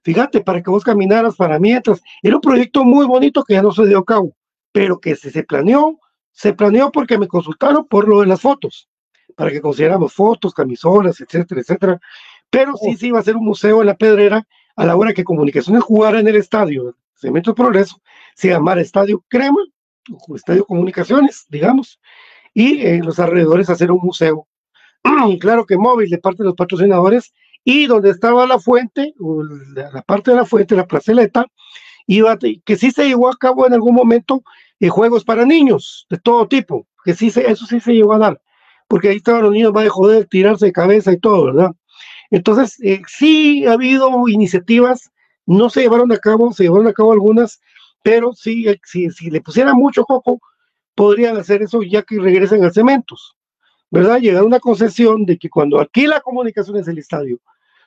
Fíjate, 0.04 0.42
para 0.42 0.64
que 0.64 0.70
vos 0.70 0.84
caminaras 0.84 1.36
para 1.36 1.60
mientras. 1.60 2.02
Era 2.24 2.36
un 2.36 2.42
proyecto 2.42 2.84
muy 2.84 3.06
bonito 3.06 3.44
que 3.44 3.54
ya 3.54 3.62
no 3.62 3.72
se 3.72 3.86
dio 3.86 4.00
a 4.00 4.06
cabo, 4.06 4.36
pero 4.72 5.00
que 5.00 5.16
se, 5.16 5.32
se 5.32 5.44
planeó, 5.44 6.00
se 6.38 6.54
planeó 6.54 6.92
porque 6.92 7.18
me 7.18 7.28
consultaron 7.28 7.88
por 7.88 8.08
lo 8.08 8.22
de 8.22 8.28
las 8.28 8.42
fotos, 8.42 8.88
para 9.36 9.50
que 9.50 9.60
consideramos 9.60 10.14
fotos, 10.14 10.54
camisolas, 10.54 11.20
etcétera, 11.20 11.62
etcétera. 11.62 12.00
Pero 12.52 12.76
sí 12.78 12.96
se 12.96 13.08
iba 13.08 13.18
a 13.18 13.22
hacer 13.22 13.36
un 13.36 13.44
museo 13.44 13.82
en 13.82 13.88
la 13.88 13.98
Pedrera 13.98 14.48
a 14.76 14.86
la 14.86 14.96
hora 14.96 15.14
que 15.14 15.24
Comunicaciones 15.24 15.82
jugara 15.82 16.20
en 16.20 16.28
el 16.28 16.36
estadio 16.36 16.96
Cemento 17.16 17.56
Progreso, 17.56 18.00
se 18.36 18.50
llamara 18.50 18.82
Estadio 18.82 19.26
Crema, 19.28 19.58
o 20.28 20.36
Estadio 20.36 20.64
Comunicaciones, 20.64 21.48
digamos, 21.50 22.00
y 22.54 22.86
en 22.86 23.04
los 23.04 23.18
alrededores 23.18 23.72
hacer 23.72 23.92
un 23.92 24.02
museo. 24.04 24.48
claro 25.42 25.66
que 25.66 25.76
móvil 25.76 26.08
de 26.08 26.20
parte 26.20 26.44
de 26.44 26.50
los 26.50 26.56
patrocinadores, 26.56 27.34
y 27.64 27.88
donde 27.88 28.12
estaba 28.12 28.46
la 28.46 28.60
fuente, 28.60 29.16
la 29.74 30.04
parte 30.04 30.30
de 30.30 30.38
la 30.38 30.46
fuente, 30.46 30.76
la 30.76 30.86
placeleta, 30.86 31.48
iba, 32.06 32.38
que 32.38 32.76
sí 32.76 32.92
se 32.92 33.08
llevó 33.08 33.28
a 33.28 33.38
cabo 33.38 33.66
en 33.66 33.74
algún 33.74 33.96
momento 33.96 34.44
eh, 34.80 34.90
juegos 34.90 35.24
para 35.24 35.46
niños 35.46 36.06
de 36.10 36.18
todo 36.18 36.48
tipo, 36.48 36.88
que 37.04 37.14
sí 37.14 37.32
se, 37.32 37.50
eso 37.50 37.66
sí 37.66 37.80
se 37.80 37.94
llevó 37.94 38.14
a 38.14 38.20
dar, 38.20 38.42
porque 38.88 39.10
ahí 39.10 39.18
estaban 39.18 39.44
los 39.44 39.52
niños, 39.52 39.74
va 39.76 39.84
a 39.84 39.90
joder, 39.90 40.26
tirarse 40.26 40.68
de 40.68 40.72
cabeza 40.72 41.12
y 41.12 41.20
todo, 41.20 41.46
¿verdad? 41.46 41.72
Entonces, 42.30 42.78
eh, 42.84 43.02
sí 43.08 43.66
ha 43.66 43.74
habido 43.74 44.28
iniciativas, 44.28 45.12
no 45.46 45.70
se 45.70 45.82
llevaron 45.82 46.12
a 46.12 46.18
cabo, 46.18 46.52
se 46.54 46.64
llevaron 46.64 46.88
a 46.88 46.94
cabo 46.94 47.14
algunas, 47.14 47.62
pero 48.04 48.34
sí, 48.34 48.68
eh, 48.68 48.80
si, 48.84 49.30
le 49.30 49.42
pusieran 49.42 49.76
mucho 49.76 50.04
coco, 50.04 50.40
podrían 50.96 51.38
hacer 51.38 51.62
eso 51.62 51.82
ya 51.84 52.04
que 52.04 52.20
regresen 52.20 52.64
a 52.64 52.72
cementos, 52.72 53.36
¿verdad? 53.90 54.20
Llegar 54.20 54.44
a 54.44 54.46
una 54.46 54.60
concesión 54.60 55.26
de 55.26 55.38
que 55.38 55.50
cuando 55.50 55.80
alquila 55.80 56.22
comunicaciones 56.22 56.86
del 56.86 56.98
estadio, 56.98 57.40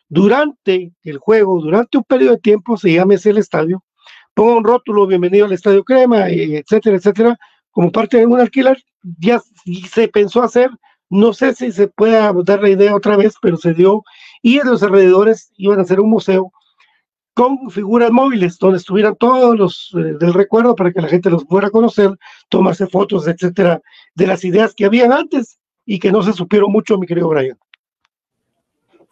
durante 0.09 0.93
el 1.05 1.19
juego, 1.19 1.61
durante 1.61 1.99
un 1.99 2.05
periodo 2.05 2.33
de 2.33 2.41
tiempo, 2.41 2.77
se 2.77 2.93
llame 2.93 3.15
ese 3.17 3.31
el 3.31 3.39
estadio, 3.39 3.85
ponga 4.41 4.57
un 4.57 4.65
rótulo, 4.65 5.07
bienvenido 5.07 5.45
al 5.45 5.53
Estadio 5.53 5.85
Crema, 5.85 6.31
etcétera, 6.31 6.97
etcétera, 6.97 7.39
como 7.73 7.93
parte 7.93 8.17
de 8.17 8.25
un 8.25 8.41
alquiler, 8.41 8.83
ya 9.19 9.39
se 9.87 10.09
pensó 10.09 10.43
hacer, 10.43 10.71
no 11.11 11.35
sé 11.35 11.53
si 11.55 11.71
se 11.73 11.89
pueda 11.89 12.33
dar 12.43 12.63
la 12.63 12.71
idea 12.71 12.95
otra 12.95 13.19
vez, 13.19 13.35
pero 13.43 13.59
se 13.59 13.75
dio 13.75 14.03
y 14.41 14.59
en 14.59 14.67
los 14.67 14.83
alrededores 14.83 15.53
iban 15.59 15.79
a 15.79 15.83
hacer 15.83 16.01
un 16.01 16.09
museo 16.09 16.51
con 17.35 17.69
figuras 17.69 18.11
móviles 18.13 18.57
donde 18.57 18.79
estuvieran 18.79 19.15
todos 19.17 19.59
los 19.59 19.91
eh, 19.99 20.17
del 20.19 20.33
recuerdo 20.33 20.75
para 20.75 20.91
que 20.91 21.03
la 21.03 21.09
gente 21.09 21.29
los 21.29 21.45
pudiera 21.45 21.69
conocer, 21.69 22.17
tomarse 22.49 22.87
fotos, 22.87 23.29
etcétera, 23.29 23.83
de 24.15 24.27
las 24.27 24.43
ideas 24.43 24.73
que 24.75 24.87
habían 24.87 25.13
antes 25.13 25.59
y 25.85 25.99
que 25.99 26.11
no 26.11 26.23
se 26.23 26.33
supieron 26.33 26.73
mucho, 26.73 26.97
mi 26.97 27.07
querido 27.07 27.29
Brian. 27.29 27.59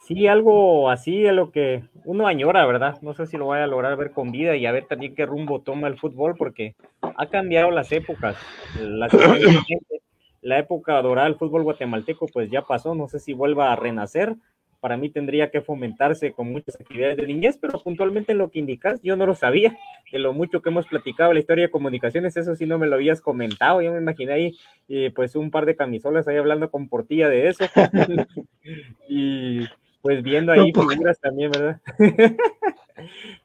Sí, 0.08 0.26
algo 0.26 0.88
así 0.88 1.26
es 1.26 1.34
lo 1.34 1.50
que 1.50 1.82
uno 2.06 2.26
añora, 2.26 2.64
¿verdad? 2.64 2.96
No 3.02 3.12
sé 3.12 3.26
si 3.26 3.36
lo 3.36 3.48
vaya 3.48 3.64
a 3.64 3.66
lograr 3.66 3.94
ver 3.98 4.12
con 4.12 4.32
vida 4.32 4.56
y 4.56 4.64
a 4.64 4.72
ver 4.72 4.86
también 4.86 5.14
qué 5.14 5.26
rumbo 5.26 5.60
toma 5.60 5.86
el 5.86 5.98
fútbol, 5.98 6.34
porque 6.34 6.76
ha 7.02 7.26
cambiado 7.26 7.70
las 7.70 7.92
épocas. 7.92 8.34
Las, 8.80 9.12
la 10.40 10.58
época 10.58 11.02
dorada 11.02 11.28
del 11.28 11.36
fútbol 11.36 11.62
guatemalteco, 11.62 12.26
pues 12.32 12.50
ya 12.50 12.62
pasó, 12.62 12.94
no 12.94 13.06
sé 13.06 13.18
si 13.18 13.34
vuelva 13.34 13.70
a 13.70 13.76
renacer, 13.76 14.34
para 14.80 14.96
mí 14.96 15.10
tendría 15.10 15.50
que 15.50 15.60
fomentarse 15.60 16.32
con 16.32 16.52
muchas 16.52 16.80
actividades 16.80 17.18
de 17.18 17.26
niñez, 17.26 17.58
pero 17.60 17.78
puntualmente 17.82 18.32
en 18.32 18.38
lo 18.38 18.50
que 18.50 18.60
indicas, 18.60 19.02
yo 19.02 19.14
no 19.14 19.26
lo 19.26 19.34
sabía, 19.34 19.76
de 20.10 20.18
lo 20.20 20.32
mucho 20.32 20.62
que 20.62 20.70
hemos 20.70 20.86
platicado 20.86 21.34
la 21.34 21.40
historia 21.40 21.66
de 21.66 21.70
comunicaciones, 21.70 22.34
eso 22.34 22.54
sí 22.54 22.64
no 22.64 22.78
me 22.78 22.86
lo 22.86 22.94
habías 22.94 23.20
comentado, 23.20 23.82
yo 23.82 23.92
me 23.92 23.98
imaginé 23.98 24.32
ahí 24.32 24.56
eh, 24.88 25.12
pues 25.14 25.36
un 25.36 25.50
par 25.50 25.66
de 25.66 25.76
camisolas 25.76 26.26
ahí 26.28 26.38
hablando 26.38 26.70
con 26.70 26.88
Portilla 26.88 27.28
de 27.28 27.48
eso, 27.48 27.66
y 29.06 29.66
pues 30.02 30.22
viendo 30.22 30.52
ahí 30.52 30.72
pues. 30.72 30.88
figuras 30.88 31.20
también, 31.20 31.50
¿verdad? 31.50 31.80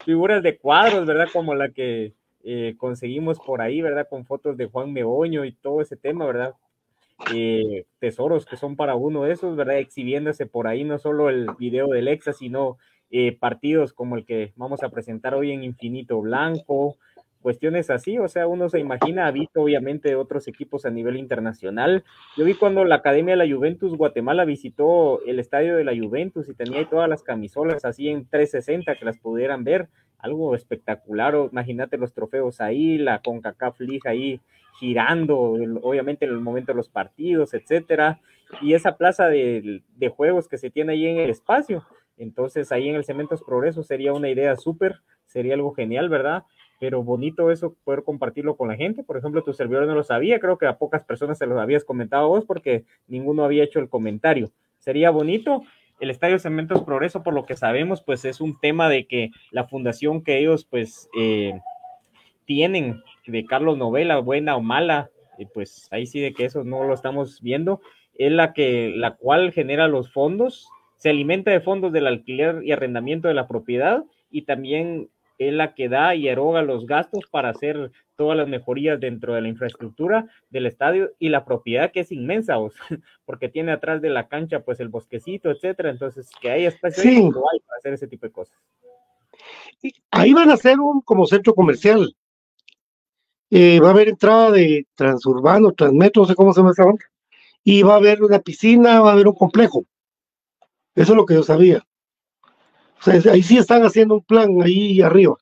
figuras 0.05 0.43
de 0.43 0.57
cuadros, 0.57 1.05
¿verdad? 1.05 1.27
Como 1.31 1.55
la 1.55 1.69
que 1.69 2.13
eh, 2.43 2.75
conseguimos 2.77 3.39
por 3.39 3.61
ahí, 3.61 3.81
¿verdad? 3.81 4.07
Con 4.09 4.25
fotos 4.25 4.57
de 4.57 4.67
Juan 4.67 4.91
Meoño 4.93 5.45
y 5.45 5.53
todo 5.53 5.81
ese 5.81 5.95
tema, 5.95 6.25
¿verdad? 6.25 6.53
Eh, 7.33 7.85
tesoros 7.99 8.45
que 8.45 8.57
son 8.57 8.75
para 8.75 8.95
uno 8.95 9.23
de 9.23 9.33
esos, 9.33 9.55
¿verdad? 9.55 9.77
Exhibiéndose 9.77 10.45
por 10.45 10.67
ahí 10.67 10.83
no 10.83 10.97
solo 10.97 11.29
el 11.29 11.47
video 11.57 11.87
del 11.87 12.07
EXA, 12.07 12.33
sino 12.33 12.77
eh, 13.11 13.37
partidos 13.37 13.93
como 13.93 14.17
el 14.17 14.25
que 14.25 14.53
vamos 14.55 14.83
a 14.83 14.89
presentar 14.89 15.35
hoy 15.35 15.51
en 15.51 15.63
Infinito 15.63 16.19
Blanco, 16.19 16.97
cuestiones 17.43 17.91
así, 17.91 18.17
o 18.17 18.27
sea, 18.27 18.47
uno 18.47 18.69
se 18.69 18.79
imagina, 18.79 19.27
ha 19.27 19.31
visto 19.31 19.61
obviamente 19.61 20.15
otros 20.15 20.47
equipos 20.47 20.85
a 20.85 20.89
nivel 20.89 21.17
internacional. 21.17 22.03
Yo 22.35 22.45
vi 22.45 22.55
cuando 22.55 22.83
la 22.85 22.95
Academia 22.95 23.35
de 23.35 23.45
la 23.45 23.55
Juventus 23.55 23.95
Guatemala 23.95 24.45
visitó 24.45 25.23
el 25.25 25.39
estadio 25.39 25.75
de 25.75 25.83
la 25.83 25.95
Juventus 25.95 26.49
y 26.49 26.55
tenía 26.55 26.79
ahí 26.79 26.85
todas 26.85 27.07
las 27.07 27.21
camisolas 27.21 27.85
así 27.85 28.09
en 28.09 28.25
360 28.27 28.95
que 28.95 29.05
las 29.05 29.19
pudieran 29.19 29.63
ver, 29.63 29.89
algo 30.17 30.55
espectacular, 30.55 31.35
imagínate 31.51 31.97
los 31.97 32.13
trofeos 32.13 32.61
ahí, 32.61 32.97
la 32.97 33.19
CONCACAF 33.19 33.79
League 33.81 34.01
ahí 34.05 34.39
girando, 34.79 35.37
obviamente 35.81 36.25
en 36.25 36.31
el 36.31 36.39
momento 36.39 36.71
de 36.71 36.77
los 36.77 36.89
partidos, 36.89 37.53
etcétera, 37.53 38.19
y 38.61 38.73
esa 38.73 38.97
plaza 38.97 39.27
de, 39.27 39.83
de, 39.95 40.09
juegos 40.09 40.47
que 40.47 40.57
se 40.57 40.69
tiene 40.69 40.93
ahí 40.93 41.07
en 41.07 41.17
el 41.17 41.29
espacio. 41.29 41.85
Entonces, 42.17 42.71
ahí 42.71 42.89
en 42.89 42.95
el 42.95 43.05
Cementos 43.05 43.43
Progreso 43.43 43.83
sería 43.83 44.13
una 44.13 44.29
idea 44.29 44.55
súper, 44.55 45.01
sería 45.25 45.55
algo 45.55 45.73
genial, 45.73 46.09
¿verdad? 46.09 46.43
Pero 46.83 47.01
bonito 47.01 47.49
eso, 47.49 47.77
poder 47.85 48.03
compartirlo 48.03 48.57
con 48.57 48.67
la 48.67 48.75
gente. 48.75 49.05
Por 49.05 49.15
ejemplo, 49.15 49.41
tu 49.41 49.53
servidor 49.53 49.87
no 49.87 49.95
lo 49.95 50.03
sabía, 50.03 50.41
creo 50.41 50.57
que 50.57 50.67
a 50.67 50.77
pocas 50.77 51.05
personas 51.05 51.37
se 51.37 51.45
los 51.45 51.57
habías 51.57 51.85
comentado 51.85 52.27
vos 52.27 52.43
porque 52.43 52.83
ninguno 53.07 53.45
había 53.45 53.63
hecho 53.63 53.79
el 53.79 53.87
comentario. 53.87 54.51
Sería 54.79 55.09
bonito. 55.09 55.63
El 56.01 56.09
Estadio 56.09 56.39
Cementos 56.39 56.83
Progreso, 56.83 57.23
por 57.23 57.35
lo 57.35 57.45
que 57.45 57.55
sabemos, 57.55 58.01
pues 58.01 58.25
es 58.25 58.41
un 58.41 58.59
tema 58.59 58.89
de 58.89 59.07
que 59.07 59.31
la 59.51 59.63
fundación 59.63 60.25
que 60.25 60.39
ellos, 60.39 60.65
pues, 60.65 61.07
eh, 61.17 61.53
tienen 62.43 63.01
de 63.27 63.45
Carlos 63.45 63.77
Novela, 63.77 64.19
buena 64.19 64.57
o 64.57 64.61
mala, 64.61 65.09
y 65.37 65.45
pues 65.45 65.87
ahí 65.89 66.05
sí 66.05 66.19
de 66.19 66.33
que 66.33 66.43
eso 66.43 66.65
no 66.65 66.83
lo 66.83 66.93
estamos 66.93 67.39
viendo, 67.41 67.79
es 68.15 68.33
la 68.33 68.51
que, 68.51 68.91
la 68.93 69.15
cual 69.15 69.53
genera 69.53 69.87
los 69.87 70.11
fondos, 70.11 70.67
se 70.97 71.11
alimenta 71.11 71.49
de 71.49 71.61
fondos 71.61 71.93
del 71.93 72.07
alquiler 72.07 72.61
y 72.61 72.73
arrendamiento 72.73 73.29
de 73.29 73.35
la 73.35 73.47
propiedad 73.47 74.03
y 74.29 74.41
también 74.41 75.07
es 75.47 75.53
la 75.53 75.73
que 75.73 75.89
da 75.89 76.15
y 76.15 76.27
eroga 76.27 76.61
los 76.61 76.85
gastos 76.85 77.25
para 77.29 77.49
hacer 77.49 77.91
todas 78.15 78.37
las 78.37 78.47
mejorías 78.47 78.99
dentro 78.99 79.33
de 79.33 79.41
la 79.41 79.47
infraestructura 79.47 80.27
del 80.49 80.65
estadio 80.65 81.11
y 81.19 81.29
la 81.29 81.45
propiedad 81.45 81.91
que 81.91 82.01
es 82.01 82.11
inmensa, 82.11 82.57
porque 83.25 83.49
tiene 83.49 83.71
atrás 83.71 84.01
de 84.01 84.09
la 84.09 84.27
cancha 84.27 84.61
pues 84.61 84.79
el 84.79 84.89
bosquecito, 84.89 85.49
etcétera, 85.49 85.89
entonces 85.89 86.29
que 86.41 86.51
hay 86.51 86.65
espacio 86.65 87.31
para 87.31 87.77
hacer 87.77 87.93
ese 87.93 88.07
tipo 88.07 88.25
de 88.25 88.31
cosas. 88.31 88.57
Ahí 90.11 90.33
van 90.33 90.51
a 90.51 90.57
ser 90.57 90.79
un 90.79 91.01
como 91.01 91.25
centro 91.25 91.53
comercial, 91.53 92.15
eh, 93.49 93.79
va 93.79 93.87
a 93.87 93.91
haber 93.91 94.09
entrada 94.09 94.51
de 94.51 94.87
transurbano, 94.95 95.73
transmetro, 95.73 96.23
no 96.23 96.27
sé 96.27 96.35
cómo 96.35 96.53
se 96.53 96.61
llama 96.61 96.71
esa 96.71 96.85
y 97.63 97.81
va 97.81 97.93
a 97.93 97.97
haber 97.97 98.23
una 98.23 98.39
piscina, 98.39 98.99
va 99.01 99.09
a 99.09 99.13
haber 99.13 99.27
un 99.27 99.35
complejo. 99.35 99.85
Eso 100.95 101.13
es 101.13 101.17
lo 101.17 101.25
que 101.25 101.35
yo 101.35 101.43
sabía. 101.43 101.85
O 103.05 103.21
sea, 103.21 103.33
ahí 103.33 103.43
sí 103.43 103.57
están 103.57 103.83
haciendo 103.83 104.15
un 104.15 104.23
plan 104.23 104.61
ahí 104.61 105.01
arriba, 105.01 105.35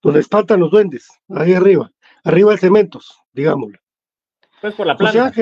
donde 0.00 0.20
espantan 0.20 0.60
los 0.60 0.70
duendes, 0.70 1.08
ahí 1.28 1.52
arriba, 1.52 1.90
arriba 2.22 2.52
de 2.52 2.58
cementos, 2.58 3.18
digámoslo. 3.32 3.78
Pues 4.60 4.74
por 4.74 4.86
la 4.86 4.96
planta. 4.96 5.32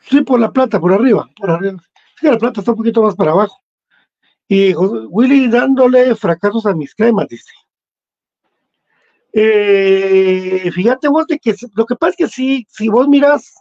sí, 0.00 0.20
por 0.22 0.40
la 0.40 0.50
plata, 0.52 0.80
por 0.80 0.92
arriba, 0.92 1.28
por 1.36 1.50
arriba. 1.50 1.82
Sí, 2.18 2.26
la 2.26 2.38
plata 2.38 2.60
está 2.60 2.72
un 2.72 2.76
poquito 2.76 3.02
más 3.02 3.14
para 3.14 3.30
abajo. 3.30 3.56
Y 4.48 4.74
Willy 4.74 5.48
dándole 5.48 6.14
fracasos 6.16 6.66
a 6.66 6.74
mis 6.74 6.94
cremas, 6.94 7.28
dice. 7.28 7.52
Eh, 9.32 10.70
fíjate 10.72 11.08
vos 11.08 11.26
de 11.26 11.38
que 11.38 11.54
lo 11.74 11.86
que 11.86 11.96
pasa 11.96 12.10
es 12.10 12.16
que 12.16 12.28
si, 12.28 12.66
si 12.68 12.88
vos 12.88 13.08
miras 13.08 13.54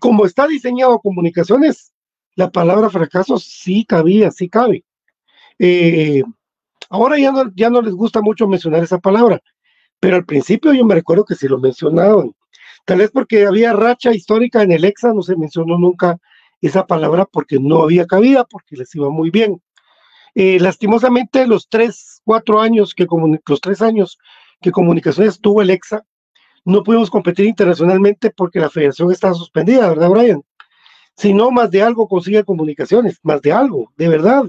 como 0.00 0.26
está 0.26 0.46
diseñado 0.46 0.98
comunicaciones, 0.98 1.92
la 2.36 2.50
palabra 2.50 2.90
fracaso 2.90 3.38
sí 3.38 3.84
cabía, 3.84 4.30
sí 4.30 4.48
cabe. 4.48 4.84
Eh, 5.58 6.22
ahora 6.90 7.18
ya 7.18 7.32
no, 7.32 7.50
ya 7.54 7.70
no 7.70 7.82
les 7.82 7.94
gusta 7.94 8.20
mucho 8.20 8.46
mencionar 8.46 8.82
esa 8.82 8.98
palabra, 8.98 9.40
pero 10.00 10.16
al 10.16 10.24
principio 10.24 10.72
yo 10.72 10.84
me 10.84 10.94
recuerdo 10.94 11.24
que 11.24 11.34
sí 11.34 11.48
lo 11.48 11.58
mencionaban. 11.58 12.32
Tal 12.84 12.98
vez 12.98 13.10
porque 13.10 13.46
había 13.46 13.72
racha 13.72 14.12
histórica 14.12 14.62
en 14.62 14.72
el 14.72 14.84
EXA, 14.84 15.14
no 15.14 15.22
se 15.22 15.36
mencionó 15.36 15.78
nunca 15.78 16.18
esa 16.60 16.86
palabra 16.86 17.26
porque 17.26 17.58
no 17.58 17.82
había 17.82 18.06
cabida, 18.06 18.44
porque 18.44 18.76
les 18.76 18.94
iba 18.94 19.10
muy 19.10 19.30
bien. 19.30 19.62
Eh, 20.34 20.58
lastimosamente, 20.60 21.46
los 21.46 21.68
tres, 21.68 22.20
cuatro 22.24 22.60
años 22.60 22.94
que 22.94 23.06
los 23.46 23.60
tres 23.60 23.80
años 23.82 24.18
que 24.60 24.72
Comunicaciones 24.72 25.40
tuvo 25.40 25.62
el 25.62 25.70
EXA, 25.70 26.04
no 26.64 26.82
pudimos 26.82 27.10
competir 27.10 27.46
internacionalmente 27.46 28.30
porque 28.30 28.58
la 28.58 28.70
federación 28.70 29.12
está 29.12 29.32
suspendida, 29.34 29.88
¿verdad, 29.88 30.08
Brian? 30.08 30.42
Si 31.16 31.32
no, 31.34 31.50
más 31.50 31.70
de 31.70 31.82
algo 31.82 32.08
consigue 32.08 32.44
Comunicaciones, 32.44 33.20
más 33.22 33.42
de 33.42 33.52
algo, 33.52 33.92
de 33.96 34.08
verdad. 34.08 34.44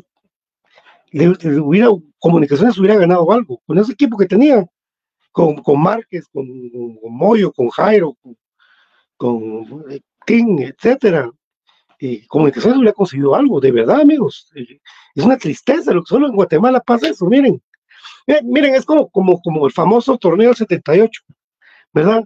Hubiera, 1.13 1.89
Comunicaciones 2.19 2.77
hubiera 2.77 2.97
ganado 2.97 3.31
algo 3.31 3.61
con 3.65 3.77
ese 3.77 3.93
equipo 3.93 4.17
que 4.17 4.25
tenía, 4.25 4.65
con, 5.31 5.57
con 5.57 5.81
Márquez, 5.81 6.25
con, 6.31 6.47
Moyo, 7.03 7.51
con 7.51 7.69
Jairo, 7.69 8.15
con, 9.17 9.85
King, 10.25 10.57
etcétera. 10.59 11.31
Y 11.99 12.25
Comunicaciones 12.27 12.77
hubiera 12.77 12.93
conseguido 12.93 13.35
algo, 13.35 13.59
de 13.59 13.71
verdad, 13.71 14.01
amigos. 14.01 14.51
Es 14.55 15.23
una 15.23 15.37
tristeza 15.37 15.93
lo 15.93 16.03
que 16.03 16.09
solo 16.09 16.27
en 16.27 16.35
Guatemala 16.35 16.79
pasa 16.79 17.09
eso, 17.09 17.25
miren. 17.25 17.61
Miren, 18.43 18.75
es 18.75 18.85
como, 18.85 19.09
como, 19.09 19.39
como 19.41 19.67
el 19.67 19.71
famoso 19.71 20.17
torneo 20.17 20.47
del 20.47 20.55
78, 20.55 21.21
¿verdad? 21.93 22.23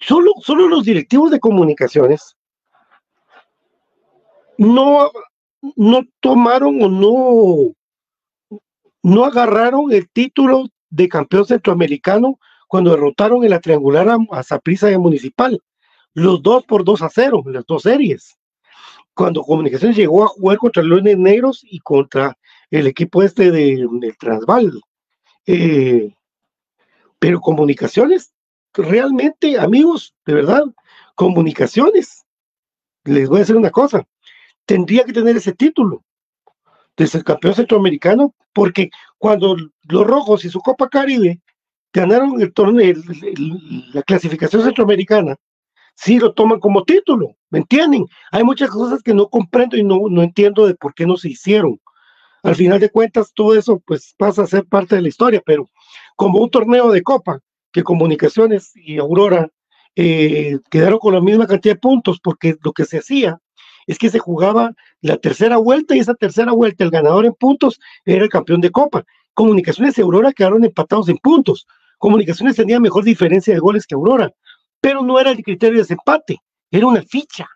Solo, 0.00 0.32
solo 0.42 0.68
los 0.68 0.84
directivos 0.84 1.30
de 1.30 1.40
comunicaciones 1.40 2.36
no, 4.58 5.10
no 5.76 6.02
tomaron 6.20 6.82
o 6.82 6.88
no, 6.88 7.75
no 9.06 9.24
agarraron 9.24 9.92
el 9.92 10.08
título 10.10 10.66
de 10.90 11.08
campeón 11.08 11.46
centroamericano 11.46 12.40
cuando 12.66 12.90
derrotaron 12.90 13.44
en 13.44 13.50
la 13.50 13.60
triangular 13.60 14.08
a 14.32 14.42
Zaprisa 14.42 14.90
y 14.90 14.98
Municipal. 14.98 15.62
Los 16.12 16.42
dos 16.42 16.64
por 16.64 16.84
dos 16.84 17.02
a 17.02 17.08
cero, 17.08 17.40
las 17.46 17.64
dos 17.66 17.82
series. 17.82 18.36
Cuando 19.14 19.42
Comunicaciones 19.42 19.96
llegó 19.96 20.24
a 20.24 20.26
jugar 20.26 20.58
contra 20.58 20.82
los 20.82 21.04
Negros 21.04 21.60
y 21.62 21.78
contra 21.78 22.36
el 22.68 22.88
equipo 22.88 23.22
este 23.22 23.52
de, 23.52 23.86
del 23.88 24.18
Transval. 24.18 24.80
Eh, 25.46 26.12
pero 27.20 27.40
comunicaciones, 27.40 28.32
realmente, 28.74 29.56
amigos, 29.56 30.16
de 30.26 30.34
verdad, 30.34 30.64
comunicaciones, 31.14 32.24
les 33.04 33.28
voy 33.28 33.36
a 33.36 33.40
decir 33.40 33.54
una 33.54 33.70
cosa, 33.70 34.04
tendría 34.64 35.04
que 35.04 35.12
tener 35.12 35.36
ese 35.36 35.52
título 35.52 36.02
de 36.96 37.06
ser 37.06 37.24
campeón 37.24 37.54
centroamericano, 37.54 38.34
porque 38.52 38.90
cuando 39.18 39.56
los 39.88 40.06
rojos 40.06 40.44
y 40.44 40.50
su 40.50 40.60
Copa 40.60 40.88
Caribe 40.88 41.40
ganaron 41.92 42.40
el 42.40 42.52
torneo, 42.52 42.94
la 43.92 44.02
clasificación 44.02 44.62
centroamericana, 44.62 45.36
sí 45.94 46.18
lo 46.18 46.32
toman 46.32 46.60
como 46.60 46.84
título, 46.84 47.36
¿me 47.50 47.60
entienden? 47.60 48.06
Hay 48.32 48.44
muchas 48.44 48.70
cosas 48.70 49.02
que 49.02 49.14
no 49.14 49.28
comprendo 49.28 49.76
y 49.76 49.84
no, 49.84 50.00
no 50.10 50.22
entiendo 50.22 50.66
de 50.66 50.74
por 50.74 50.94
qué 50.94 51.06
no 51.06 51.16
se 51.16 51.30
hicieron 51.30 51.80
al 52.46 52.54
final 52.54 52.78
de 52.78 52.90
cuentas 52.90 53.32
todo 53.34 53.56
eso 53.56 53.82
pues 53.84 54.14
pasa 54.16 54.42
a 54.42 54.46
ser 54.46 54.64
parte 54.66 54.94
de 54.94 55.02
la 55.02 55.08
historia, 55.08 55.42
pero 55.44 55.68
como 56.14 56.38
un 56.38 56.48
torneo 56.48 56.92
de 56.92 57.02
copa, 57.02 57.40
que 57.72 57.82
Comunicaciones 57.82 58.70
y 58.76 58.98
Aurora 58.98 59.50
eh, 59.96 60.58
quedaron 60.70 61.00
con 61.00 61.14
la 61.14 61.20
misma 61.20 61.46
cantidad 61.46 61.74
de 61.74 61.80
puntos, 61.80 62.20
porque 62.22 62.56
lo 62.62 62.72
que 62.72 62.84
se 62.84 62.98
hacía 62.98 63.38
es 63.86 63.98
que 63.98 64.10
se 64.10 64.18
jugaba 64.18 64.74
la 65.00 65.16
tercera 65.16 65.56
vuelta 65.56 65.94
y 65.94 66.00
esa 66.00 66.14
tercera 66.14 66.52
vuelta 66.52 66.84
el 66.84 66.90
ganador 66.90 67.26
en 67.26 67.34
puntos 67.34 67.78
era 68.04 68.24
el 68.24 68.30
campeón 68.30 68.60
de 68.60 68.70
copa. 68.70 69.04
Comunicaciones 69.34 69.98
y 69.98 70.02
Aurora 70.02 70.32
quedaron 70.32 70.64
empatados 70.64 71.08
en 71.08 71.18
puntos. 71.18 71.66
Comunicaciones 71.98 72.56
tenía 72.56 72.80
mejor 72.80 73.04
diferencia 73.04 73.54
de 73.54 73.60
goles 73.60 73.86
que 73.86 73.94
Aurora, 73.94 74.32
pero 74.80 75.02
no 75.02 75.18
era 75.18 75.30
el 75.30 75.42
criterio 75.42 75.76
de 75.76 75.82
desempate, 75.82 76.38
era 76.70 76.86
una 76.86 77.02
ficha, 77.02 77.48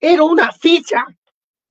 era 0.00 0.22
una 0.24 0.52
ficha 0.52 1.04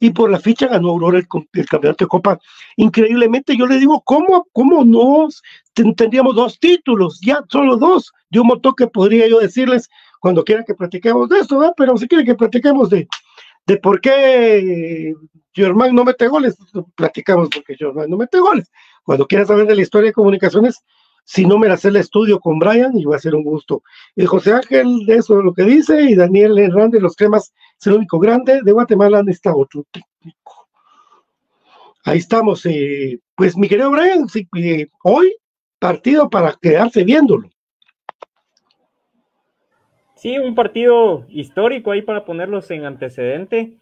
y 0.03 0.09
por 0.09 0.29
la 0.29 0.37
ficha 0.37 0.67
ganó 0.67 0.89
Aurora 0.89 1.17
el, 1.17 1.65
campeonato 1.65 2.03
de 2.03 2.09
Copa. 2.09 2.37
Increíblemente, 2.75 3.55
yo 3.55 3.65
le 3.65 3.77
digo, 3.77 4.01
¿cómo, 4.01 4.45
cómo 4.51 4.83
no 4.83 5.29
tendríamos 5.73 6.35
dos 6.35 6.59
títulos? 6.59 7.21
Ya, 7.21 7.39
solo 7.47 7.77
dos. 7.77 8.11
De 8.29 8.41
un 8.41 8.47
montón 8.47 8.73
que 8.75 8.87
podría 8.87 9.29
yo 9.29 9.39
decirles 9.39 9.89
cuando 10.19 10.43
quieran 10.43 10.65
que 10.65 10.73
platiquemos 10.73 11.29
de 11.29 11.39
esto, 11.39 11.57
¿verdad? 11.57 11.73
pero 11.77 11.97
si 11.97 12.07
quieren 12.09 12.25
que 12.25 12.35
platiquemos 12.35 12.89
de, 12.89 13.07
de 13.65 13.77
por 13.77 14.01
qué 14.01 15.13
Germán 15.53 15.95
no 15.95 16.03
mete 16.03 16.27
goles, 16.27 16.57
platicamos 16.95 17.49
porque 17.53 17.75
Germán 17.75 18.09
no 18.09 18.17
mete 18.17 18.39
goles. 18.39 18.69
Cuando 19.03 19.27
quieran 19.27 19.47
saber 19.47 19.67
de 19.67 19.75
la 19.75 19.81
historia 19.81 20.09
de 20.09 20.13
comunicaciones, 20.13 20.83
si 21.25 21.45
no 21.45 21.57
me 21.57 21.67
la 21.67 21.75
hace 21.75 21.87
el 21.87 21.95
estudio 21.95 22.39
con 22.39 22.59
Brian, 22.59 22.97
y 22.97 23.05
va 23.05 23.15
a 23.15 23.19
ser 23.19 23.35
un 23.35 23.43
gusto. 23.43 23.81
El 24.15 24.27
José 24.27 24.53
Ángel, 24.53 25.05
de 25.05 25.15
eso 25.15 25.39
es 25.39 25.45
lo 25.45 25.53
que 25.53 25.63
dice, 25.63 26.01
y 26.01 26.15
Daniel 26.15 26.57
Hernández, 26.57 27.01
los 27.01 27.15
cremas, 27.15 27.53
es 27.79 27.87
el 27.87 27.93
único 27.93 28.19
grande, 28.19 28.61
de 28.61 28.71
Guatemala 28.71 29.23
está 29.27 29.55
otro 29.55 29.85
técnico. 29.91 30.67
Ahí 32.05 32.17
estamos, 32.17 32.65
eh, 32.65 33.19
pues 33.35 33.55
mi 33.55 33.69
querido 33.69 33.89
Brian, 33.91 34.27
eh, 34.57 34.87
hoy 35.03 35.33
partido 35.79 36.29
para 36.29 36.57
quedarse 36.61 37.03
viéndolo. 37.03 37.49
Sí, 40.23 40.37
un 40.37 40.55
partido 40.55 41.25
histórico 41.27 41.91
ahí 41.91 42.01
para 42.01 42.23
ponerlos 42.23 42.71
en 42.71 42.85
antecedente. 42.85 43.73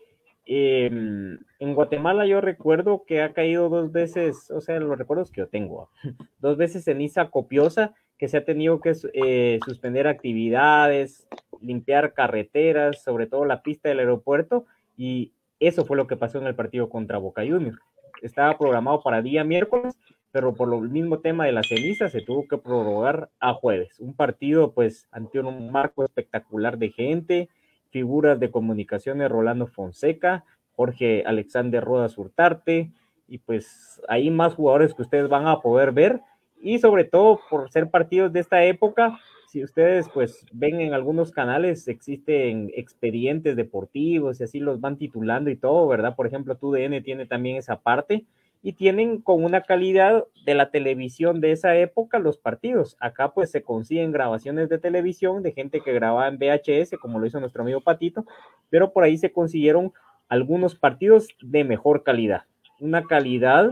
Em, 0.48 1.38
en 1.60 1.76
Guatemala 1.76 2.26
yo 2.26 2.42
recuerdo 2.42 3.04
que 3.06 3.22
ha 3.22 3.32
caído 3.32 3.70
dos 3.70 3.92
veces, 3.92 4.50
o 4.50 4.60
sea, 4.60 4.80
los 4.80 4.98
recuerdos 4.98 5.30
que 5.30 5.42
yo 5.42 5.48
tengo, 5.50 5.92
dos 6.40 6.58
veces 6.58 6.84
ceniza 6.84 7.30
copiosa, 7.30 7.94
que 8.18 8.28
se 8.28 8.38
ha 8.38 8.44
tenido 8.44 8.82
que 8.82 8.96
eh, 9.14 9.60
suspender 9.64 10.08
actividades, 10.08 11.28
limpiar 11.62 12.14
carreteras, 12.16 13.04
sobre 13.04 13.28
todo 13.28 13.46
la 13.46 13.62
pista 13.62 13.90
del 13.90 14.00
aeropuerto, 14.00 14.66
y 14.98 15.34
eso 15.60 15.86
fue 15.86 15.96
lo 15.96 16.08
que 16.08 16.18
pasó 16.18 16.40
en 16.40 16.48
el 16.48 16.56
partido 16.56 16.90
contra 16.90 17.20
Boca 17.20 17.44
Juniors. 17.44 17.78
Estaba 18.24 18.58
programado 18.58 19.04
para 19.04 19.22
día 19.22 19.44
miércoles, 19.44 19.96
pero 20.32 20.54
por 20.54 20.74
el 20.74 20.90
mismo 20.90 21.20
tema 21.20 21.46
de 21.46 21.52
la 21.52 21.64
ceniza 21.64 22.10
se 22.10 22.22
tuvo 22.22 22.48
que 22.48 22.58
prorrogar 22.58 23.30
a 23.40 23.54
jueves. 23.54 24.00
Un 24.00 24.14
partido 24.14 24.72
pues 24.72 25.08
ante 25.12 25.40
un 25.40 25.72
marco 25.72 26.04
espectacular 26.04 26.78
de 26.78 26.90
gente, 26.92 27.50
figuras 27.90 28.40
de 28.40 28.50
comunicaciones 28.50 29.30
Rolando 29.30 29.68
Fonseca, 29.68 30.46
Jorge 30.76 31.24
Alexander 31.26 31.84
Rodas 31.84 32.18
Hurtarte, 32.18 32.92
y 33.28 33.38
pues 33.40 34.02
hay 34.08 34.30
más 34.30 34.56
jugadores 34.56 34.94
que 34.94 35.02
ustedes 35.02 35.30
van 35.30 35.48
a 35.48 35.60
poder 35.60 35.92
ver, 35.92 36.22
y 36.62 36.80
sobre 36.80 37.04
todo 37.04 37.40
por 37.50 37.70
ser 37.72 37.90
partidos 37.90 38.32
de 38.32 38.40
esta 38.40 38.64
época, 38.64 39.20
si 39.48 39.64
ustedes 39.64 40.08
pues 40.14 40.46
ven 40.54 40.80
en 40.80 40.94
algunos 40.94 41.32
canales 41.32 41.88
existen 41.90 42.72
expedientes 42.74 43.58
deportivos 43.58 44.40
y 44.40 44.46
así 44.46 44.60
los 44.60 44.80
van 44.80 44.98
titulando 44.98 45.50
y 45.50 45.58
todo, 45.58 45.88
¿verdad? 45.90 46.16
Por 46.16 46.26
ejemplo, 46.26 46.56
TUDN 46.56 47.04
tiene 47.04 47.26
también 47.26 47.58
esa 47.58 47.82
parte 47.82 48.26
y 48.64 48.74
tienen 48.74 49.22
con 49.22 49.44
una 49.44 49.62
calidad 49.62 50.26
de 50.46 50.54
la 50.54 50.70
televisión 50.70 51.42
de 51.42 51.52
esa 51.52 51.76
época 51.76 52.20
los 52.20 52.38
partidos. 52.38 52.96
Acá 53.00 53.34
pues 53.34 53.52
se 53.52 53.64
consiguen 53.64 54.12
grabaciones 54.12 54.70
de 54.70 54.78
televisión 54.78 55.42
de 55.42 55.52
gente 55.52 55.82
que 55.82 55.94
grababa 55.94 56.28
en 56.28 56.38
VHS, 56.38 56.98
como 57.00 57.20
lo 57.20 57.26
hizo 57.26 57.40
nuestro 57.40 57.64
amigo 57.64 57.82
Patito, 57.82 58.26
pero 58.70 58.94
por 58.94 59.04
ahí 59.04 59.18
se 59.18 59.32
consiguieron 59.32 59.94
algunos 60.30 60.76
partidos 60.76 61.28
de 61.42 61.64
mejor 61.64 62.04
calidad. 62.04 62.44
Una 62.80 63.04
calidad 63.04 63.72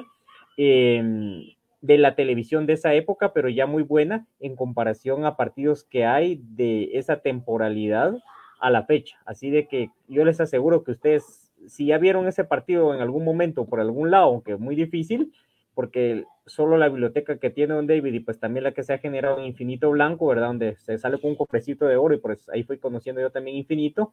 em, 0.57 1.43
de 1.81 1.97
la 1.97 2.15
televisión 2.15 2.65
de 2.65 2.73
esa 2.73 2.93
época, 2.93 3.31
pero 3.31 3.47
ya 3.47 3.65
muy 3.65 3.83
buena 3.83 4.27
en 4.39 4.55
comparación 4.55 5.25
a 5.25 5.37
partidos 5.37 5.83
que 5.83 6.05
hay 6.05 6.41
de 6.43 6.89
esa 6.93 7.21
temporalidad 7.21 8.13
a 8.59 8.69
la 8.69 8.83
fecha. 8.83 9.19
Así 9.25 9.51
de 9.51 9.67
que 9.67 9.91
yo 10.07 10.25
les 10.25 10.41
aseguro 10.41 10.83
que 10.83 10.91
ustedes 10.91 11.48
si 11.67 11.87
ya 11.87 11.97
vieron 11.97 12.27
ese 12.27 12.43
partido 12.43 12.93
en 12.93 13.01
algún 13.01 13.23
momento 13.23 13.65
por 13.65 13.79
algún 13.79 14.11
lado, 14.11 14.25
aunque 14.25 14.53
es 14.53 14.59
muy 14.59 14.75
difícil, 14.75 15.33
porque 15.73 16.25
solo 16.45 16.77
la 16.77 16.89
biblioteca 16.89 17.37
que 17.37 17.49
tiene 17.49 17.73
Don 17.73 17.87
David 17.87 18.13
y 18.13 18.19
pues 18.19 18.39
también 18.39 18.63
la 18.63 18.73
que 18.73 18.83
se 18.83 18.93
ha 18.93 18.97
generado 18.97 19.39
en 19.39 19.45
Infinito 19.45 19.89
Blanco, 19.91 20.27
¿verdad? 20.27 20.47
Donde 20.47 20.75
se 20.77 20.97
sale 20.97 21.19
con 21.19 21.31
un 21.31 21.35
cofrecito 21.37 21.85
de 21.85 21.95
oro 21.95 22.13
y 22.13 22.17
por 22.19 22.31
eso 22.31 22.51
ahí 22.51 22.63
fui 22.63 22.77
conociendo 22.79 23.21
yo 23.21 23.29
también 23.29 23.55
Infinito, 23.55 24.11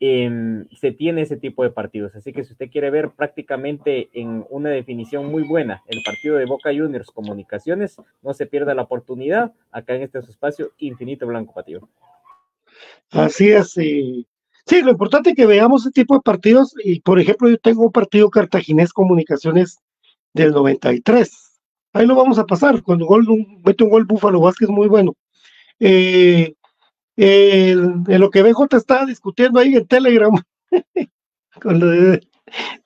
em, 0.00 0.66
se 0.70 0.92
tiene 0.92 1.22
ese 1.22 1.36
tipo 1.36 1.62
de 1.62 1.70
partidos. 1.70 2.14
Así 2.16 2.32
que 2.32 2.44
si 2.44 2.52
usted 2.52 2.70
quiere 2.70 2.90
ver 2.90 3.10
prácticamente 3.10 4.08
en 4.14 4.44
una 4.50 4.70
definición 4.70 5.26
muy 5.26 5.44
buena 5.44 5.82
el 5.86 6.02
partido 6.02 6.36
de 6.36 6.46
Boca 6.46 6.70
Juniors 6.70 7.10
Comunicaciones, 7.10 7.96
no 8.22 8.34
se 8.34 8.46
pierda 8.46 8.74
la 8.74 8.82
oportunidad 8.82 9.52
acá 9.70 9.94
en 9.94 10.02
este 10.02 10.18
espacio 10.18 10.72
Infinito 10.78 11.26
Blanco, 11.26 11.54
Patio. 11.54 11.88
Así 13.10 13.50
es, 13.50 13.76
y 13.76 14.26
Sí, 14.66 14.82
lo 14.82 14.90
importante 14.90 15.30
es 15.30 15.36
que 15.36 15.46
veamos 15.46 15.82
ese 15.82 15.92
tipo 15.92 16.14
de 16.14 16.20
partidos. 16.20 16.74
Y 16.82 17.00
por 17.00 17.20
ejemplo, 17.20 17.48
yo 17.48 17.58
tengo 17.58 17.84
un 17.84 17.92
partido 17.92 18.30
cartaginés 18.30 18.92
comunicaciones 18.92 19.78
del 20.34 20.52
93. 20.52 21.30
Ahí 21.92 22.06
lo 22.06 22.16
vamos 22.16 22.38
a 22.38 22.46
pasar. 22.46 22.82
Cuando 22.82 23.06
gol, 23.06 23.26
mete 23.64 23.84
un 23.84 23.90
gol 23.90 24.04
Búfalo 24.04 24.40
Vázquez 24.40 24.68
muy 24.68 24.88
bueno. 24.88 25.14
Eh, 25.78 26.54
en 27.16 28.20
lo 28.20 28.30
que 28.30 28.42
BJ 28.42 28.76
está 28.76 29.06
discutiendo 29.06 29.58
ahí 29.58 29.74
en 29.74 29.86
Telegram 29.86 30.32
con 31.62 31.80
lo 31.80 31.86
de 31.86 32.20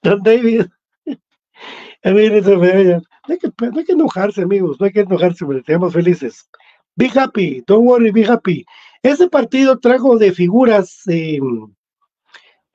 Don 0.03 0.23
David. 0.23 0.67
A 2.03 2.11
mí, 2.13 2.29
no, 2.31 2.63
hay 3.29 3.39
que, 3.39 3.49
no 3.61 3.79
hay 3.79 3.85
que 3.85 3.93
enojarse, 3.93 4.43
amigos, 4.43 4.81
no 4.81 4.87
hay 4.87 4.93
que 4.93 5.01
enojarse, 5.01 5.45
pero 5.45 5.59
estamos 5.59 5.93
felices. 5.93 6.49
Be 7.01 7.09
happy, 7.09 7.65
don't 7.67 7.87
worry, 7.87 8.11
be 8.11 8.27
happy. 8.27 8.67
Ese 9.03 9.27
partido 9.31 9.79
trajo 9.79 10.19
de 10.19 10.33
figuras 10.33 11.01
em, 11.07 11.67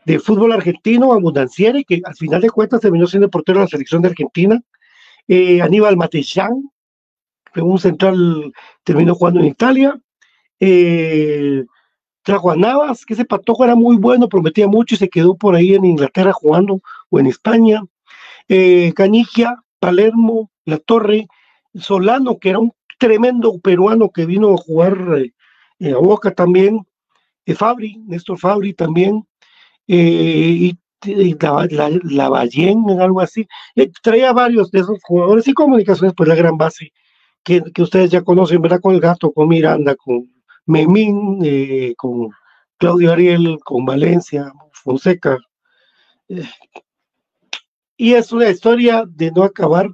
de 0.04 0.18
fútbol 0.18 0.52
argentino 0.52 1.14
a 1.14 1.20
Mundancieri, 1.20 1.86
que 1.86 2.02
al 2.04 2.16
final 2.16 2.42
de 2.42 2.50
cuentas 2.50 2.82
terminó 2.82 3.06
siendo 3.06 3.30
portero 3.30 3.60
de 3.60 3.66
la 3.66 3.70
selección 3.70 4.02
de 4.02 4.08
Argentina, 4.08 4.60
eh, 5.28 5.62
Aníbal 5.62 5.96
Matellán, 5.96 6.72
un 7.56 7.78
central 7.78 8.52
terminó 8.84 9.14
jugando 9.14 9.42
en 9.42 9.46
Italia. 9.46 9.96
Eh, 10.60 11.64
trajo 12.24 12.50
a 12.50 12.56
Navas, 12.56 13.06
que 13.06 13.14
ese 13.14 13.26
patojo 13.26 13.64
era 13.64 13.76
muy 13.76 13.96
bueno, 13.96 14.28
prometía 14.28 14.68
mucho 14.68 14.96
y 14.96 14.98
se 14.98 15.10
quedó 15.10 15.36
por 15.36 15.54
ahí 15.56 15.76
en 15.76 15.86
Inglaterra 15.86 16.34
jugando 16.34 16.82
o 17.12 17.20
en 17.20 17.28
España. 17.28 17.84
Eh, 18.50 18.92
Palermo, 19.80 20.50
La 20.66 20.80
Torre, 20.80 21.28
Solano, 21.76 22.40
que 22.40 22.50
era 22.50 22.58
un 22.58 22.74
tremendo 22.98 23.60
peruano 23.60 24.10
que 24.10 24.26
vino 24.26 24.54
a 24.54 24.58
jugar 24.58 24.98
eh, 25.80 25.92
a 25.92 25.98
Boca 25.98 26.32
también, 26.32 26.86
Fabri, 27.56 27.98
Néstor 28.08 28.40
Fabri 28.40 28.74
también, 28.74 29.28
y, 29.88 30.78
la, 31.06 31.68
la, 32.04 33.04
algo 33.04 33.22
así. 33.22 33.48
traía 34.02 34.34
varios 34.34 34.72
de 34.72 34.80
esos 34.80 34.98
jugadores 35.04 35.48
y 35.48 35.54
comunicaciones, 35.54 36.14
pues 36.18 36.28
la 36.28 36.36
gran 36.36 36.58
base 36.58 36.92
que, 37.44 37.62
que 37.72 37.84
ustedes 37.84 38.10
ya 38.10 38.24
conocen, 38.24 38.62
¿verdad? 38.62 38.82
Con 38.82 38.96
el 38.96 39.00
gato, 39.00 39.32
con 39.32 39.48
Miranda, 39.48 39.96
con 39.96 40.28
Memín, 40.66 41.40
eh, 41.44 41.94
con 41.96 42.32
Claudio 42.78 43.14
Ariel, 43.14 43.60
con 43.64 43.86
Valencia, 43.86 44.52
Fonseca. 44.72 45.38
Eh, 46.28 46.44
y 47.98 48.14
es 48.14 48.32
una 48.32 48.50
historia 48.50 49.04
de 49.08 49.32
no 49.32 49.44
acabar. 49.44 49.88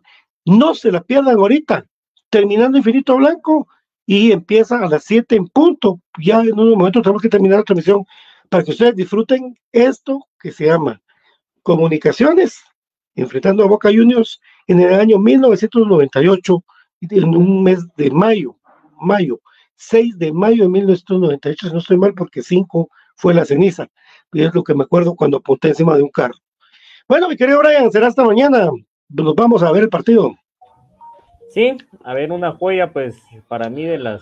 No 0.45 0.73
se 0.73 0.91
la 0.91 1.01
pierdan 1.03 1.37
ahorita. 1.37 1.85
Terminando 2.31 2.77
Infinito 2.77 3.17
Blanco 3.17 3.67
y 4.05 4.31
empieza 4.31 4.79
a 4.79 4.87
las 4.87 5.03
7 5.03 5.35
en 5.35 5.47
punto. 5.47 5.99
Ya 6.17 6.41
en 6.41 6.57
un 6.57 6.71
momento 6.71 7.01
tenemos 7.01 7.21
que 7.21 7.29
terminar 7.29 7.59
la 7.59 7.65
transmisión 7.65 8.05
para 8.49 8.63
que 8.63 8.71
ustedes 8.71 8.95
disfruten 8.95 9.53
esto 9.73 10.25
que 10.39 10.51
se 10.51 10.65
llama 10.65 11.01
Comunicaciones, 11.61 12.61
enfrentando 13.15 13.63
a 13.63 13.67
Boca 13.67 13.89
Juniors 13.89 14.39
en 14.67 14.79
el 14.79 14.93
año 14.93 15.19
1998, 15.19 16.63
en 17.01 17.35
un 17.35 17.63
mes 17.63 17.85
de 17.97 18.09
mayo. 18.11 18.55
Mayo. 18.99 19.41
6 19.75 20.17
de 20.17 20.31
mayo 20.31 20.63
de 20.63 20.69
1998, 20.69 21.67
si 21.67 21.73
no 21.73 21.79
estoy 21.79 21.97
mal, 21.97 22.13
porque 22.13 22.41
5 22.41 22.89
fue 23.15 23.33
la 23.33 23.43
ceniza. 23.43 23.87
Y 24.31 24.43
es 24.43 24.53
lo 24.53 24.63
que 24.63 24.73
me 24.73 24.83
acuerdo 24.83 25.15
cuando 25.15 25.37
apunté 25.37 25.69
encima 25.69 25.97
de 25.97 26.03
un 26.03 26.11
carro. 26.11 26.35
Bueno, 27.09 27.27
mi 27.27 27.35
querido 27.35 27.59
Brian, 27.59 27.91
será 27.91 28.07
hasta 28.07 28.23
mañana. 28.23 28.69
Nos 29.09 29.35
vamos 29.35 29.63
a 29.63 29.71
ver 29.73 29.83
el 29.83 29.89
partido. 29.89 30.33
Sí, 31.51 31.77
a 32.05 32.13
ver 32.13 32.31
una 32.31 32.53
joya, 32.53 32.93
pues 32.93 33.21
para 33.49 33.69
mí 33.69 33.83
de 33.83 33.97
las 33.97 34.21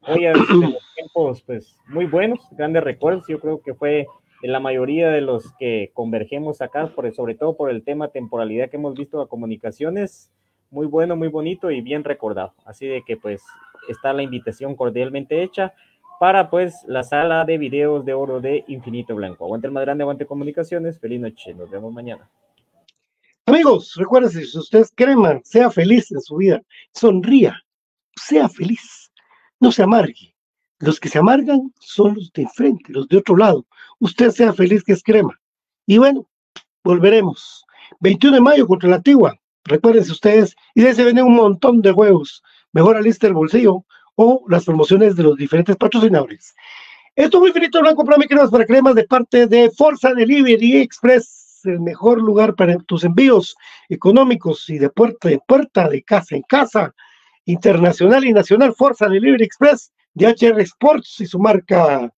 joyas 0.00 0.34
de 0.34 0.54
los 0.54 0.94
tiempos, 0.94 1.42
pues 1.42 1.76
muy 1.88 2.06
buenos, 2.06 2.38
grandes 2.52 2.84
recuerdos. 2.84 3.24
Yo 3.28 3.40
creo 3.40 3.60
que 3.60 3.74
fue 3.74 4.06
en 4.42 4.52
la 4.52 4.60
mayoría 4.60 5.10
de 5.10 5.22
los 5.22 5.52
que 5.58 5.90
convergemos 5.92 6.62
acá, 6.62 6.86
por, 6.86 7.12
sobre 7.14 7.34
todo 7.34 7.56
por 7.56 7.68
el 7.68 7.82
tema 7.82 8.08
temporalidad 8.08 8.70
que 8.70 8.76
hemos 8.76 8.94
visto 8.94 9.20
a 9.20 9.28
comunicaciones, 9.28 10.30
muy 10.70 10.86
bueno, 10.86 11.16
muy 11.16 11.26
bonito 11.26 11.72
y 11.72 11.80
bien 11.80 12.04
recordado. 12.04 12.54
Así 12.64 12.86
de 12.86 13.02
que 13.02 13.16
pues 13.16 13.42
está 13.88 14.12
la 14.12 14.22
invitación 14.22 14.76
cordialmente 14.76 15.42
hecha 15.42 15.74
para 16.20 16.48
pues 16.48 16.84
la 16.86 17.02
sala 17.02 17.44
de 17.44 17.58
videos 17.58 18.04
de 18.04 18.14
oro 18.14 18.40
de 18.40 18.62
Infinito 18.68 19.16
Blanco. 19.16 19.46
Aguante 19.46 19.66
el 19.66 19.72
más 19.72 19.82
grande, 19.82 20.02
aguante 20.02 20.26
comunicaciones. 20.26 21.00
Feliz 21.00 21.20
noche, 21.20 21.54
nos 21.54 21.68
vemos 21.68 21.92
mañana. 21.92 22.30
Amigos, 23.46 23.94
recuerden, 23.96 24.30
si 24.30 24.58
usted 24.58 24.80
es 24.80 24.92
crema, 24.94 25.40
sea 25.44 25.70
feliz 25.70 26.10
en 26.12 26.20
su 26.20 26.36
vida, 26.36 26.62
sonría, 26.94 27.60
sea 28.16 28.48
feliz, 28.48 29.10
no 29.60 29.72
se 29.72 29.82
amargue. 29.82 30.34
Los 30.78 30.98
que 30.98 31.08
se 31.08 31.18
amargan 31.18 31.72
son 31.80 32.14
los 32.14 32.32
de 32.32 32.42
enfrente, 32.42 32.92
los 32.92 33.08
de 33.08 33.18
otro 33.18 33.36
lado. 33.36 33.66
Usted 34.00 34.30
sea 34.30 34.52
feliz 34.52 34.82
que 34.82 34.92
es 34.92 35.02
crema. 35.02 35.38
Y 35.86 35.98
bueno, 35.98 36.28
volveremos. 36.82 37.64
21 38.00 38.36
de 38.36 38.40
mayo 38.40 38.66
contra 38.66 38.88
la 38.88 38.96
Antigua. 38.96 39.36
Recuérdense 39.64 40.10
ustedes, 40.10 40.56
y 40.74 40.82
de 40.82 41.22
un 41.22 41.34
montón 41.34 41.82
de 41.82 41.92
huevos 41.92 42.42
mejor 42.72 43.02
lista 43.02 43.26
el 43.26 43.34
bolsillo 43.34 43.84
o 44.16 44.44
las 44.48 44.64
promociones 44.64 45.16
de 45.16 45.22
los 45.22 45.36
diferentes 45.36 45.76
patrocinadores. 45.76 46.54
Esto 47.14 47.36
es 47.36 47.40
muy 47.40 47.52
finito 47.52 47.80
blanco 47.80 48.04
para 48.04 48.16
cremas 48.26 48.50
para 48.50 48.66
cremas 48.66 48.94
de 48.94 49.04
parte 49.04 49.46
de 49.46 49.70
Forza 49.70 50.14
Delivery 50.14 50.78
Express, 50.78 51.41
el 51.64 51.80
mejor 51.80 52.20
lugar 52.20 52.54
para 52.54 52.76
tus 52.78 53.04
envíos 53.04 53.56
económicos 53.88 54.68
y 54.70 54.78
de 54.78 54.90
puerta 54.90 55.30
en 55.30 55.40
puerta, 55.46 55.88
de 55.88 56.02
casa 56.02 56.36
en 56.36 56.42
casa, 56.42 56.94
internacional 57.44 58.24
y 58.24 58.32
nacional, 58.32 58.74
Forza 58.74 59.08
Delivery 59.08 59.44
Express 59.44 59.92
de 60.14 60.26
HR 60.28 60.60
Sports 60.60 61.20
y 61.20 61.26
su 61.26 61.38
marca 61.38 62.12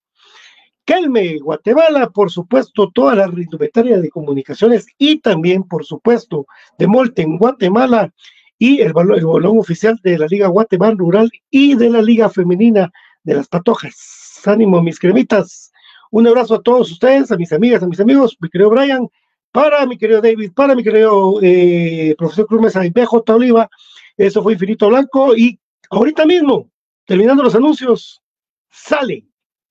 Kelme, 0.84 1.38
Guatemala, 1.38 2.10
por 2.10 2.30
supuesto, 2.30 2.90
toda 2.94 3.14
la 3.14 3.24
indumentaria 3.26 3.98
de 3.98 4.10
comunicaciones 4.10 4.86
y 4.98 5.20
también, 5.20 5.62
por 5.62 5.84
supuesto, 5.84 6.46
de 6.78 6.86
Molten, 6.86 7.38
Guatemala, 7.38 8.12
y 8.58 8.80
el, 8.80 8.92
el 9.16 9.24
bolón 9.26 9.58
oficial 9.58 9.98
de 10.02 10.18
la 10.18 10.26
Liga 10.26 10.48
Guatemala 10.48 10.94
Rural 10.96 11.30
y 11.50 11.74
de 11.74 11.90
la 11.90 12.02
Liga 12.02 12.28
Femenina 12.28 12.92
de 13.22 13.34
las 13.34 13.48
Patojas. 13.48 14.40
Ánimo, 14.44 14.82
mis 14.82 14.98
cremitas. 14.98 15.72
Un 16.10 16.26
abrazo 16.26 16.56
a 16.56 16.62
todos 16.62 16.92
ustedes, 16.92 17.32
a 17.32 17.36
mis 17.36 17.52
amigas, 17.52 17.82
a 17.82 17.86
mis 17.86 17.98
amigos, 17.98 18.36
mi 18.40 18.48
querido 18.48 18.70
Brian, 18.70 19.08
para 19.54 19.86
mi 19.86 19.96
querido 19.96 20.20
David, 20.20 20.50
para 20.52 20.74
mi 20.74 20.82
querido 20.82 21.38
eh, 21.40 22.16
profesor 22.18 22.44
Cruz 22.48 22.60
Mesa 22.60 22.84
y 22.84 22.90
BJ 22.90 23.32
Oliva. 23.32 23.70
Eso 24.16 24.42
fue 24.42 24.54
Infinito 24.54 24.88
Blanco 24.88 25.36
y 25.36 25.60
ahorita 25.90 26.26
mismo, 26.26 26.68
terminando 27.04 27.44
los 27.44 27.54
anuncios, 27.54 28.20
sale, 28.68 29.24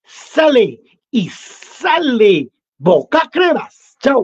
sale 0.06 0.82
y 1.12 1.30
sale 1.30 2.50
Boca 2.78 3.30
Cremas. 3.30 3.98
Chao. 4.00 4.24